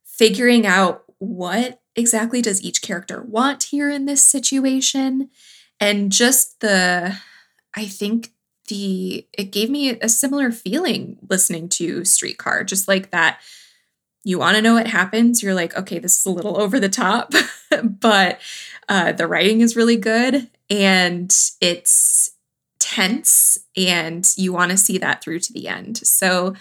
figuring 0.04 0.66
out 0.66 1.04
what 1.18 1.80
exactly 1.94 2.40
does 2.40 2.62
each 2.62 2.82
character 2.82 3.22
want 3.22 3.64
here 3.64 3.90
in 3.90 4.07
this 4.07 4.24
situation, 4.24 5.30
and 5.80 6.11
just 6.11 6.61
the, 6.61 7.16
I 7.74 7.84
think 7.86 8.32
the, 8.68 9.26
it 9.32 9.52
gave 9.52 9.68
me 9.68 9.98
a 10.00 10.09
similar 10.09 10.50
feeling 10.50 11.18
listening 11.28 11.68
to 11.70 12.04
Streetcar, 12.04 12.64
just 12.64 12.88
like 12.88 13.11
that. 13.11 13.40
You 14.24 14.38
want 14.38 14.57
to 14.57 14.62
know 14.62 14.74
what 14.74 14.88
happens. 14.88 15.42
You're 15.42 15.54
like, 15.54 15.76
okay, 15.76 15.98
this 15.98 16.18
is 16.18 16.26
a 16.26 16.30
little 16.30 16.61
over 16.61 16.80
the 16.80 16.88
top, 16.88 17.32
but 17.82 18.40
uh, 18.88 19.12
the 19.12 19.28
writing 19.28 19.61
is 19.61 19.76
really 19.76 19.96
good 19.96 20.50
and 20.68 21.32
it's 21.61 22.32
tense 22.87 23.59
and 23.76 24.32
you 24.37 24.53
want 24.53 24.70
to 24.70 24.76
see 24.76 24.97
that 24.97 25.20
through 25.20 25.41
to 25.41 25.53
the 25.53 25.66
end. 25.66 25.99
So 25.99 26.55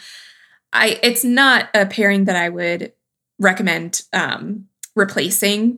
I 0.73 0.99
it's 1.03 1.23
not 1.23 1.69
a 1.75 1.85
pairing 1.85 2.25
that 2.25 2.35
I 2.35 2.49
would 2.49 2.93
recommend 3.37 4.01
um, 4.11 4.65
replacing 4.95 5.77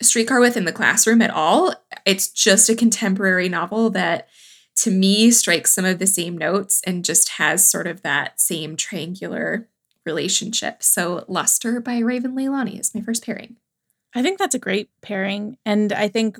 Streetcar 0.00 0.38
with 0.38 0.56
in 0.56 0.66
the 0.66 0.72
classroom 0.72 1.20
at 1.20 1.30
all. 1.30 1.74
It's 2.06 2.28
just 2.28 2.68
a 2.68 2.76
contemporary 2.76 3.48
novel 3.48 3.90
that 3.90 4.28
to 4.76 4.92
me 4.92 5.32
strikes 5.32 5.72
some 5.72 5.84
of 5.84 5.98
the 5.98 6.06
same 6.06 6.38
notes 6.38 6.80
and 6.86 7.04
just 7.04 7.30
has 7.30 7.68
sort 7.68 7.88
of 7.88 8.02
that 8.02 8.40
same 8.40 8.76
triangular 8.76 9.68
relationship. 10.06 10.80
So 10.84 11.24
Luster 11.26 11.80
by 11.80 11.98
Raven 11.98 12.36
Leilani 12.36 12.78
is 12.78 12.94
my 12.94 13.00
first 13.00 13.26
pairing. 13.26 13.56
I 14.14 14.22
think 14.22 14.38
that's 14.38 14.54
a 14.54 14.60
great 14.60 14.90
pairing. 15.02 15.58
And 15.66 15.92
I 15.92 16.06
think 16.06 16.38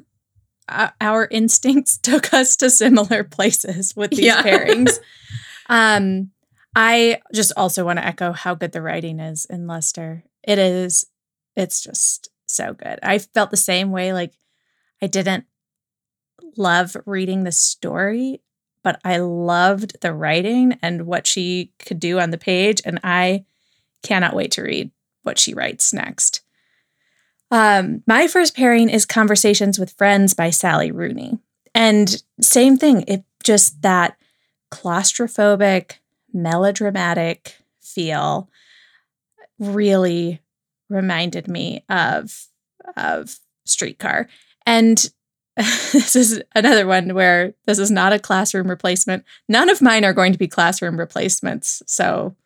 our 1.01 1.27
instincts 1.31 1.99
took 2.03 2.33
us 2.33 2.57
to 2.57 2.71
similar 2.71 3.25
places 3.25 3.95
with 3.97 4.11
these 4.11 4.21
yeah. 4.21 4.43
pairings. 4.43 4.99
um, 5.69 6.31
I 6.75 7.21
just 7.35 7.53
also 7.57 7.85
want 7.85 7.99
to 7.99 8.07
echo 8.07 8.33
how 8.33 8.55
good 8.55 8.73
the 8.73 8.83
writing 8.83 9.21
is 9.21 9.47
in 9.47 9.67
Luster. 9.67 10.25
It 10.43 10.59
is, 10.59 11.07
it's 11.57 11.83
just 11.83 12.29
so 12.47 12.75
good. 12.75 12.99
I 13.03 13.19
felt 13.19 13.51
the 13.51 13.57
same 13.57 13.91
way. 13.91 14.13
Like, 14.13 14.33
I 15.03 15.07
didn't 15.07 15.45
love 16.57 16.97
reading 17.07 17.45
the 17.45 17.53
story, 17.53 18.43
but 18.83 19.01
I 19.05 19.19
loved 19.19 20.01
the 20.01 20.13
writing 20.13 20.79
and 20.83 21.07
what 21.07 21.27
she 21.27 21.73
could 21.79 22.01
do 22.01 22.21
on 22.21 22.31
the 22.31 22.39
page. 22.39 22.81
And 22.85 23.01
I 23.03 23.45
cannot 24.03 24.35
wait 24.35 24.53
to 24.53 24.63
read 24.63 24.91
what 25.23 25.39
she 25.39 25.55
writes 25.55 25.93
next. 25.93 26.43
Um, 27.51 28.03
my 28.07 28.27
first 28.27 28.55
pairing 28.55 28.91
is 28.91 29.07
Conversations 29.07 29.79
with 29.79 29.93
Friends 29.93 30.35
by 30.35 30.51
Sally 30.51 30.91
Rooney. 30.91 31.39
And 31.75 32.23
same 32.41 32.77
thing, 32.77 33.05
it 33.09 33.25
just 33.43 33.83
that 33.83 34.17
claustrophobic, 34.71 35.93
melodramatic 36.33 37.57
feel 37.81 38.51
really 39.59 40.41
reminded 40.89 41.49
me 41.49 41.85
of 41.89 42.47
of 42.97 43.39
streetcar. 43.65 44.29
And 44.67 45.11
this 45.57 46.15
is 46.15 46.43
another 46.55 46.87
one 46.87 47.15
where 47.15 47.55
this 47.67 47.79
is 47.79 47.91
not 47.91 48.13
a 48.13 48.19
classroom 48.19 48.69
replacement. 48.69 49.25
None 49.49 49.69
of 49.69 49.83
mine 49.83 50.05
are 50.05 50.13
going 50.13 50.33
to 50.33 50.39
be 50.39 50.49
classroom 50.49 50.99
replacements. 50.99 51.83
So 51.87 52.37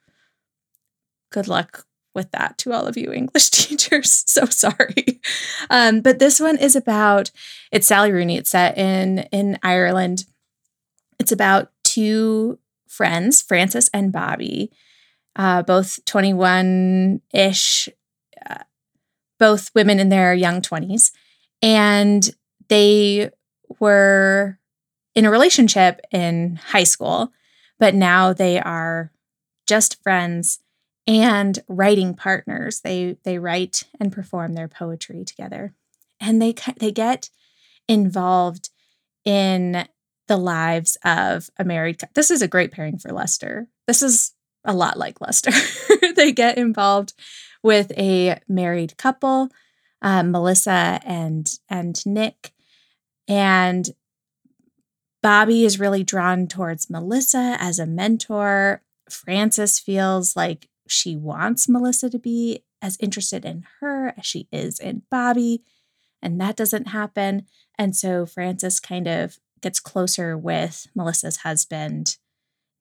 good 1.31 1.49
luck 1.49 1.87
with 2.15 2.31
that 2.33 2.59
to 2.59 2.73
all 2.73 2.87
of 2.87 2.97
you 2.97 3.13
English 3.13 3.51
teachers. 3.51 4.25
So 4.27 4.45
sorry. 4.47 5.21
Um, 5.71 6.01
but 6.01 6.19
this 6.19 6.41
one 6.41 6.59
is 6.59 6.77
about 6.77 7.31
it's 7.71 7.87
Sally 7.87 8.13
Rooney. 8.13 8.37
It's 8.37 8.51
set 8.51 8.77
in 8.77 9.21
in 9.33 9.59
Ireland. 9.63 10.25
It's 11.19 11.33
about 11.33 11.71
two 11.85 12.59
friends, 12.89 13.41
Frances 13.41 13.89
and 13.95 14.13
Bobby, 14.13 14.71
uh, 15.37 15.63
both 15.63 16.05
21 16.05 17.23
ish, 17.33 17.89
uh, 18.49 18.65
both 19.39 19.71
women 19.75 19.99
in 19.99 20.09
their 20.11 20.35
young 20.35 20.61
20s. 20.61 21.11
And 21.63 22.29
they 22.69 23.31
were 23.79 24.59
in 25.15 25.25
a 25.25 25.31
relationship 25.31 26.01
in 26.11 26.57
high 26.57 26.85
school, 26.85 27.33
but 27.79 27.95
now 27.95 28.33
they 28.33 28.59
are 28.61 29.13
just 29.67 30.03
friends 30.03 30.59
and 31.07 31.59
writing 31.69 32.15
partners. 32.15 32.81
They 32.81 33.17
they 33.25 33.39
write 33.39 33.85
and 33.99 34.13
perform 34.13 34.55
their 34.55 34.69
poetry 34.69 35.25
together, 35.25 35.75
and 36.21 36.41
they 36.41 36.55
they 36.79 36.93
get 36.93 37.31
involved 37.89 38.71
in 39.25 39.87
the 40.29 40.37
lives 40.37 40.97
of 41.05 41.51
a 41.59 41.65
married. 41.65 42.01
This 42.15 42.31
is 42.31 42.43
a 42.43 42.49
great 42.49 42.73
pairing 42.73 42.99
for 42.99 43.13
Luster. 43.13 43.69
This 43.87 44.03
is 44.03 44.33
a 44.65 44.73
lot 44.73 44.99
like 44.99 45.21
Luster. 45.21 45.51
they 46.17 46.33
get 46.33 46.59
involved 46.59 47.15
with 47.63 47.93
a 47.99 48.41
married 48.49 48.97
couple, 48.97 49.49
uh, 50.01 50.23
Melissa 50.23 51.01
and 51.05 51.49
and 51.69 52.05
Nick, 52.07 52.53
and 53.29 53.89
Bobby 55.23 55.65
is 55.65 55.79
really 55.79 56.03
drawn 56.03 56.49
towards 56.49 56.91
Melissa 56.91 57.57
as 57.61 57.79
a 57.79 57.87
mentor. 57.87 58.83
Frances 59.09 59.79
feels 59.79 60.35
like 60.35 60.69
she 60.87 61.17
wants 61.17 61.69
Melissa 61.69 62.11
to 62.11 62.19
be 62.19 62.65
as 62.81 62.97
interested 63.01 63.45
in 63.45 63.65
her 63.81 64.15
as 64.19 64.27
she 64.27 64.49
is 64.53 64.79
in 64.79 65.03
Bobby. 65.11 65.63
And 66.21 66.41
that 66.41 66.57
doesn't 66.57 66.89
happen. 66.89 67.47
And 67.79 67.97
so 67.97 68.27
Frances 68.27 68.81
kind 68.81 69.07
of 69.07 69.39
gets 69.61 69.81
closer 69.81 70.37
with 70.37 70.89
Melissa's 70.95 71.39
husband, 71.39 72.17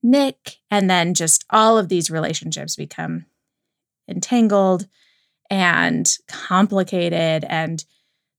Nick, 0.04 0.58
and 0.70 0.90
then 0.90 1.14
just 1.14 1.46
all 1.50 1.78
of 1.78 1.90
these 1.90 2.10
relationships 2.10 2.76
become 2.76 3.26
entangled 4.08 4.88
and 5.50 6.18
complicated 6.28 7.46
and 7.48 7.86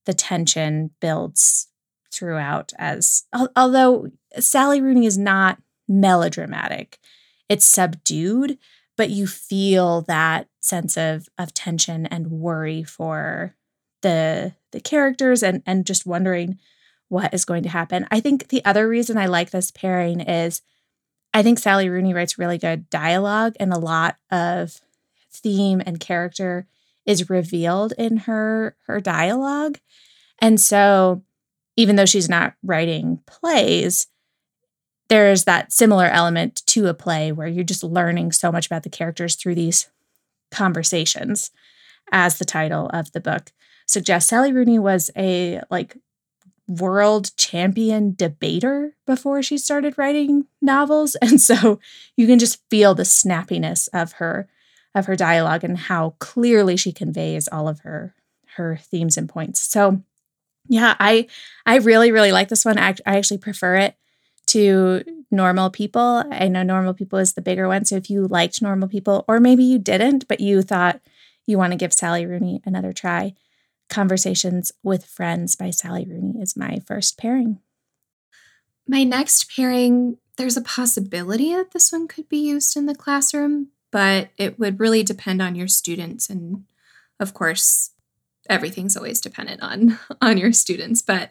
the 0.05 0.13
tension 0.13 0.91
builds 0.99 1.67
throughout 2.11 2.73
as 2.77 3.23
although 3.55 4.07
Sally 4.39 4.81
Rooney 4.81 5.05
is 5.05 5.17
not 5.17 5.59
melodramatic 5.87 6.99
it's 7.49 7.65
subdued 7.65 8.57
but 8.97 9.09
you 9.09 9.27
feel 9.27 10.01
that 10.01 10.47
sense 10.59 10.97
of 10.97 11.27
of 11.37 11.53
tension 11.53 12.05
and 12.05 12.31
worry 12.31 12.83
for 12.83 13.55
the 14.01 14.53
the 14.71 14.79
characters 14.79 15.43
and 15.43 15.61
and 15.65 15.85
just 15.85 16.05
wondering 16.05 16.59
what 17.09 17.33
is 17.33 17.45
going 17.45 17.63
to 17.63 17.69
happen. 17.69 18.07
I 18.11 18.19
think 18.19 18.47
the 18.49 18.63
other 18.65 18.87
reason 18.87 19.17
I 19.17 19.27
like 19.27 19.51
this 19.51 19.71
pairing 19.71 20.19
is 20.21 20.61
I 21.33 21.43
think 21.43 21.59
Sally 21.59 21.89
Rooney 21.89 22.13
writes 22.13 22.37
really 22.37 22.57
good 22.57 22.89
dialogue 22.89 23.55
and 23.59 23.73
a 23.73 23.79
lot 23.79 24.17
of 24.31 24.79
theme 25.31 25.81
and 25.85 25.99
character 25.99 26.67
is 27.05 27.29
revealed 27.29 27.93
in 27.97 28.17
her 28.17 28.75
her 28.87 28.99
dialogue. 28.99 29.79
And 30.39 30.59
so 30.59 31.23
even 31.75 31.95
though 31.95 32.05
she's 32.05 32.29
not 32.29 32.53
writing 32.63 33.21
plays, 33.25 34.07
there's 35.09 35.43
that 35.43 35.71
similar 35.71 36.07
element 36.07 36.63
to 36.67 36.87
a 36.87 36.93
play 36.93 37.31
where 37.31 37.47
you're 37.47 37.63
just 37.63 37.83
learning 37.83 38.31
so 38.31 38.51
much 38.51 38.65
about 38.65 38.83
the 38.83 38.89
characters 38.89 39.35
through 39.35 39.55
these 39.55 39.87
conversations 40.51 41.51
as 42.11 42.37
the 42.37 42.45
title 42.45 42.89
of 42.93 43.11
the 43.11 43.19
book. 43.19 43.51
Suggests 43.85 44.29
Sally 44.29 44.53
Rooney 44.53 44.79
was 44.79 45.11
a 45.17 45.61
like 45.69 45.97
world 46.67 47.35
champion 47.35 48.15
debater 48.15 48.95
before 49.05 49.43
she 49.43 49.57
started 49.57 49.97
writing 49.97 50.45
novels. 50.61 51.17
And 51.21 51.41
so 51.41 51.79
you 52.15 52.27
can 52.27 52.39
just 52.39 52.61
feel 52.69 52.95
the 52.95 53.03
snappiness 53.03 53.89
of 53.93 54.13
her 54.13 54.47
of 54.95 55.07
her 55.07 55.15
dialogue 55.15 55.63
and 55.63 55.77
how 55.77 56.15
clearly 56.19 56.77
she 56.77 56.91
conveys 56.91 57.47
all 57.47 57.67
of 57.67 57.79
her 57.79 58.13
her 58.55 58.77
themes 58.77 59.17
and 59.17 59.27
points. 59.27 59.59
So 59.59 60.01
yeah 60.69 60.95
i 60.97 61.27
i 61.65 61.75
really 61.75 62.11
really 62.11 62.31
like 62.31 62.47
this 62.47 62.63
one. 62.63 62.77
I, 62.77 62.95
I 63.05 63.17
actually 63.17 63.39
prefer 63.39 63.75
it 63.75 63.97
to 64.53 65.03
normal 65.31 65.69
people 65.69 66.23
i 66.31 66.47
know 66.47 66.63
normal 66.63 66.93
people 66.93 67.19
is 67.19 67.33
the 67.33 67.41
bigger 67.41 67.67
one 67.67 67.85
so 67.85 67.95
if 67.95 68.09
you 68.09 68.27
liked 68.27 68.61
normal 68.61 68.87
people 68.87 69.25
or 69.27 69.39
maybe 69.39 69.63
you 69.63 69.77
didn't 69.77 70.27
but 70.27 70.39
you 70.39 70.61
thought 70.61 71.01
you 71.45 71.57
want 71.57 71.71
to 71.71 71.77
give 71.77 71.93
sally 71.93 72.25
rooney 72.25 72.61
another 72.65 72.93
try 72.93 73.33
Conversations 73.93 74.71
with 74.81 75.05
Friends 75.05 75.55
by 75.55 75.69
Sally 75.69 76.05
Rooney 76.05 76.41
is 76.41 76.57
my 76.57 76.79
first 76.87 77.17
pairing. 77.17 77.59
My 78.87 79.03
next 79.03 79.55
pairing, 79.55 80.17
there's 80.37 80.57
a 80.57 80.61
possibility 80.61 81.53
that 81.53 81.71
this 81.71 81.91
one 81.91 82.07
could 82.07 82.27
be 82.27 82.39
used 82.39 82.75
in 82.75 82.87
the 82.87 82.95
classroom, 82.95 83.67
but 83.91 84.29
it 84.37 84.57
would 84.57 84.79
really 84.79 85.03
depend 85.03 85.43
on 85.43 85.55
your 85.55 85.67
students 85.67 86.27
and 86.29 86.63
of 87.19 87.35
course 87.35 87.91
everything's 88.49 88.97
always 88.97 89.21
dependent 89.21 89.61
on 89.61 89.99
on 90.21 90.37
your 90.37 90.53
students, 90.53 91.01
but 91.01 91.29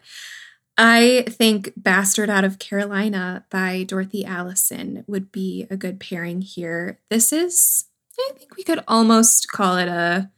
I 0.77 1.25
think 1.29 1.73
Bastard 1.77 2.29
Out 2.29 2.43
of 2.43 2.59
Carolina 2.59 3.45
by 3.49 3.83
Dorothy 3.83 4.25
Allison 4.25 5.03
would 5.07 5.31
be 5.31 5.67
a 5.69 5.77
good 5.77 5.99
pairing 5.99 6.41
here. 6.41 6.99
This 7.09 7.31
is 7.31 7.85
I 8.19 8.31
think 8.37 8.55
we 8.55 8.63
could 8.63 8.83
almost 8.87 9.49
call 9.49 9.77
it 9.77 9.87
a 9.87 10.29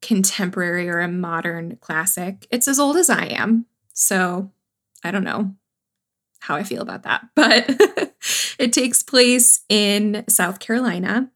contemporary 0.00 0.88
or 0.88 1.00
a 1.00 1.08
modern 1.08 1.76
classic. 1.76 2.46
It's 2.50 2.68
as 2.68 2.78
old 2.78 2.96
as 2.96 3.10
I 3.10 3.26
am. 3.26 3.66
So 3.92 4.50
I 5.04 5.10
don't 5.10 5.24
know 5.24 5.54
how 6.40 6.54
I 6.54 6.62
feel 6.62 6.82
about 6.82 7.02
that, 7.02 7.26
but 7.34 7.66
it 8.58 8.72
takes 8.72 9.02
place 9.02 9.64
in 9.68 10.24
South 10.28 10.60
Carolina 10.60 11.30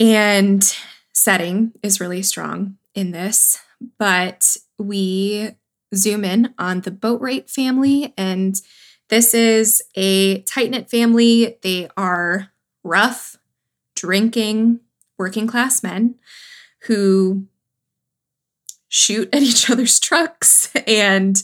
and 0.00 0.76
setting 1.12 1.72
is 1.82 2.00
really 2.00 2.22
strong 2.22 2.76
in 2.94 3.10
this. 3.10 3.58
But 3.98 4.56
we 4.78 5.50
zoom 5.96 6.24
in 6.24 6.54
on 6.58 6.82
the 6.82 6.90
Boatwright 6.90 7.50
family, 7.50 8.14
and 8.16 8.54
this 9.08 9.34
is 9.34 9.82
a 9.94 10.42
tight 10.42 10.70
knit 10.70 10.90
family. 10.90 11.58
They 11.62 11.88
are 11.96 12.50
rough, 12.82 13.36
drinking, 13.94 14.80
working 15.18 15.46
class 15.46 15.82
men 15.82 16.16
who 16.82 17.46
shoot 18.88 19.28
at 19.32 19.42
each 19.42 19.68
other's 19.68 19.98
trucks 19.98 20.72
and 20.86 21.42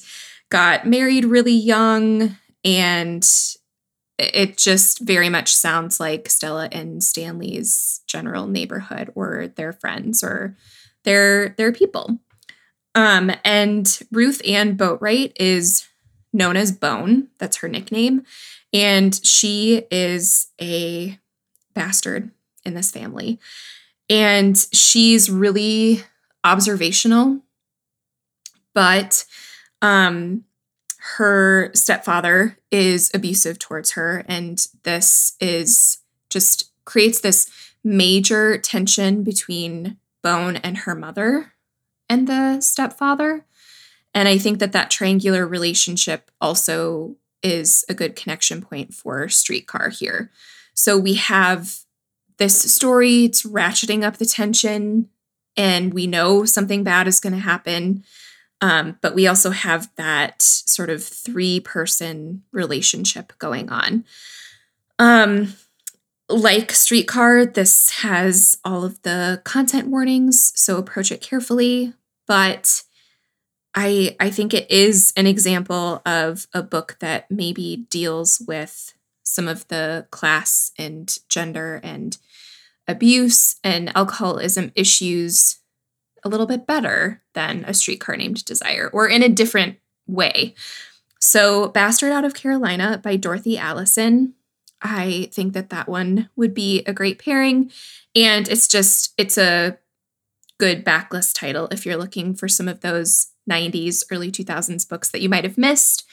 got 0.49 0.87
married 0.87 1.25
really 1.25 1.55
young. 1.55 2.37
And 2.65 3.27
it 4.19 4.59
just 4.59 5.01
very 5.01 5.29
much 5.29 5.55
sounds 5.55 5.99
like 5.99 6.29
Stella 6.29 6.69
and 6.73 7.03
Stanley's 7.03 8.03
general 8.07 8.47
neighborhood 8.47 9.11
or 9.15 9.49
their 9.49 9.73
friends 9.73 10.23
or 10.23 10.57
their 11.05 11.51
their 11.51 11.73
people. 11.73 12.19
Um, 12.95 13.31
and 13.45 14.01
Ruth 14.11 14.43
Ann 14.47 14.77
Boatwright 14.77 15.33
is 15.37 15.87
known 16.33 16.57
as 16.57 16.73
Bone. 16.73 17.29
That's 17.39 17.59
her 17.59 17.69
nickname. 17.69 18.25
And 18.73 19.19
she 19.25 19.83
is 19.91 20.49
a 20.61 21.19
bastard 21.75 22.31
in 22.65 22.75
this 22.75 22.91
family. 22.91 23.39
And 24.09 24.57
she's 24.73 25.31
really 25.31 26.03
observational, 26.43 27.41
but 28.75 29.25
um, 29.83 30.45
her 31.17 31.71
stepfather 31.75 32.59
is 32.71 33.11
abusive 33.15 33.59
towards 33.59 33.93
her. 33.93 34.25
And 34.27 34.67
this 34.83 35.37
is 35.41 35.99
just 36.29 36.71
creates 36.85 37.21
this 37.21 37.51
major 37.85 38.59
tension 38.59 39.23
between 39.23 39.97
Bone 40.23 40.57
and 40.57 40.79
her 40.79 40.95
mother 40.95 41.53
and 42.11 42.27
the 42.27 42.61
stepfather. 42.61 43.47
And 44.13 44.29
I 44.29 44.37
think 44.37 44.59
that 44.59 44.73
that 44.73 44.91
triangular 44.91 45.47
relationship 45.47 46.31
also 46.41 47.17
is 47.43 47.85
a 47.89 47.95
good 47.95 48.17
connection 48.17 48.61
point 48.61 48.93
for 48.93 49.29
Streetcar 49.29 49.91
here. 49.91 50.31
So 50.75 50.99
we 50.99 51.15
have 51.15 51.79
this 52.39 52.61
story, 52.75 53.25
it's 53.25 53.45
ratcheting 53.45 54.03
up 54.03 54.17
the 54.17 54.27
tension 54.27 55.09
and 55.57 55.95
we 55.95 56.07
know 56.07 56.45
something 56.45 56.83
bad 56.83 57.07
is 57.07 57.21
going 57.21 57.35
to 57.35 57.39
happen. 57.39 58.05
Um, 58.61 58.99
but 59.01 59.15
we 59.15 59.27
also 59.27 59.51
have 59.51 59.89
that 59.97 60.43
sort 60.43 60.91
of 60.91 61.05
three 61.05 61.61
person 61.61 62.43
relationship 62.53 63.33
going 63.39 63.71
on. 63.71 64.05
Um, 64.99 65.55
like 66.29 66.73
Streetcar, 66.73 67.47
this 67.47 67.91
has 67.91 68.59
all 68.65 68.85
of 68.85 69.01
the 69.03 69.41
content 69.45 69.89
warnings, 69.89 70.53
so 70.55 70.77
approach 70.77 71.11
it 71.11 71.21
carefully. 71.21 71.95
But 72.31 72.85
I 73.75 74.15
I 74.21 74.31
think 74.31 74.55
it 74.55 74.71
is 74.71 75.13
an 75.17 75.27
example 75.27 76.01
of 76.07 76.47
a 76.55 76.63
book 76.63 76.97
that 77.01 77.29
maybe 77.29 77.89
deals 77.91 78.41
with 78.47 78.95
some 79.25 79.49
of 79.49 79.67
the 79.67 80.07
class 80.13 80.71
and 80.79 81.13
gender 81.29 81.81
and 81.83 82.17
abuse 82.87 83.57
and 83.65 83.91
alcoholism 83.97 84.71
issues 84.77 85.59
a 86.23 86.29
little 86.29 86.47
bit 86.47 86.69
better 86.69 87.21
than 87.35 87.65
A 87.67 87.75
Streetcar 87.75 88.17
Named 88.17 88.45
Desire, 88.45 88.89
or 88.93 89.09
in 89.09 89.25
a 89.25 89.29
different 89.29 89.79
way. 90.07 90.55
So, 91.19 91.67
Bastard 91.67 92.13
Out 92.13 92.25
of 92.25 92.35
Carolina 92.35 93.01
by 93.03 93.17
Dorothy 93.17 93.59
Allison. 93.59 94.35
I 94.81 95.31
think 95.33 95.53
that 95.55 95.71
that 95.71 95.89
one 95.89 96.31
would 96.37 96.55
be 96.55 96.85
a 96.87 96.93
great 96.93 97.19
pairing. 97.19 97.73
And 98.15 98.49
it's 98.49 98.69
just, 98.69 99.15
it's 99.19 99.37
a 99.37 99.79
good 100.61 100.85
backlist 100.85 101.33
title 101.35 101.69
if 101.69 101.87
you're 101.87 101.97
looking 101.97 102.35
for 102.35 102.47
some 102.47 102.69
of 102.69 102.81
those 102.81 103.29
90s, 103.51 104.05
early 104.11 104.31
2000s 104.31 104.87
books 104.87 105.11
that 105.11 105.23
you 105.23 105.29
might 105.31 105.45
have 105.45 105.57
missed. 105.57 106.05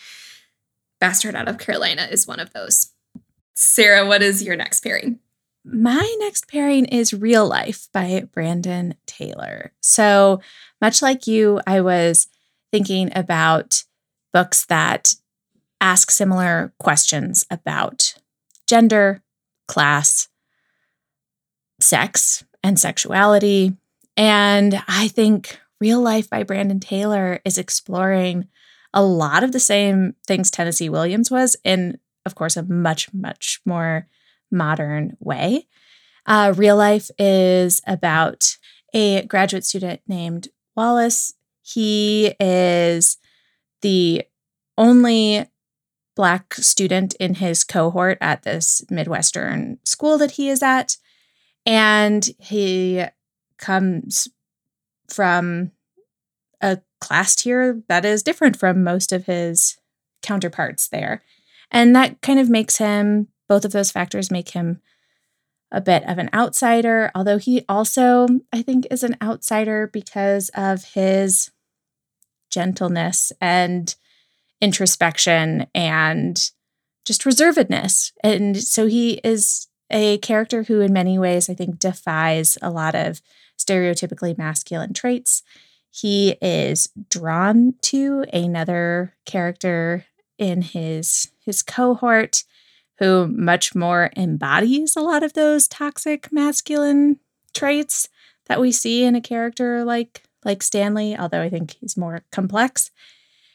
Bastard 1.01 1.35
Out 1.35 1.49
of 1.49 1.57
Carolina 1.57 2.07
is 2.09 2.25
one 2.25 2.39
of 2.39 2.53
those. 2.53 2.93
Sarah, 3.53 4.07
what 4.07 4.23
is 4.23 4.41
your 4.41 4.55
next 4.55 4.79
pairing? 4.79 5.19
My 5.65 6.15
next 6.19 6.47
pairing 6.47 6.85
is 6.85 7.13
Real 7.13 7.45
Life 7.45 7.89
by 7.91 8.23
Brandon 8.31 8.95
Taylor. 9.05 9.73
So, 9.81 10.39
much 10.79 11.01
like 11.01 11.27
you, 11.27 11.59
I 11.67 11.81
was 11.81 12.27
thinking 12.71 13.11
about 13.13 13.83
books 14.31 14.65
that 14.67 15.15
ask 15.81 16.09
similar 16.09 16.73
questions 16.79 17.45
about 17.51 18.15
gender, 18.65 19.21
class, 19.67 20.29
sex, 21.81 22.45
and 22.63 22.79
sexuality. 22.79 23.75
And 24.17 24.81
I 24.87 25.07
think 25.07 25.59
Real 25.79 26.01
Life 26.01 26.29
by 26.29 26.43
Brandon 26.43 26.79
Taylor 26.79 27.39
is 27.45 27.57
exploring 27.57 28.47
a 28.93 29.03
lot 29.03 29.43
of 29.43 29.51
the 29.51 29.59
same 29.59 30.15
things 30.25 30.49
Tennessee 30.49 30.89
Williams 30.89 31.29
was 31.29 31.55
in, 31.63 31.99
of 32.25 32.33
course, 32.33 32.57
a 32.57 32.63
much, 32.63 33.13
much 33.13 33.61
more 33.63 34.07
modern 34.51 35.15
way. 35.19 35.67
Uh, 36.25 36.53
Real 36.57 36.75
life 36.75 37.09
is 37.19 37.79
about 37.85 38.57
a 38.93 39.25
graduate 39.27 39.65
student 39.65 40.01
named 40.07 40.47
Wallace. 40.75 41.33
He 41.61 42.33
is 42.39 43.17
the 43.81 44.23
only 44.77 45.45
Black 46.15 46.55
student 46.55 47.13
in 47.15 47.35
his 47.35 47.63
cohort 47.63 48.17
at 48.19 48.41
this 48.41 48.83
Midwestern 48.89 49.77
school 49.85 50.17
that 50.17 50.31
he 50.31 50.49
is 50.49 50.63
at. 50.63 50.97
And 51.65 52.27
he 52.39 53.05
comes 53.57 54.27
from 55.09 55.71
a 56.61 56.79
class 56.99 57.35
tier 57.35 57.81
that 57.87 58.05
is 58.05 58.23
different 58.23 58.57
from 58.57 58.83
most 58.83 59.11
of 59.11 59.25
his 59.25 59.77
counterparts 60.21 60.87
there. 60.87 61.23
And 61.71 61.95
that 61.95 62.21
kind 62.21 62.39
of 62.39 62.49
makes 62.49 62.77
him, 62.77 63.27
both 63.47 63.65
of 63.65 63.71
those 63.71 63.91
factors 63.91 64.31
make 64.31 64.49
him 64.49 64.81
a 65.71 65.81
bit 65.81 66.03
of 66.07 66.17
an 66.17 66.29
outsider, 66.33 67.11
although 67.13 67.37
he 67.37 67.63
also, 67.67 68.27
I 68.53 68.61
think, 68.61 68.87
is 68.89 69.03
an 69.03 69.17
outsider 69.21 69.89
because 69.91 70.49
of 70.55 70.83
his 70.93 71.51
gentleness 72.49 73.33
and 73.41 73.93
introspection 74.61 75.67
and 75.75 76.51
just 77.05 77.23
reservedness. 77.23 78.13
And 78.23 78.57
so 78.57 78.87
he 78.87 79.19
is 79.23 79.67
a 79.89 80.17
character 80.19 80.63
who, 80.63 80.81
in 80.81 80.93
many 80.93 81.19
ways, 81.19 81.49
I 81.49 81.53
think 81.53 81.79
defies 81.79 82.57
a 82.61 82.69
lot 82.69 82.95
of 82.95 83.21
stereotypically 83.67 84.37
masculine 84.37 84.93
traits. 84.93 85.43
He 85.89 86.37
is 86.41 86.89
drawn 87.09 87.73
to 87.83 88.25
another 88.31 89.15
character 89.25 90.05
in 90.37 90.61
his 90.61 91.31
his 91.43 91.63
cohort 91.63 92.43
who 92.99 93.27
much 93.27 93.75
more 93.75 94.11
embodies 94.15 94.95
a 94.95 95.01
lot 95.01 95.23
of 95.23 95.33
those 95.33 95.67
toxic 95.67 96.31
masculine 96.31 97.19
traits 97.53 98.09
that 98.45 98.59
we 98.59 98.71
see 98.71 99.03
in 99.03 99.15
a 99.15 99.21
character 99.21 99.83
like 99.83 100.23
like 100.45 100.63
Stanley, 100.63 101.17
although 101.17 101.41
I 101.41 101.49
think 101.49 101.75
he's 101.79 101.97
more 101.97 102.21
complex. 102.31 102.91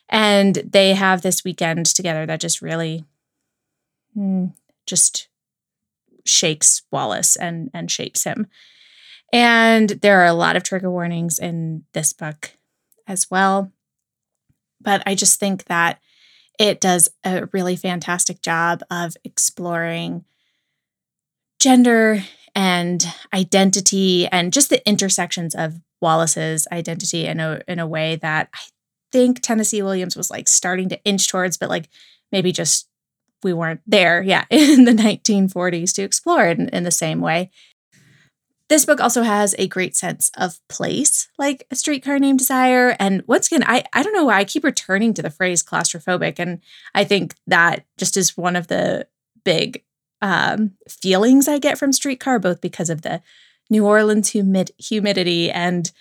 And 0.08 0.56
they 0.56 0.92
have 0.94 1.22
this 1.22 1.42
weekend 1.42 1.86
together 1.86 2.26
that 2.26 2.40
just 2.40 2.60
really 2.60 3.04
mm, 4.16 4.52
just 4.84 5.28
shakes 6.24 6.82
Wallace 6.90 7.36
and 7.36 7.70
and 7.72 7.90
shapes 7.90 8.24
him. 8.24 8.48
And 9.32 9.88
there 9.88 10.20
are 10.20 10.26
a 10.26 10.34
lot 10.34 10.56
of 10.56 10.62
trigger 10.62 10.90
warnings 10.90 11.38
in 11.38 11.84
this 11.94 12.12
book 12.12 12.52
as 13.06 13.30
well. 13.30 13.72
But 14.80 15.02
I 15.06 15.14
just 15.14 15.40
think 15.40 15.64
that 15.64 16.00
it 16.58 16.80
does 16.80 17.08
a 17.24 17.46
really 17.52 17.76
fantastic 17.76 18.42
job 18.42 18.82
of 18.90 19.16
exploring 19.24 20.24
gender 21.58 22.22
and 22.54 23.06
identity 23.32 24.26
and 24.26 24.52
just 24.52 24.68
the 24.68 24.86
intersections 24.86 25.54
of 25.54 25.80
Wallace's 26.00 26.66
identity 26.70 27.26
in 27.26 27.40
a 27.40 27.62
in 27.68 27.78
a 27.78 27.86
way 27.86 28.16
that 28.16 28.50
I 28.54 28.60
think 29.12 29.40
Tennessee 29.40 29.82
Williams 29.82 30.16
was 30.16 30.30
like 30.30 30.48
starting 30.48 30.88
to 30.90 31.02
inch 31.04 31.28
towards, 31.28 31.56
but 31.56 31.70
like 31.70 31.88
maybe 32.32 32.52
just 32.52 32.88
we 33.42 33.52
weren't 33.52 33.80
there, 33.86 34.22
yeah, 34.22 34.44
in 34.50 34.84
the 34.84 34.92
1940s 34.92 35.94
to 35.94 36.02
explore 36.02 36.48
it 36.48 36.58
in, 36.58 36.68
in 36.70 36.82
the 36.84 36.90
same 36.90 37.20
way. 37.20 37.50
This 38.72 38.86
book 38.86 39.02
also 39.02 39.20
has 39.20 39.54
a 39.58 39.68
great 39.68 39.94
sense 39.94 40.30
of 40.34 40.58
place, 40.66 41.28
like 41.36 41.66
a 41.70 41.76
streetcar 41.76 42.18
named 42.18 42.38
Desire. 42.38 42.96
And 42.98 43.22
once 43.26 43.48
again, 43.48 43.62
I, 43.66 43.84
I 43.92 44.02
don't 44.02 44.14
know 44.14 44.24
why 44.24 44.38
I 44.38 44.44
keep 44.44 44.64
returning 44.64 45.12
to 45.12 45.20
the 45.20 45.28
phrase 45.28 45.62
claustrophobic. 45.62 46.38
And 46.38 46.58
I 46.94 47.04
think 47.04 47.34
that 47.46 47.84
just 47.98 48.16
is 48.16 48.34
one 48.34 48.56
of 48.56 48.68
the 48.68 49.06
big 49.44 49.84
um, 50.22 50.72
feelings 50.88 51.48
I 51.48 51.58
get 51.58 51.76
from 51.76 51.92
streetcar, 51.92 52.38
both 52.38 52.62
because 52.62 52.88
of 52.88 53.02
the 53.02 53.20
New 53.68 53.84
Orleans 53.84 54.30
humid- 54.30 54.70
humidity 54.78 55.50
and 55.50 55.92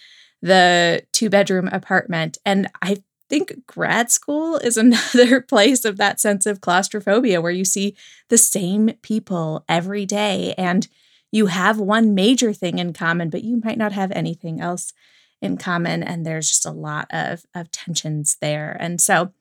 the 0.42 1.04
two 1.12 1.30
bedroom 1.30 1.68
apartment. 1.74 2.38
And 2.46 2.70
I 2.82 3.04
think 3.30 3.68
grad 3.68 4.12
school 4.12 4.56
is 4.56 4.78
another 4.78 5.42
place 5.42 5.84
of 5.84 5.98
that 5.98 6.22
sense 6.22 6.46
of 6.46 6.62
claustrophobia 6.62 7.42
where 7.42 7.52
you 7.52 7.66
see 7.66 7.98
the 8.30 8.38
same 8.38 8.92
people 9.02 9.66
every 9.68 10.06
day 10.06 10.54
and 10.58 10.88
you 11.32 11.48
have 11.48 11.80
one 11.80 12.14
major 12.14 12.54
thing 12.54 12.78
in 12.78 12.94
common, 12.94 13.30
but 13.30 13.44
you 13.44 13.62
might 13.64 13.78
not 13.78 13.94
have 13.94 14.12
anything 14.12 14.60
else 14.62 14.94
in 15.42 15.58
common. 15.58 16.04
And 16.04 16.26
there's 16.26 16.50
just 16.50 16.66
a 16.66 16.72
lot 16.72 17.08
of, 17.10 17.46
of 17.56 17.72
tensions 17.72 18.38
there. 18.42 18.76
And 18.80 19.02
so, 19.02 19.32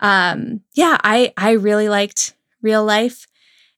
um, 0.00 0.60
yeah, 0.74 0.98
I, 1.02 1.32
I 1.36 1.52
really 1.52 1.88
liked 1.88 2.34
real 2.62 2.84
life. 2.84 3.26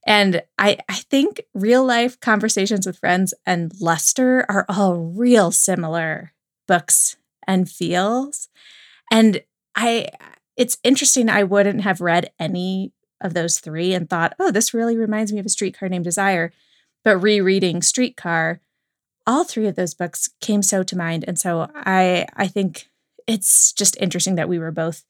And 0.07 0.43
I, 0.59 0.79
I 0.89 0.97
think 0.97 1.41
real 1.55 1.85
life 1.85 2.21
conversations 2.21 2.87
with 2.87 2.99
friends 2.99 3.33
and 3.47 3.73
Luster 3.81 4.45
are 4.49 4.67
all 4.69 4.97
real 4.97 5.51
similar 5.51 6.33
books 6.69 7.17
and 7.47 7.71
feels. 7.71 8.49
And 9.11 9.43
I, 9.75 10.09
it's 10.57 10.77
interesting. 10.85 11.29
I 11.31 11.43
wouldn't 11.43 11.81
have 11.81 12.01
read 12.03 12.31
any 12.39 12.93
of 13.21 13.33
those 13.33 13.59
three 13.59 13.95
and 13.95 14.09
thought, 14.09 14.35
oh, 14.39 14.51
this 14.51 14.75
really 14.75 14.97
reminds 14.97 15.33
me 15.33 15.39
of 15.39 15.47
a 15.47 15.51
streetcar 15.51 15.89
named 15.89 16.05
Desire. 16.05 16.53
But 17.05 17.19
rereading 17.19 17.83
Streetcar, 17.83 18.61
all 19.27 19.45
three 19.45 19.67
of 19.67 19.77
those 19.77 19.95
books 19.95 20.29
came 20.41 20.63
so 20.63 20.83
to 20.83 20.97
mind. 20.97 21.25
And 21.27 21.39
so 21.39 21.71
I 21.75 22.27
I 22.35 22.47
think 22.47 22.89
it's 23.27 23.73
just 23.73 23.97
interesting 24.01 24.35
that 24.37 24.49
we 24.49 24.59
were 24.59 24.73
both 24.73 25.05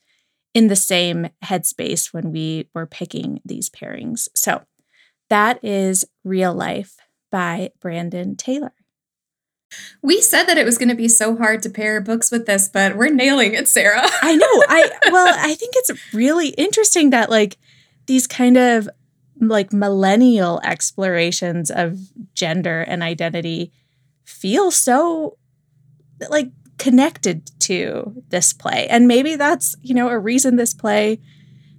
in 0.53 0.68
the 0.68 0.76
same 0.76 1.28
headspace 1.45 2.12
when 2.12 2.30
we 2.32 2.68
were 2.74 2.86
picking 2.86 3.40
these 3.45 3.68
pairings. 3.68 4.28
So 4.34 4.62
that 5.28 5.62
is 5.64 6.05
Real 6.22 6.55
Life 6.55 6.97
by 7.32 7.70
Brandon 7.80 8.36
Taylor. 8.36 8.72
We 10.03 10.20
said 10.20 10.45
that 10.45 10.59
it 10.59 10.64
was 10.64 10.78
going 10.78 10.90
to 10.90 10.95
be 10.95 11.09
so 11.09 11.36
hard 11.36 11.62
to 11.64 11.70
pair 11.70 12.01
books 12.01 12.30
with 12.30 12.47
this, 12.47 12.68
but 12.68 12.97
we're 12.97 13.12
nailing 13.12 13.55
it, 13.55 13.66
Sarah. 13.66 14.03
I 14.22 14.36
know. 14.36 14.47
I 14.47 14.90
well, 15.11 15.34
I 15.36 15.55
think 15.55 15.74
it's 15.76 16.14
really 16.14 16.51
interesting 16.51 17.11
that 17.11 17.30
like 17.30 17.57
these 18.07 18.28
kind 18.28 18.57
of 18.57 18.88
like 19.41 19.72
millennial 19.72 20.61
explorations 20.64 21.70
of 21.70 21.99
gender 22.35 22.82
and 22.82 23.03
identity 23.03 23.72
feel 24.24 24.70
so 24.70 25.37
like 26.30 26.51
connected 26.78 27.51
to 27.61 28.22
this 28.28 28.53
play. 28.53 28.87
And 28.89 29.07
maybe 29.07 29.37
that's, 29.37 29.76
you 29.82 29.95
know, 29.95 30.09
a 30.09 30.18
reason 30.18 30.57
this 30.57 30.74
play 30.74 31.20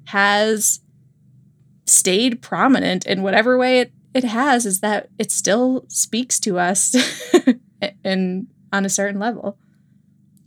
has 0.06 0.80
stayed 1.86 2.42
prominent 2.42 3.06
in 3.06 3.22
whatever 3.22 3.58
way 3.58 3.80
it, 3.80 3.92
it 4.14 4.24
has 4.24 4.66
is 4.66 4.80
that 4.80 5.10
it 5.20 5.32
still 5.32 5.86
speaks 5.88 6.40
to 6.42 6.58
us 6.58 6.96
and 8.04 8.48
on 8.72 8.86
a 8.86 8.90
certain 8.90 9.20
level. 9.20 9.58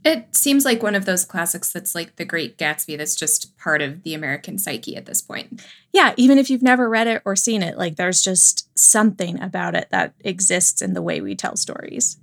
It 0.09 0.35
seems 0.35 0.65
like 0.65 0.81
one 0.81 0.95
of 0.95 1.05
those 1.05 1.23
classics 1.23 1.71
that's 1.71 1.93
like 1.93 2.15
The 2.15 2.25
Great 2.25 2.57
Gatsby 2.57 2.97
that's 2.97 3.13
just 3.13 3.55
part 3.59 3.79
of 3.79 4.01
the 4.01 4.15
American 4.15 4.57
psyche 4.57 4.95
at 4.95 5.05
this 5.05 5.21
point. 5.21 5.63
Yeah, 5.93 6.15
even 6.17 6.39
if 6.39 6.49
you've 6.49 6.63
never 6.63 6.89
read 6.89 7.05
it 7.05 7.21
or 7.25 7.35
seen 7.35 7.61
it, 7.61 7.77
like 7.77 7.95
there's 7.95 8.23
just 8.23 8.67
something 8.75 9.39
about 9.39 9.75
it 9.75 9.87
that 9.91 10.15
exists 10.21 10.81
in 10.81 10.93
the 10.93 11.03
way 11.03 11.21
we 11.21 11.35
tell 11.35 11.55
stories. 11.55 12.17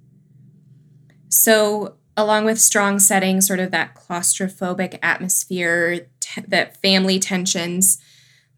So, 1.29 1.95
along 2.17 2.45
with 2.45 2.61
strong 2.61 2.99
setting, 2.99 3.41
sort 3.41 3.61
of 3.61 3.71
that 3.71 3.95
claustrophobic 3.95 4.99
atmosphere, 5.01 6.09
t- 6.19 6.43
that 6.49 6.83
family 6.83 7.21
tensions, 7.21 7.99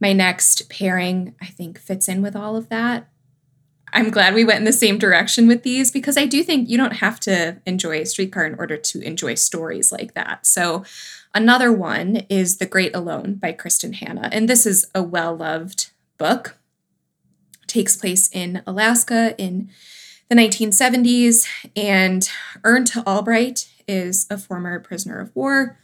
my 0.01 0.15
next 0.15 0.71
pairing, 0.71 1.35
I 1.39 1.47
think, 1.47 1.79
fits 1.79 2.09
in 2.09 2.23
with 2.23 2.35
all 2.35 2.57
of 2.57 2.71
that. 2.71 3.11
I'm 3.93 4.11
glad 4.11 4.35
we 4.35 4.45
went 4.45 4.61
in 4.61 4.65
the 4.65 4.73
same 4.73 4.99
direction 4.99 5.47
with 5.47 5.63
these 5.63 5.91
because 5.91 6.17
I 6.17 6.27
do 6.27 6.43
think 6.43 6.69
you 6.69 6.77
don't 6.77 6.97
have 6.97 7.19
to 7.21 7.59
enjoy 7.67 8.01
a 8.01 8.07
streetcar 8.07 8.47
in 8.47 8.55
order 8.59 8.77
to 8.77 9.01
enjoy 9.01 9.35
stories 9.35 9.93
like 9.93 10.15
that. 10.15 10.47
So, 10.47 10.85
another 11.35 11.73
one 11.73 12.17
is 12.29 12.59
The 12.59 12.67
Great 12.67 12.95
Alone 12.95 13.35
by 13.35 13.53
Kristin 13.53 13.95
Hannah. 13.95 14.29
And 14.33 14.49
this 14.49 14.67
is 14.67 14.87
a 14.95 15.03
well 15.03 15.37
loved 15.37 15.91
book. 16.19 16.57
It 17.63 17.69
takes 17.69 17.97
place 17.97 18.29
in 18.33 18.63
Alaska 18.67 19.35
in 19.39 19.71
the 20.29 20.37
1970s. 20.37 21.47
And 21.77 22.29
Ernst 22.65 22.95
Allbright 22.95 23.69
is 23.87 24.27
a 24.31 24.39
former 24.39 24.79
prisoner 24.81 25.21
of 25.21 25.35
war. 25.35 25.79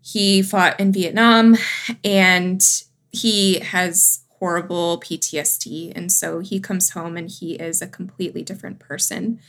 He 0.00 0.42
fought 0.42 0.80
in 0.80 0.92
Vietnam 0.92 1.56
and 2.02 2.62
he 3.12 3.58
has 3.60 4.20
horrible 4.38 5.00
PTSD. 5.00 5.92
And 5.94 6.10
so 6.12 6.40
he 6.40 6.60
comes 6.60 6.90
home 6.90 7.16
and 7.16 7.28
he 7.30 7.54
is 7.54 7.82
a 7.82 7.86
completely 7.86 8.42
different 8.42 8.78
person. 8.78 9.40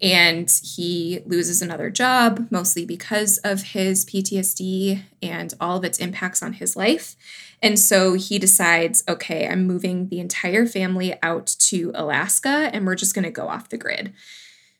And 0.00 0.50
he 0.64 1.20
loses 1.26 1.62
another 1.62 1.88
job, 1.88 2.48
mostly 2.50 2.84
because 2.84 3.38
of 3.38 3.62
his 3.62 4.04
PTSD 4.04 5.02
and 5.22 5.54
all 5.60 5.76
of 5.76 5.84
its 5.84 5.98
impacts 5.98 6.42
on 6.42 6.54
his 6.54 6.74
life. 6.74 7.14
And 7.62 7.78
so 7.78 8.14
he 8.14 8.40
decides, 8.40 9.04
okay, 9.08 9.46
I'm 9.46 9.64
moving 9.64 10.08
the 10.08 10.18
entire 10.18 10.66
family 10.66 11.14
out 11.22 11.46
to 11.60 11.92
Alaska 11.94 12.70
and 12.72 12.84
we're 12.84 12.96
just 12.96 13.14
going 13.14 13.24
to 13.24 13.30
go 13.30 13.46
off 13.46 13.68
the 13.68 13.78
grid. 13.78 14.12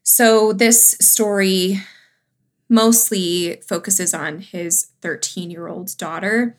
So 0.03 0.53
this 0.53 0.97
story 1.01 1.81
mostly 2.69 3.61
focuses 3.61 4.13
on 4.15 4.41
his 4.41 4.89
13 5.03 5.51
year 5.51 5.69
old 5.69 5.97
daughter 5.99 6.59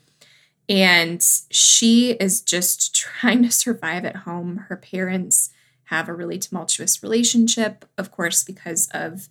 and 0.68 1.22
she 1.50 2.12
is 2.12 2.40
just 2.40 2.94
trying 3.20 3.42
to 3.42 3.50
survive 3.50 4.04
at 4.04 4.16
home. 4.16 4.66
Her 4.68 4.76
parents 4.76 5.50
have 5.84 6.08
a 6.08 6.14
really 6.14 6.38
tumultuous 6.38 7.02
relationship, 7.02 7.84
of 7.98 8.10
course, 8.10 8.42
because 8.42 8.88
of 8.92 9.28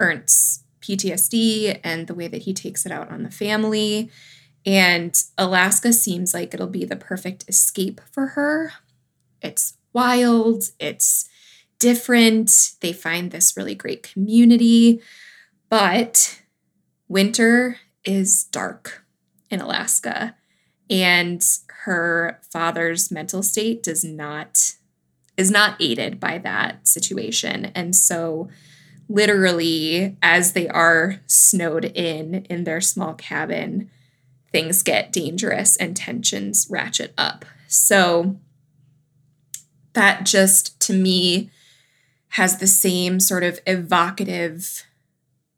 Ernst's 0.00 0.64
PTSD 0.80 1.80
and 1.82 2.06
the 2.06 2.14
way 2.14 2.28
that 2.28 2.42
he 2.42 2.54
takes 2.54 2.86
it 2.86 2.92
out 2.92 3.10
on 3.10 3.22
the 3.22 3.30
family. 3.30 4.10
And 4.64 5.20
Alaska 5.38 5.92
seems 5.92 6.34
like 6.34 6.54
it'll 6.54 6.66
be 6.66 6.84
the 6.84 6.96
perfect 6.96 7.44
escape 7.48 8.00
for 8.10 8.28
her. 8.28 8.72
It's 9.42 9.74
wild, 9.92 10.64
it's 10.78 11.28
different. 11.78 12.72
They 12.80 12.92
find 12.92 13.30
this 13.30 13.56
really 13.56 13.74
great 13.74 14.02
community, 14.02 15.00
but 15.68 16.40
winter 17.08 17.78
is 18.04 18.44
dark 18.44 19.04
in 19.50 19.60
Alaska. 19.60 20.34
And 20.88 21.44
her 21.84 22.40
father's 22.52 23.10
mental 23.10 23.42
state 23.42 23.82
does 23.82 24.04
not 24.04 24.74
is 25.36 25.50
not 25.50 25.76
aided 25.80 26.18
by 26.18 26.38
that 26.38 26.88
situation. 26.88 27.66
And 27.74 27.94
so 27.94 28.48
literally 29.08 30.16
as 30.22 30.52
they 30.52 30.68
are 30.68 31.20
snowed 31.26 31.84
in 31.84 32.46
in 32.46 32.64
their 32.64 32.80
small 32.80 33.14
cabin, 33.14 33.90
things 34.50 34.82
get 34.82 35.12
dangerous 35.12 35.76
and 35.76 35.96
tensions 35.96 36.66
ratchet 36.70 37.12
up. 37.18 37.44
So 37.68 38.36
that 39.92 40.24
just 40.24 40.78
to 40.80 40.92
me 40.92 41.50
has 42.30 42.58
the 42.58 42.66
same 42.66 43.20
sort 43.20 43.42
of 43.42 43.60
evocative 43.66 44.84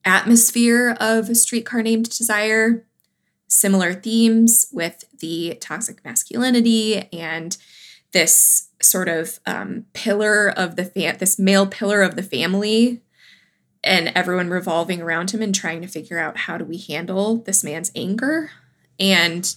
atmosphere 0.04 0.96
of 1.00 1.28
a 1.28 1.34
streetcar 1.34 1.82
named 1.82 2.08
Desire, 2.08 2.86
similar 3.48 3.94
themes 3.94 4.66
with 4.72 5.04
the 5.20 5.56
toxic 5.60 6.04
masculinity 6.04 7.08
and 7.12 7.56
this 8.12 8.68
sort 8.80 9.08
of 9.08 9.38
um, 9.46 9.86
pillar 9.92 10.48
of 10.48 10.76
the 10.76 10.84
fam- 10.84 11.18
this 11.18 11.38
male 11.38 11.66
pillar 11.66 12.02
of 12.02 12.16
the 12.16 12.22
family 12.22 13.02
and 13.84 14.10
everyone 14.14 14.50
revolving 14.50 15.00
around 15.00 15.30
him 15.30 15.42
and 15.42 15.54
trying 15.54 15.82
to 15.82 15.88
figure 15.88 16.18
out 16.18 16.36
how 16.36 16.58
do 16.58 16.64
we 16.64 16.78
handle 16.78 17.36
this 17.36 17.62
man's 17.62 17.92
anger. 17.94 18.50
And 18.98 19.54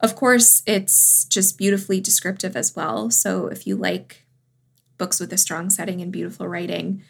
of 0.00 0.14
course 0.14 0.62
it's 0.66 1.24
just 1.24 1.58
beautifully 1.58 2.00
descriptive 2.00 2.56
as 2.56 2.74
well. 2.76 3.10
So 3.10 3.46
if 3.46 3.66
you 3.66 3.76
like 3.76 4.26
books 4.98 5.20
with 5.20 5.32
a 5.32 5.38
strong 5.38 5.70
setting 5.70 6.00
and 6.00 6.12
beautiful 6.12 6.48
writing 6.48 7.02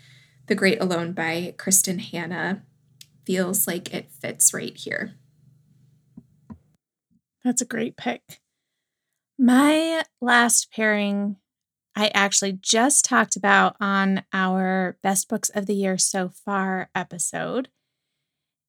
the 0.46 0.54
great 0.54 0.80
alone 0.80 1.12
by 1.12 1.54
Kristin 1.56 2.00
Hannah 2.00 2.62
feels 3.24 3.66
like 3.66 3.92
it 3.92 4.10
fits 4.10 4.54
right 4.54 4.76
here 4.76 5.14
that's 7.46 7.62
a 7.62 7.66
great 7.66 7.96
pick 7.96 8.40
my 9.38 10.02
last 10.20 10.70
pairing 10.72 11.36
I 11.98 12.10
actually 12.14 12.52
just 12.52 13.06
talked 13.06 13.36
about 13.36 13.74
on 13.80 14.22
our 14.30 14.98
Best 15.02 15.30
Books 15.30 15.48
of 15.48 15.64
the 15.64 15.74
Year 15.74 15.96
So 15.96 16.28
Far 16.28 16.90
episode. 16.94 17.70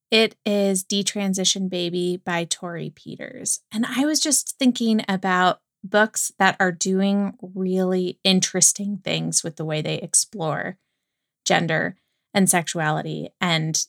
It 0.10 0.38
is 0.46 0.86
Detransition 0.86 1.70
Baby 1.70 2.22
by 2.24 2.46
Torrey 2.46 2.90
Peters. 2.90 3.60
And 3.70 3.86
I 3.86 4.06
was 4.06 4.22
just 4.22 4.56
thinking 4.58 5.04
about 5.10 5.60
books 5.84 6.32
that 6.40 6.56
are 6.62 6.72
doing 6.72 7.34
really 7.42 8.18
interesting 8.24 9.02
things 9.04 9.44
with 9.44 9.58
the 9.58 9.66
way 9.66 9.82
they 9.82 9.96
explore 9.96 10.78
gender 11.46 11.98
and 12.34 12.50
sexuality. 12.50 13.30
And 13.42 13.86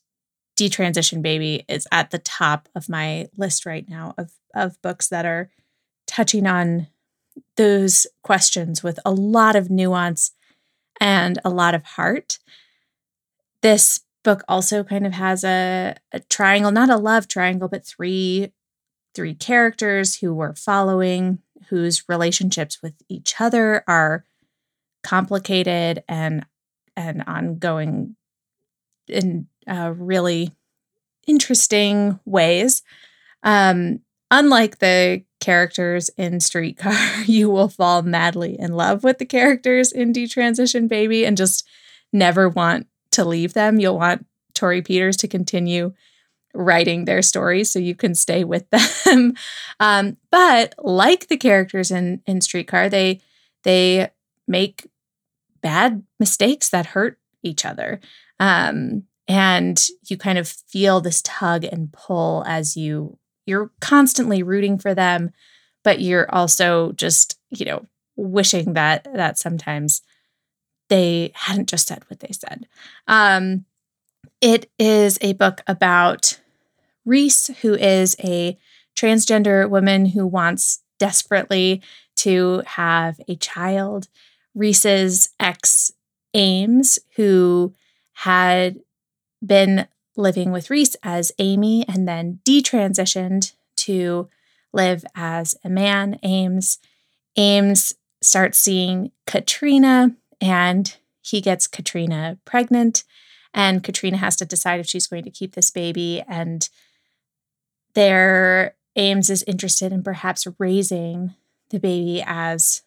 Detransition 0.59 1.23
Baby 1.23 1.65
is 1.69 1.87
at 1.93 2.11
the 2.11 2.19
top 2.19 2.69
of 2.75 2.89
my 2.89 3.29
list 3.37 3.65
right 3.65 3.89
now 3.89 4.15
of, 4.19 4.33
of 4.55 4.81
books 4.83 5.09
that 5.09 5.25
are 5.25 5.51
touching 6.07 6.47
on 6.47 6.89
those 7.57 8.07
questions 8.23 8.83
with 8.83 8.99
a 9.05 9.13
lot 9.13 9.55
of 9.55 9.71
nuance 9.71 10.33
and 11.01 11.39
a 11.45 11.51
lot 11.51 11.75
of 11.75 11.85
heart. 11.85 12.39
This 13.63 14.01
book 14.25 14.43
also 14.49 14.83
kind 14.83 15.07
of 15.07 15.13
has 15.13 15.45
a, 15.45 15.95
a 16.13 16.21
triangle, 16.21 16.73
not 16.73 16.91
a 16.91 16.97
love 16.97 17.29
triangle, 17.29 17.69
but 17.69 17.87
three 17.87 18.53
three 19.15 19.35
characters 19.35 20.17
who 20.17 20.33
we're 20.33 20.55
following, 20.55 21.39
whose 21.71 22.09
relationships 22.09 22.83
with 22.83 22.95
each 23.09 23.41
other 23.41 23.83
are 23.89 24.25
complicated 25.03 26.03
and 26.09 26.45
and 26.97 27.23
ongoing 27.27 28.17
in 29.07 29.47
uh, 29.69 29.93
really 29.97 30.53
interesting 31.27 32.19
ways. 32.25 32.83
Um, 33.43 34.01
unlike 34.31 34.79
the 34.79 35.23
characters 35.41 36.11
in 36.17 36.41
Streetcar, 36.41 37.23
you 37.27 37.51
will 37.51 37.69
fall 37.69 38.03
madly 38.03 38.59
in 38.59 38.73
love 38.73 39.05
with 39.05 39.19
the 39.19 39.27
characters 39.27 39.93
in 39.93 40.13
Detransition 40.13 40.89
Baby 40.89 41.25
and 41.25 41.37
just 41.37 41.67
never 42.13 42.49
want 42.49 42.87
to 43.13 43.25
leave 43.25 43.55
them. 43.55 43.79
You'll 43.79 43.99
want 43.99 44.27
Torrey 44.55 44.83
Peters 44.83 45.17
to 45.19 45.29
continue 45.29 45.93
writing 46.55 47.05
their 47.05 47.23
stories 47.23 47.71
so 47.71 47.79
you 47.79 47.95
can 47.95 48.15
stay 48.15 48.43
with 48.45 48.69
them. 49.05 49.35
um, 49.81 50.17
but 50.31 50.75
like 50.79 51.29
the 51.29 51.37
characters 51.37 51.91
in 51.91 52.23
in 52.27 52.41
Streetcar, 52.41 52.89
they 52.89 53.21
they 53.65 54.11
make 54.47 54.89
bad 55.61 56.03
mistakes 56.19 56.71
that 56.71 56.87
hurt 56.87 57.19
each 57.43 57.65
other. 57.65 58.01
Um, 58.41 59.05
and 59.29 59.87
you 60.09 60.17
kind 60.17 60.39
of 60.39 60.49
feel 60.49 61.01
this 61.01 61.23
tug 61.23 61.65
and 61.65 61.93
pull 61.93 62.43
as 62.47 62.77
you 62.77 63.19
you're 63.47 63.71
constantly 63.81 64.43
rooting 64.43 64.79
for 64.79 64.95
them, 64.95 65.31
but 65.83 66.01
you're 66.01 66.33
also 66.35 66.93
just, 66.93 67.39
you 67.49 67.65
know, 67.65 67.87
wishing 68.17 68.75
that 68.75 69.07
that 69.15 69.39
sometimes 69.39 70.03
they 70.89 71.33
hadn't 71.35 71.69
just 71.69 71.87
said 71.87 72.03
what 72.09 72.21
they 72.21 72.33
said. 72.33 72.67
Um, 73.07 73.65
it 74.41 74.71
is 74.79 75.19
a 75.21 75.35
book 75.35 75.63
about 75.67 76.39
Reese, 77.05 77.49
who 77.63 77.75
is 77.75 78.17
a 78.23 78.59
transgender 78.97 79.69
woman 79.69 80.07
who 80.07 80.27
wants 80.27 80.83
desperately 80.99 81.83
to 82.17 82.63
have 82.67 83.21
a 83.29 83.37
child. 83.37 84.09
Reese's 84.55 85.31
ex, 85.39 85.93
Ames, 86.35 86.99
who 87.17 87.75
had 88.13 88.81
been 89.45 89.87
living 90.17 90.51
with 90.51 90.71
Reese 90.71 90.97
as 91.03 91.33
Amy 91.39 91.87
and 91.89 92.07
then 92.09 92.41
detransitioned 92.45 93.53
to 93.77 94.29
live 94.73 95.05
as 95.15 95.55
a 95.65 95.69
man, 95.69 96.19
Ames. 96.23 96.79
Ames 97.37 97.95
starts 98.21 98.59
seeing 98.59 99.13
Katrina 99.27 100.17
and 100.41 100.97
he 101.23 101.41
gets 101.41 101.67
Katrina 101.67 102.39
pregnant. 102.45 103.05
And 103.55 103.83
Katrina 103.83 104.19
has 104.19 104.37
to 104.37 104.45
decide 104.45 104.81
if 104.81 104.87
she's 104.87 105.07
going 105.07 105.25
to 105.25 105.31
keep 105.31 105.55
this 105.55 105.71
baby. 105.71 106.23
And 106.29 106.69
there, 107.95 108.77
Ames 108.97 109.31
is 109.31 109.45
interested 109.47 109.93
in 109.93 110.03
perhaps 110.03 110.47
raising 110.59 111.35
the 111.71 111.79
baby 111.79 112.23
as 112.27 112.83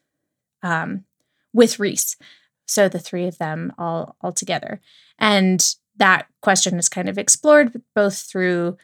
um, 0.63 1.05
with 1.53 1.79
Reese. 1.79 2.17
So 2.65 2.87
the 2.87 2.99
three 2.99 3.25
of 3.25 3.37
them 3.37 3.73
all 3.77 4.15
all 4.21 4.31
together. 4.31 4.79
And 5.19 5.75
that 6.01 6.25
question 6.41 6.79
is 6.79 6.89
kind 6.89 7.07
of 7.07 7.19
explored 7.19 7.79
both 7.93 8.17
through 8.17 8.75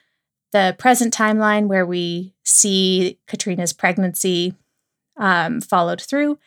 the 0.51 0.75
present 0.77 1.11
timeline 1.11 1.65
where 1.65 1.85
we 1.85 2.35
see 2.45 3.17
Katrina's 3.25 3.73
pregnancy 3.73 4.53
um, 5.17 5.59
followed 5.59 5.99
through, 5.99 6.37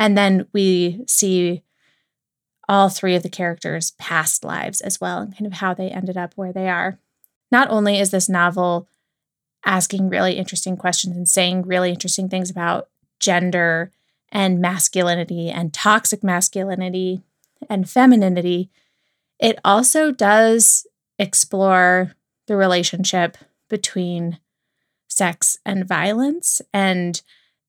and 0.00 0.18
then 0.18 0.48
we 0.52 1.04
see 1.06 1.62
all 2.68 2.88
three 2.88 3.14
of 3.14 3.22
the 3.22 3.28
characters' 3.28 3.92
past 3.92 4.44
lives 4.44 4.80
as 4.80 5.00
well, 5.00 5.18
and 5.20 5.32
kind 5.32 5.46
of 5.46 5.54
how 5.54 5.72
they 5.72 5.90
ended 5.90 6.16
up 6.16 6.32
where 6.34 6.52
they 6.52 6.68
are. 6.68 6.98
Not 7.52 7.70
only 7.70 8.00
is 8.00 8.10
this 8.10 8.28
novel 8.28 8.88
asking 9.64 10.08
really 10.08 10.32
interesting 10.32 10.76
questions 10.76 11.16
and 11.16 11.28
saying 11.28 11.62
really 11.62 11.90
interesting 11.90 12.28
things 12.28 12.50
about 12.50 12.88
gender 13.20 13.92
and 14.32 14.60
masculinity 14.60 15.50
and 15.50 15.72
toxic 15.72 16.24
masculinity 16.24 17.22
and 17.70 17.88
femininity, 17.88 18.70
it 19.38 19.58
also 19.64 20.10
does 20.10 20.86
explore 21.18 22.12
the 22.46 22.56
relationship 22.56 23.36
between 23.68 24.38
sex 25.08 25.58
and 25.64 25.86
violence. 25.86 26.62
And 26.72 27.20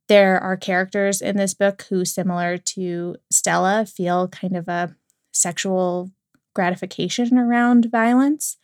there 0.08 0.40
are 0.40 0.58
characters 0.58 1.22
in 1.22 1.38
this 1.38 1.54
book 1.54 1.86
who, 1.90 2.06
similar 2.06 2.58
to 2.58 3.16
Stella, 3.30 3.86
feel 3.86 4.28
kind 4.28 4.56
of 4.56 4.68
a 4.68 4.96
sexual 5.32 6.12
gratification 6.54 7.38
around 7.38 7.92
violence. 7.92 8.58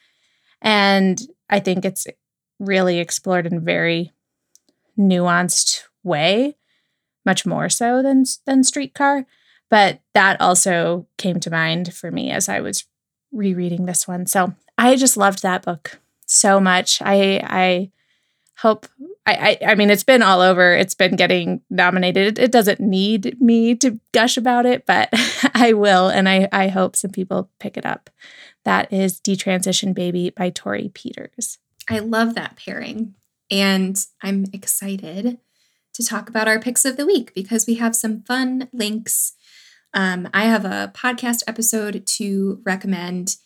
And 0.62 1.22
I 1.49 1.60
think 1.60 1.86
it's 1.86 2.08
really 2.60 2.99
explored 2.99 3.45
in 3.45 3.58
a 3.58 3.60
very 3.62 4.12
nuanced 4.97 5.84
way, 6.04 6.56
much 7.26 7.45
more 7.45 7.70
so 7.70 8.01
than 8.01 8.24
than 8.45 8.64
Streetcar. 8.64 9.26
But 9.70 10.01
that 10.14 10.39
also 10.39 11.08
came 11.18 11.39
to 11.41 11.49
mind 11.49 11.93
for 11.93 12.12
me 12.12 12.32
as 12.32 12.47
I 12.47 12.62
was 12.62 12.86
rereading 13.34 13.86
this 13.86 14.08
one. 14.08 14.26
So 14.26 14.54
I 14.78 14.96
just 14.96 15.18
loved 15.18 15.42
that 15.42 15.64
book 15.64 16.00
so 16.26 16.60
much. 16.60 17.02
I 17.02 17.42
I 17.44 17.92
hope 18.58 18.88
I, 19.26 19.58
I, 19.62 19.72
I 19.72 19.76
mean 19.76 19.90
it's 19.90 20.04
been 20.04 20.22
all 20.22 20.42
over. 20.42 20.74
It's 20.74 20.96
been 20.96 21.16
getting 21.16 21.62
nominated. 21.70 22.40
It, 22.40 22.44
it 22.46 22.52
doesn't 22.52 22.80
need 22.80 23.40
me 23.42 23.76
to 23.76 24.00
gush 24.12 24.38
about 24.38 24.66
it, 24.66 24.86
but 24.86 25.10
I 25.54 25.74
will, 25.74 26.10
and 26.10 26.30
I 26.30 26.48
I 26.52 26.68
hope 26.70 26.96
some 26.96 27.12
people 27.12 27.50
pick 27.60 27.78
it 27.78 27.86
up. 27.86 28.10
That 28.64 28.94
is 28.94 29.20
Detransition 29.20 29.94
Baby 29.94 30.30
by 30.30 30.50
Torrey 30.50 30.90
Peters. 30.94 31.58
I 31.90 32.00
love 32.00 32.36
that 32.36 32.56
pairing. 32.56 33.16
And 33.52 34.04
I'm 34.22 34.46
excited 34.54 35.38
to 35.94 36.04
talk 36.04 36.30
about 36.30 36.48
our 36.48 36.60
picks 36.60 36.86
of 36.86 36.98
the 36.98 37.06
week 37.06 37.34
because 37.34 37.68
we 37.68 37.76
have 37.76 37.96
some 37.96 38.22
fun 38.24 38.70
links. 38.74 39.34
Um, 39.94 40.28
I 40.34 40.46
have 40.46 40.66
a 40.66 40.91
podcast 40.96 41.44
episode 41.48 42.06
to 42.18 42.62
recommend. 42.64 43.38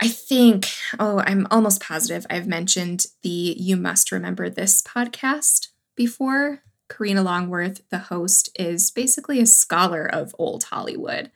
I 0.00 0.08
think, 0.08 0.68
oh, 0.98 1.22
I'm 1.26 1.46
almost 1.50 1.82
positive 1.82 2.26
I've 2.30 2.46
mentioned 2.46 3.06
the 3.22 3.54
You 3.58 3.76
Must 3.76 4.10
Remember 4.10 4.48
This 4.48 4.82
podcast 4.82 5.68
before. 5.94 6.62
Karina 6.88 7.22
Longworth, 7.22 7.88
the 7.90 7.98
host, 7.98 8.50
is 8.58 8.90
basically 8.90 9.38
a 9.40 9.46
scholar 9.46 10.04
of 10.04 10.34
old 10.38 10.64
Hollywood. 10.64 11.30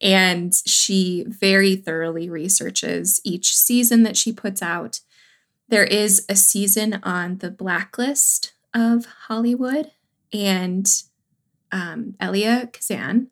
And 0.00 0.54
she 0.66 1.24
very 1.26 1.76
thoroughly 1.76 2.28
researches 2.28 3.20
each 3.24 3.56
season 3.56 4.02
that 4.04 4.16
she 4.16 4.32
puts 4.32 4.62
out. 4.62 5.00
There 5.68 5.84
is 5.84 6.24
a 6.28 6.36
season 6.36 7.00
on 7.02 7.38
the 7.38 7.50
blacklist 7.50 8.52
of 8.74 9.06
Hollywood, 9.26 9.92
and 10.32 10.86
um, 11.72 12.14
Elia 12.20 12.68
Kazan, 12.72 13.30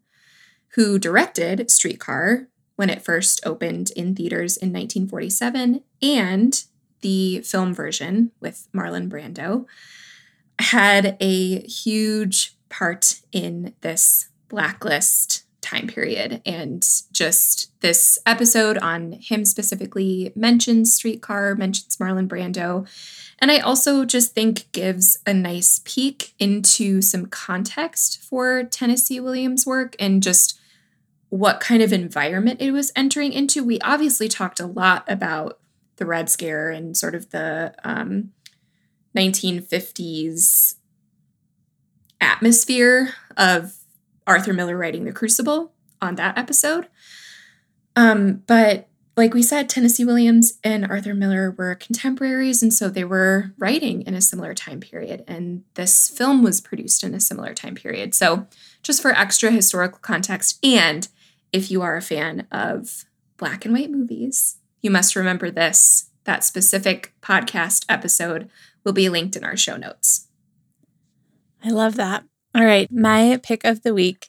who 0.75 0.99
directed 0.99 1.71
Streetcar 1.71 2.49
when 2.77 2.91
it 2.91 3.03
first 3.03 3.41
opened 3.45 3.91
in 3.95 4.15
theaters 4.15 4.57
in 4.57 4.69
1947, 4.69 5.83
and 6.01 6.65
the 7.03 7.41
film 7.43 7.75
version 7.75 8.31
with 8.41 8.69
Marlon 8.75 9.09
Brando, 9.09 9.67
had 10.59 11.17
a 11.21 11.61
huge 11.61 12.57
part 12.69 13.21
in 13.33 13.75
this 13.83 14.29
blacklist 14.49 15.45
time 15.61 15.87
period. 15.87 16.43
And 16.45 16.87
just 17.13 17.73
this 17.81 18.19
episode 18.27 18.79
on 18.79 19.13
him 19.13 19.45
specifically 19.45 20.33
mentions 20.35 20.95
Streetcar, 20.95 21.55
mentions 21.55 21.97
Marlon 21.97 22.29
Brando. 22.29 22.87
And 23.39 23.51
I 23.51 23.59
also 23.59 24.05
just 24.05 24.35
think 24.35 24.71
gives 24.73 25.19
a 25.27 25.33
nice 25.33 25.81
peek 25.85 26.35
into 26.39 27.01
some 27.01 27.27
context 27.27 28.23
for 28.23 28.65
Tennessee 28.65 29.21
Williams' 29.21 29.67
work 29.67 29.95
and 29.99 30.23
just 30.23 30.59
what 31.33 31.61
kind 31.61 31.83
of 31.83 31.95
environment 31.95 32.61
it 32.61 32.73
was 32.73 32.93
entering 32.95 33.33
into. 33.33 33.65
We 33.65 33.81
obviously 33.81 34.29
talked 34.29 34.61
a 34.61 34.67
lot 34.67 35.03
about 35.09 35.59
the 35.97 36.05
Red 36.05 36.29
Scare 36.29 36.69
and 36.69 36.95
sort 36.95 37.15
of 37.15 37.31
the 37.31 37.75
um, 37.85 38.33
1950s 39.17 40.75
atmosphere 42.21 43.15
of 43.39 43.73
Arthur 44.27 44.53
Miller 44.53 44.77
writing 44.77 45.07
The 45.07 45.13
Crucible 45.13 45.73
on 46.03 46.17
that 46.17 46.37
episode. 46.37 46.89
Um, 47.97 48.43
but 48.47 48.91
like 49.17 49.33
we 49.33 49.43
said, 49.43 49.71
Tennessee 49.71 50.05
Williams 50.05 50.59
and 50.63 50.85
Arthur 50.85 51.15
Miller 51.15 51.51
were 51.51 51.75
contemporaries, 51.77 52.63
and 52.63 52.75
so 52.75 52.91
they 52.91 53.05
were 53.05 53.53
writing 53.57 54.03
in 54.03 54.13
a 54.15 54.21
similar 54.21 54.53
time 54.53 54.81
period. 54.81 55.25
And 55.27 55.65
this 55.77 56.11
film 56.11 56.43
was 56.43 56.61
produced 56.61 57.03
in 57.03 57.15
a 57.15 57.21
similar 57.21 57.55
time 57.55 57.75
period. 57.75 58.15
So, 58.15 58.47
just 58.83 59.01
for 59.01 59.13
extra 59.13 59.51
historical 59.51 60.01
context, 60.01 60.59
and 60.63 61.09
if 61.53 61.71
you 61.71 61.83
are 61.83 61.97
a 61.97 62.03
fan 62.03 62.47
of 62.51 63.05
black 63.37 63.65
and 63.65 63.75
white 63.75 63.91
movies, 63.91 64.59
you 64.81 64.91
must 64.91 65.17
remember 65.17 65.51
this. 65.51 66.11
That 66.25 66.45
specific 66.45 67.13
podcast 67.21 67.85
episode 67.89 68.49
will 68.85 68.93
be 68.93 69.09
linked 69.09 69.37
in 69.37 69.45
our 69.45 69.57
show 69.57 69.77
notes. 69.77 70.29
I 71.65 71.71
love 71.71 71.97
that. 71.97 72.25
All 72.55 72.65
right. 72.65 72.91
My 72.91 73.41
pick 73.43 73.65
of 73.65 73.83
the 73.83 73.95
week 73.95 74.29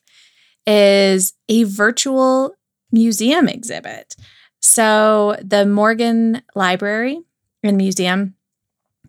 is 0.65 1.34
a 1.49 1.63
virtual 1.63 2.55
museum 2.91 3.47
exhibit. 3.47 4.15
So, 4.61 5.36
the 5.41 5.65
Morgan 5.65 6.41
Library 6.55 7.19
and 7.63 7.76
Museum, 7.78 8.36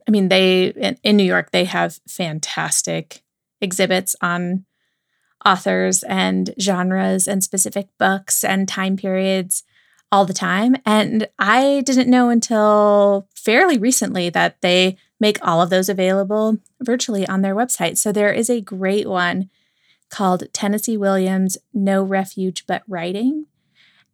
I 0.09 0.11
mean, 0.11 0.29
they 0.29 0.67
in, 0.69 0.99
in 1.05 1.17
New 1.17 1.25
York, 1.25 1.53
they 1.53 1.65
have 1.65 2.01
fantastic 2.09 3.23
exhibits 3.61 4.17
on 4.21 4.65
authors 5.45 6.03
and 6.05 6.55
genres 6.61 7.29
and 7.29 7.45
specific 7.45 7.89
books 7.99 8.45
and 8.45 8.69
time 8.69 8.97
periods 8.97 9.63
all 10.11 10.25
the 10.25 10.33
time. 10.33 10.77
And 10.87 11.29
I 11.39 11.83
didn't 11.85 12.11
know 12.11 12.31
until 12.31 13.29
fairly 13.35 13.79
recently 13.79 14.31
that 14.31 14.61
they 14.61 14.97
make 15.21 15.39
all 15.47 15.61
of 15.61 15.71
those 15.71 15.89
available 15.89 16.59
virtually 16.81 17.27
on 17.27 17.43
their 17.43 17.55
website. 17.55 17.99
So 17.99 18.13
there 18.13 18.33
is 18.33 18.49
a 18.49 18.61
great 18.61 19.09
one 19.09 19.51
called 20.11 20.53
Tennessee 20.53 20.97
Williams 20.97 21.59
No 21.73 22.03
Refuge 22.03 22.65
But 22.67 22.83
Writing. 22.87 23.47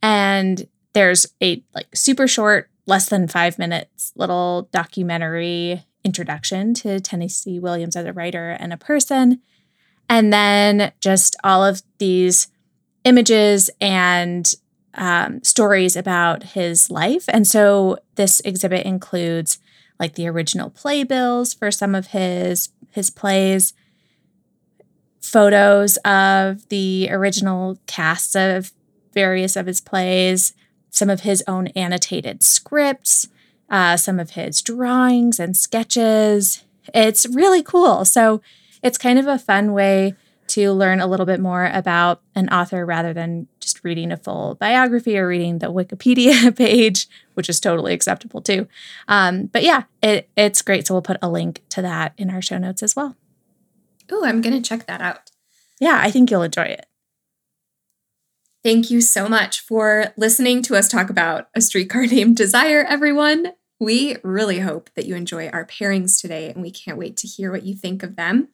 And 0.02 0.66
there's 0.94 1.26
a 1.42 1.62
like 1.74 1.94
super 1.94 2.26
short, 2.26 2.70
less 2.86 3.08
than 3.08 3.28
5 3.28 3.58
minutes 3.58 4.12
little 4.16 4.68
documentary 4.72 5.84
introduction 6.02 6.72
to 6.74 6.98
Tennessee 7.00 7.60
Williams 7.60 7.94
as 7.94 8.06
a 8.06 8.12
writer 8.12 8.50
and 8.50 8.72
a 8.72 8.78
person. 8.78 9.42
And 10.10 10.32
then 10.32 10.92
just 11.00 11.36
all 11.44 11.64
of 11.64 11.82
these 11.98 12.48
images 13.04 13.70
and 13.80 14.52
um, 14.94 15.42
stories 15.44 15.94
about 15.94 16.42
his 16.42 16.90
life. 16.90 17.26
And 17.28 17.46
so 17.46 17.96
this 18.16 18.40
exhibit 18.40 18.84
includes 18.84 19.60
like 20.00 20.16
the 20.16 20.26
original 20.26 20.68
playbills 20.68 21.54
for 21.54 21.70
some 21.70 21.94
of 21.94 22.08
his 22.08 22.70
his 22.90 23.08
plays, 23.08 23.72
photos 25.20 25.96
of 25.98 26.68
the 26.70 27.08
original 27.12 27.78
casts 27.86 28.34
of 28.34 28.72
various 29.14 29.54
of 29.54 29.66
his 29.66 29.80
plays, 29.80 30.54
some 30.90 31.08
of 31.08 31.20
his 31.20 31.44
own 31.46 31.68
annotated 31.68 32.42
scripts, 32.42 33.28
uh, 33.68 33.96
some 33.96 34.18
of 34.18 34.30
his 34.30 34.60
drawings 34.60 35.38
and 35.38 35.56
sketches. 35.56 36.64
It's 36.92 37.26
really 37.26 37.62
cool. 37.62 38.04
So 38.04 38.40
it's 38.82 38.98
kind 38.98 39.18
of 39.18 39.26
a 39.26 39.38
fun 39.38 39.72
way 39.72 40.14
to 40.50 40.72
learn 40.72 41.00
a 41.00 41.06
little 41.06 41.26
bit 41.26 41.38
more 41.38 41.66
about 41.66 42.22
an 42.34 42.48
author 42.48 42.84
rather 42.84 43.12
than 43.12 43.46
just 43.60 43.84
reading 43.84 44.10
a 44.10 44.16
full 44.16 44.56
biography 44.56 45.16
or 45.16 45.28
reading 45.28 45.58
the 45.58 45.68
Wikipedia 45.68 46.56
page, 46.56 47.06
which 47.34 47.48
is 47.48 47.60
totally 47.60 47.92
acceptable 47.94 48.40
too. 48.40 48.66
Um, 49.06 49.46
but 49.46 49.62
yeah, 49.62 49.84
it, 50.02 50.28
it's 50.36 50.62
great. 50.62 50.86
So 50.86 50.94
we'll 50.94 51.02
put 51.02 51.18
a 51.22 51.30
link 51.30 51.62
to 51.70 51.82
that 51.82 52.14
in 52.18 52.30
our 52.30 52.42
show 52.42 52.58
notes 52.58 52.82
as 52.82 52.96
well. 52.96 53.16
Oh, 54.10 54.24
I'm 54.24 54.40
going 54.40 54.60
to 54.60 54.68
check 54.68 54.86
that 54.86 55.00
out. 55.00 55.30
Yeah, 55.78 56.00
I 56.02 56.10
think 56.10 56.30
you'll 56.30 56.42
enjoy 56.42 56.62
it. 56.62 56.86
Thank 58.64 58.90
you 58.90 59.00
so 59.00 59.28
much 59.28 59.60
for 59.60 60.12
listening 60.16 60.62
to 60.64 60.76
us 60.76 60.88
talk 60.88 61.08
about 61.10 61.48
a 61.54 61.60
streetcar 61.60 62.06
named 62.06 62.36
Desire, 62.36 62.84
everyone. 62.86 63.52
We 63.80 64.18
really 64.22 64.58
hope 64.58 64.90
that 64.94 65.06
you 65.06 65.16
enjoy 65.16 65.48
our 65.48 65.64
pairings 65.64 66.20
today, 66.20 66.50
and 66.50 66.60
we 66.60 66.70
can't 66.70 66.98
wait 66.98 67.16
to 67.16 67.26
hear 67.26 67.50
what 67.50 67.62
you 67.62 67.74
think 67.74 68.02
of 68.02 68.14
them. 68.14 68.48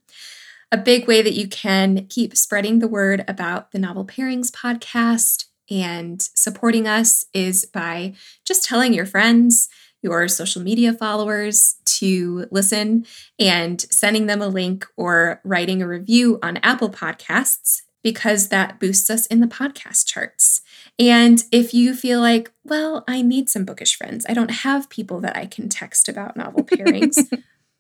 A 0.71 0.77
big 0.77 1.09
way 1.09 1.21
that 1.21 1.35
you 1.35 1.49
can 1.49 2.07
keep 2.07 2.37
spreading 2.37 2.79
the 2.79 2.89
word 2.89 3.25
about 3.27 3.73
the 3.73 3.81
Novel 3.81 4.07
Pairings 4.07 4.53
podcast 4.53 5.47
and 5.69 6.23
supporting 6.23 6.87
us 6.87 7.27
is 7.35 7.65
by 7.65 8.15
just 8.45 8.65
telling 8.65 8.95
your 8.95 9.05
friends, 9.05 9.69
your 10.01 10.29
social 10.29 10.63
media 10.63 10.93
followers 10.93 11.75
to 11.85 12.47
listen 12.53 13.05
and 13.39 13.81
sending 13.91 14.27
them 14.27 14.41
a 14.41 14.49
link 14.49 14.87
or 14.97 15.41
writing 15.43 15.83
a 15.83 15.89
review 15.89 16.39
on 16.41 16.59
Apple 16.59 16.91
Podcasts 16.91 17.83
because 18.05 18.49
that 18.49 18.79
boosts 18.79 19.11
us 19.11 19.27
in 19.27 19.41
the 19.41 19.49
podcast 19.49 20.07
charts. 20.07 20.61
And 20.99 21.45
if 21.53 21.75
you 21.75 21.95
feel 21.95 22.21
like, 22.21 22.53
well, 22.65 23.05
I 23.07 23.23
need 23.23 23.51
some 23.51 23.65
bookish 23.65 23.97
friends, 23.97 24.25
I 24.29 24.35
don't 24.35 24.51
have 24.51 24.89
people 24.89 25.21
that 25.21 25.37
I 25.37 25.47
can 25.47 25.69
text 25.69 26.09
about 26.09 26.37
novel 26.37 26.65
pairings, 26.65 27.19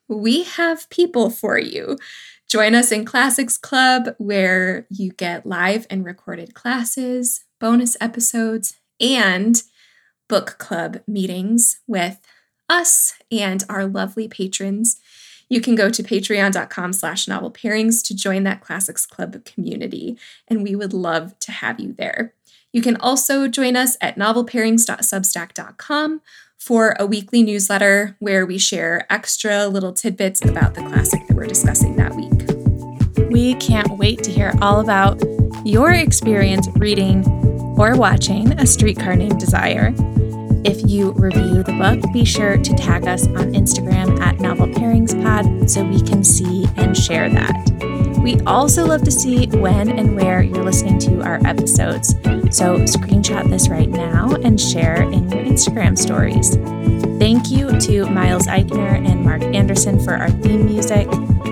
we 0.08 0.44
have 0.44 0.88
people 0.90 1.30
for 1.30 1.58
you. 1.58 1.98
Join 2.46 2.74
us 2.74 2.92
in 2.92 3.04
Classics 3.04 3.58
Club, 3.58 4.14
where 4.18 4.86
you 4.88 5.10
get 5.12 5.46
live 5.46 5.86
and 5.90 6.04
recorded 6.04 6.54
classes, 6.54 7.44
bonus 7.58 7.96
episodes, 8.00 8.76
and 9.00 9.62
book 10.28 10.56
club 10.58 11.00
meetings 11.06 11.80
with 11.86 12.20
us 12.68 13.14
and 13.30 13.64
our 13.68 13.86
lovely 13.86 14.28
patrons. 14.28 15.00
You 15.48 15.60
can 15.60 15.74
go 15.74 15.90
to 15.90 16.02
patreon.com 16.02 16.92
slash 16.92 17.28
novel 17.28 17.50
pairings 17.50 18.04
to 18.06 18.16
join 18.16 18.42
that 18.44 18.60
Classics 18.60 19.06
Club 19.06 19.44
community, 19.44 20.18
and 20.48 20.62
we 20.62 20.74
would 20.74 20.92
love 20.92 21.38
to 21.40 21.52
have 21.52 21.78
you 21.78 21.92
there. 21.92 22.34
You 22.76 22.82
can 22.82 22.98
also 22.98 23.48
join 23.48 23.74
us 23.74 23.96
at 24.02 24.16
novelpairings.substack.com 24.16 26.20
for 26.58 26.94
a 27.00 27.06
weekly 27.06 27.42
newsletter 27.42 28.14
where 28.18 28.44
we 28.44 28.58
share 28.58 29.10
extra 29.10 29.66
little 29.66 29.94
tidbits 29.94 30.44
about 30.44 30.74
the 30.74 30.82
classic 30.82 31.26
that 31.26 31.34
we're 31.34 31.46
discussing 31.46 31.96
that 31.96 32.14
week. 32.14 33.30
We 33.30 33.54
can't 33.54 33.96
wait 33.96 34.22
to 34.24 34.30
hear 34.30 34.52
all 34.60 34.80
about 34.80 35.22
your 35.64 35.92
experience 35.92 36.68
reading 36.76 37.26
or 37.78 37.96
watching 37.96 38.52
A 38.60 38.66
Streetcar 38.66 39.16
Named 39.16 39.40
Desire. 39.40 39.94
If 40.66 40.86
you 40.86 41.12
review 41.12 41.62
the 41.62 41.72
book, 41.78 42.12
be 42.12 42.26
sure 42.26 42.58
to 42.58 42.74
tag 42.74 43.08
us 43.08 43.26
on 43.26 43.54
Instagram 43.54 44.20
at 44.20 44.38
Novel 44.38 44.66
Pairings 44.66 45.18
Pod 45.22 45.70
so 45.70 45.82
we 45.82 46.02
can 46.02 46.22
see 46.22 46.66
and 46.76 46.94
share 46.94 47.30
that. 47.30 47.85
We 48.26 48.40
also 48.40 48.84
love 48.84 49.04
to 49.04 49.12
see 49.12 49.46
when 49.46 49.88
and 49.88 50.16
where 50.16 50.42
you're 50.42 50.64
listening 50.64 50.98
to 50.98 51.22
our 51.22 51.38
episodes. 51.46 52.08
So 52.50 52.80
screenshot 52.80 53.48
this 53.48 53.68
right 53.68 53.88
now 53.88 54.34
and 54.42 54.60
share 54.60 55.02
in 55.02 55.30
your 55.30 55.44
Instagram 55.44 55.96
stories. 55.96 56.56
Thank 57.20 57.52
you 57.52 57.78
to 57.82 58.06
Miles 58.06 58.48
Eichner 58.48 59.08
and 59.08 59.22
Mark 59.22 59.42
Anderson 59.42 60.02
for 60.02 60.14
our 60.14 60.28
theme 60.28 60.66
music. 60.66 61.06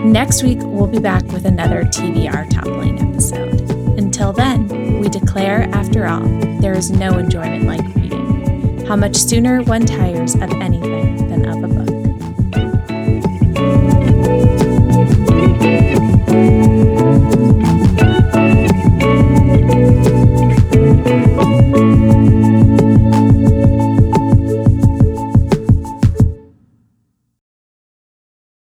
Next 0.05 0.43
week, 0.43 0.59
we'll 0.63 0.89
be 0.89 0.99
back 0.99 1.23
with 1.27 1.45
another 1.45 1.85
TBR 1.85 2.51
toppling 2.51 2.99
episode. 3.09 3.71
Until 3.97 4.33
then, 4.33 4.99
we 4.99 5.09
declare, 5.09 5.69
after 5.73 6.09
all, 6.09 6.27
there 6.59 6.77
is 6.77 6.91
no 6.91 7.19
enjoyment 7.19 7.67
like 7.67 7.95
reading. 7.95 8.85
How 8.85 8.97
much 8.97 9.15
sooner 9.15 9.63
one 9.63 9.87
tires 9.87 10.35
of 10.35 10.51
anything 10.55 11.14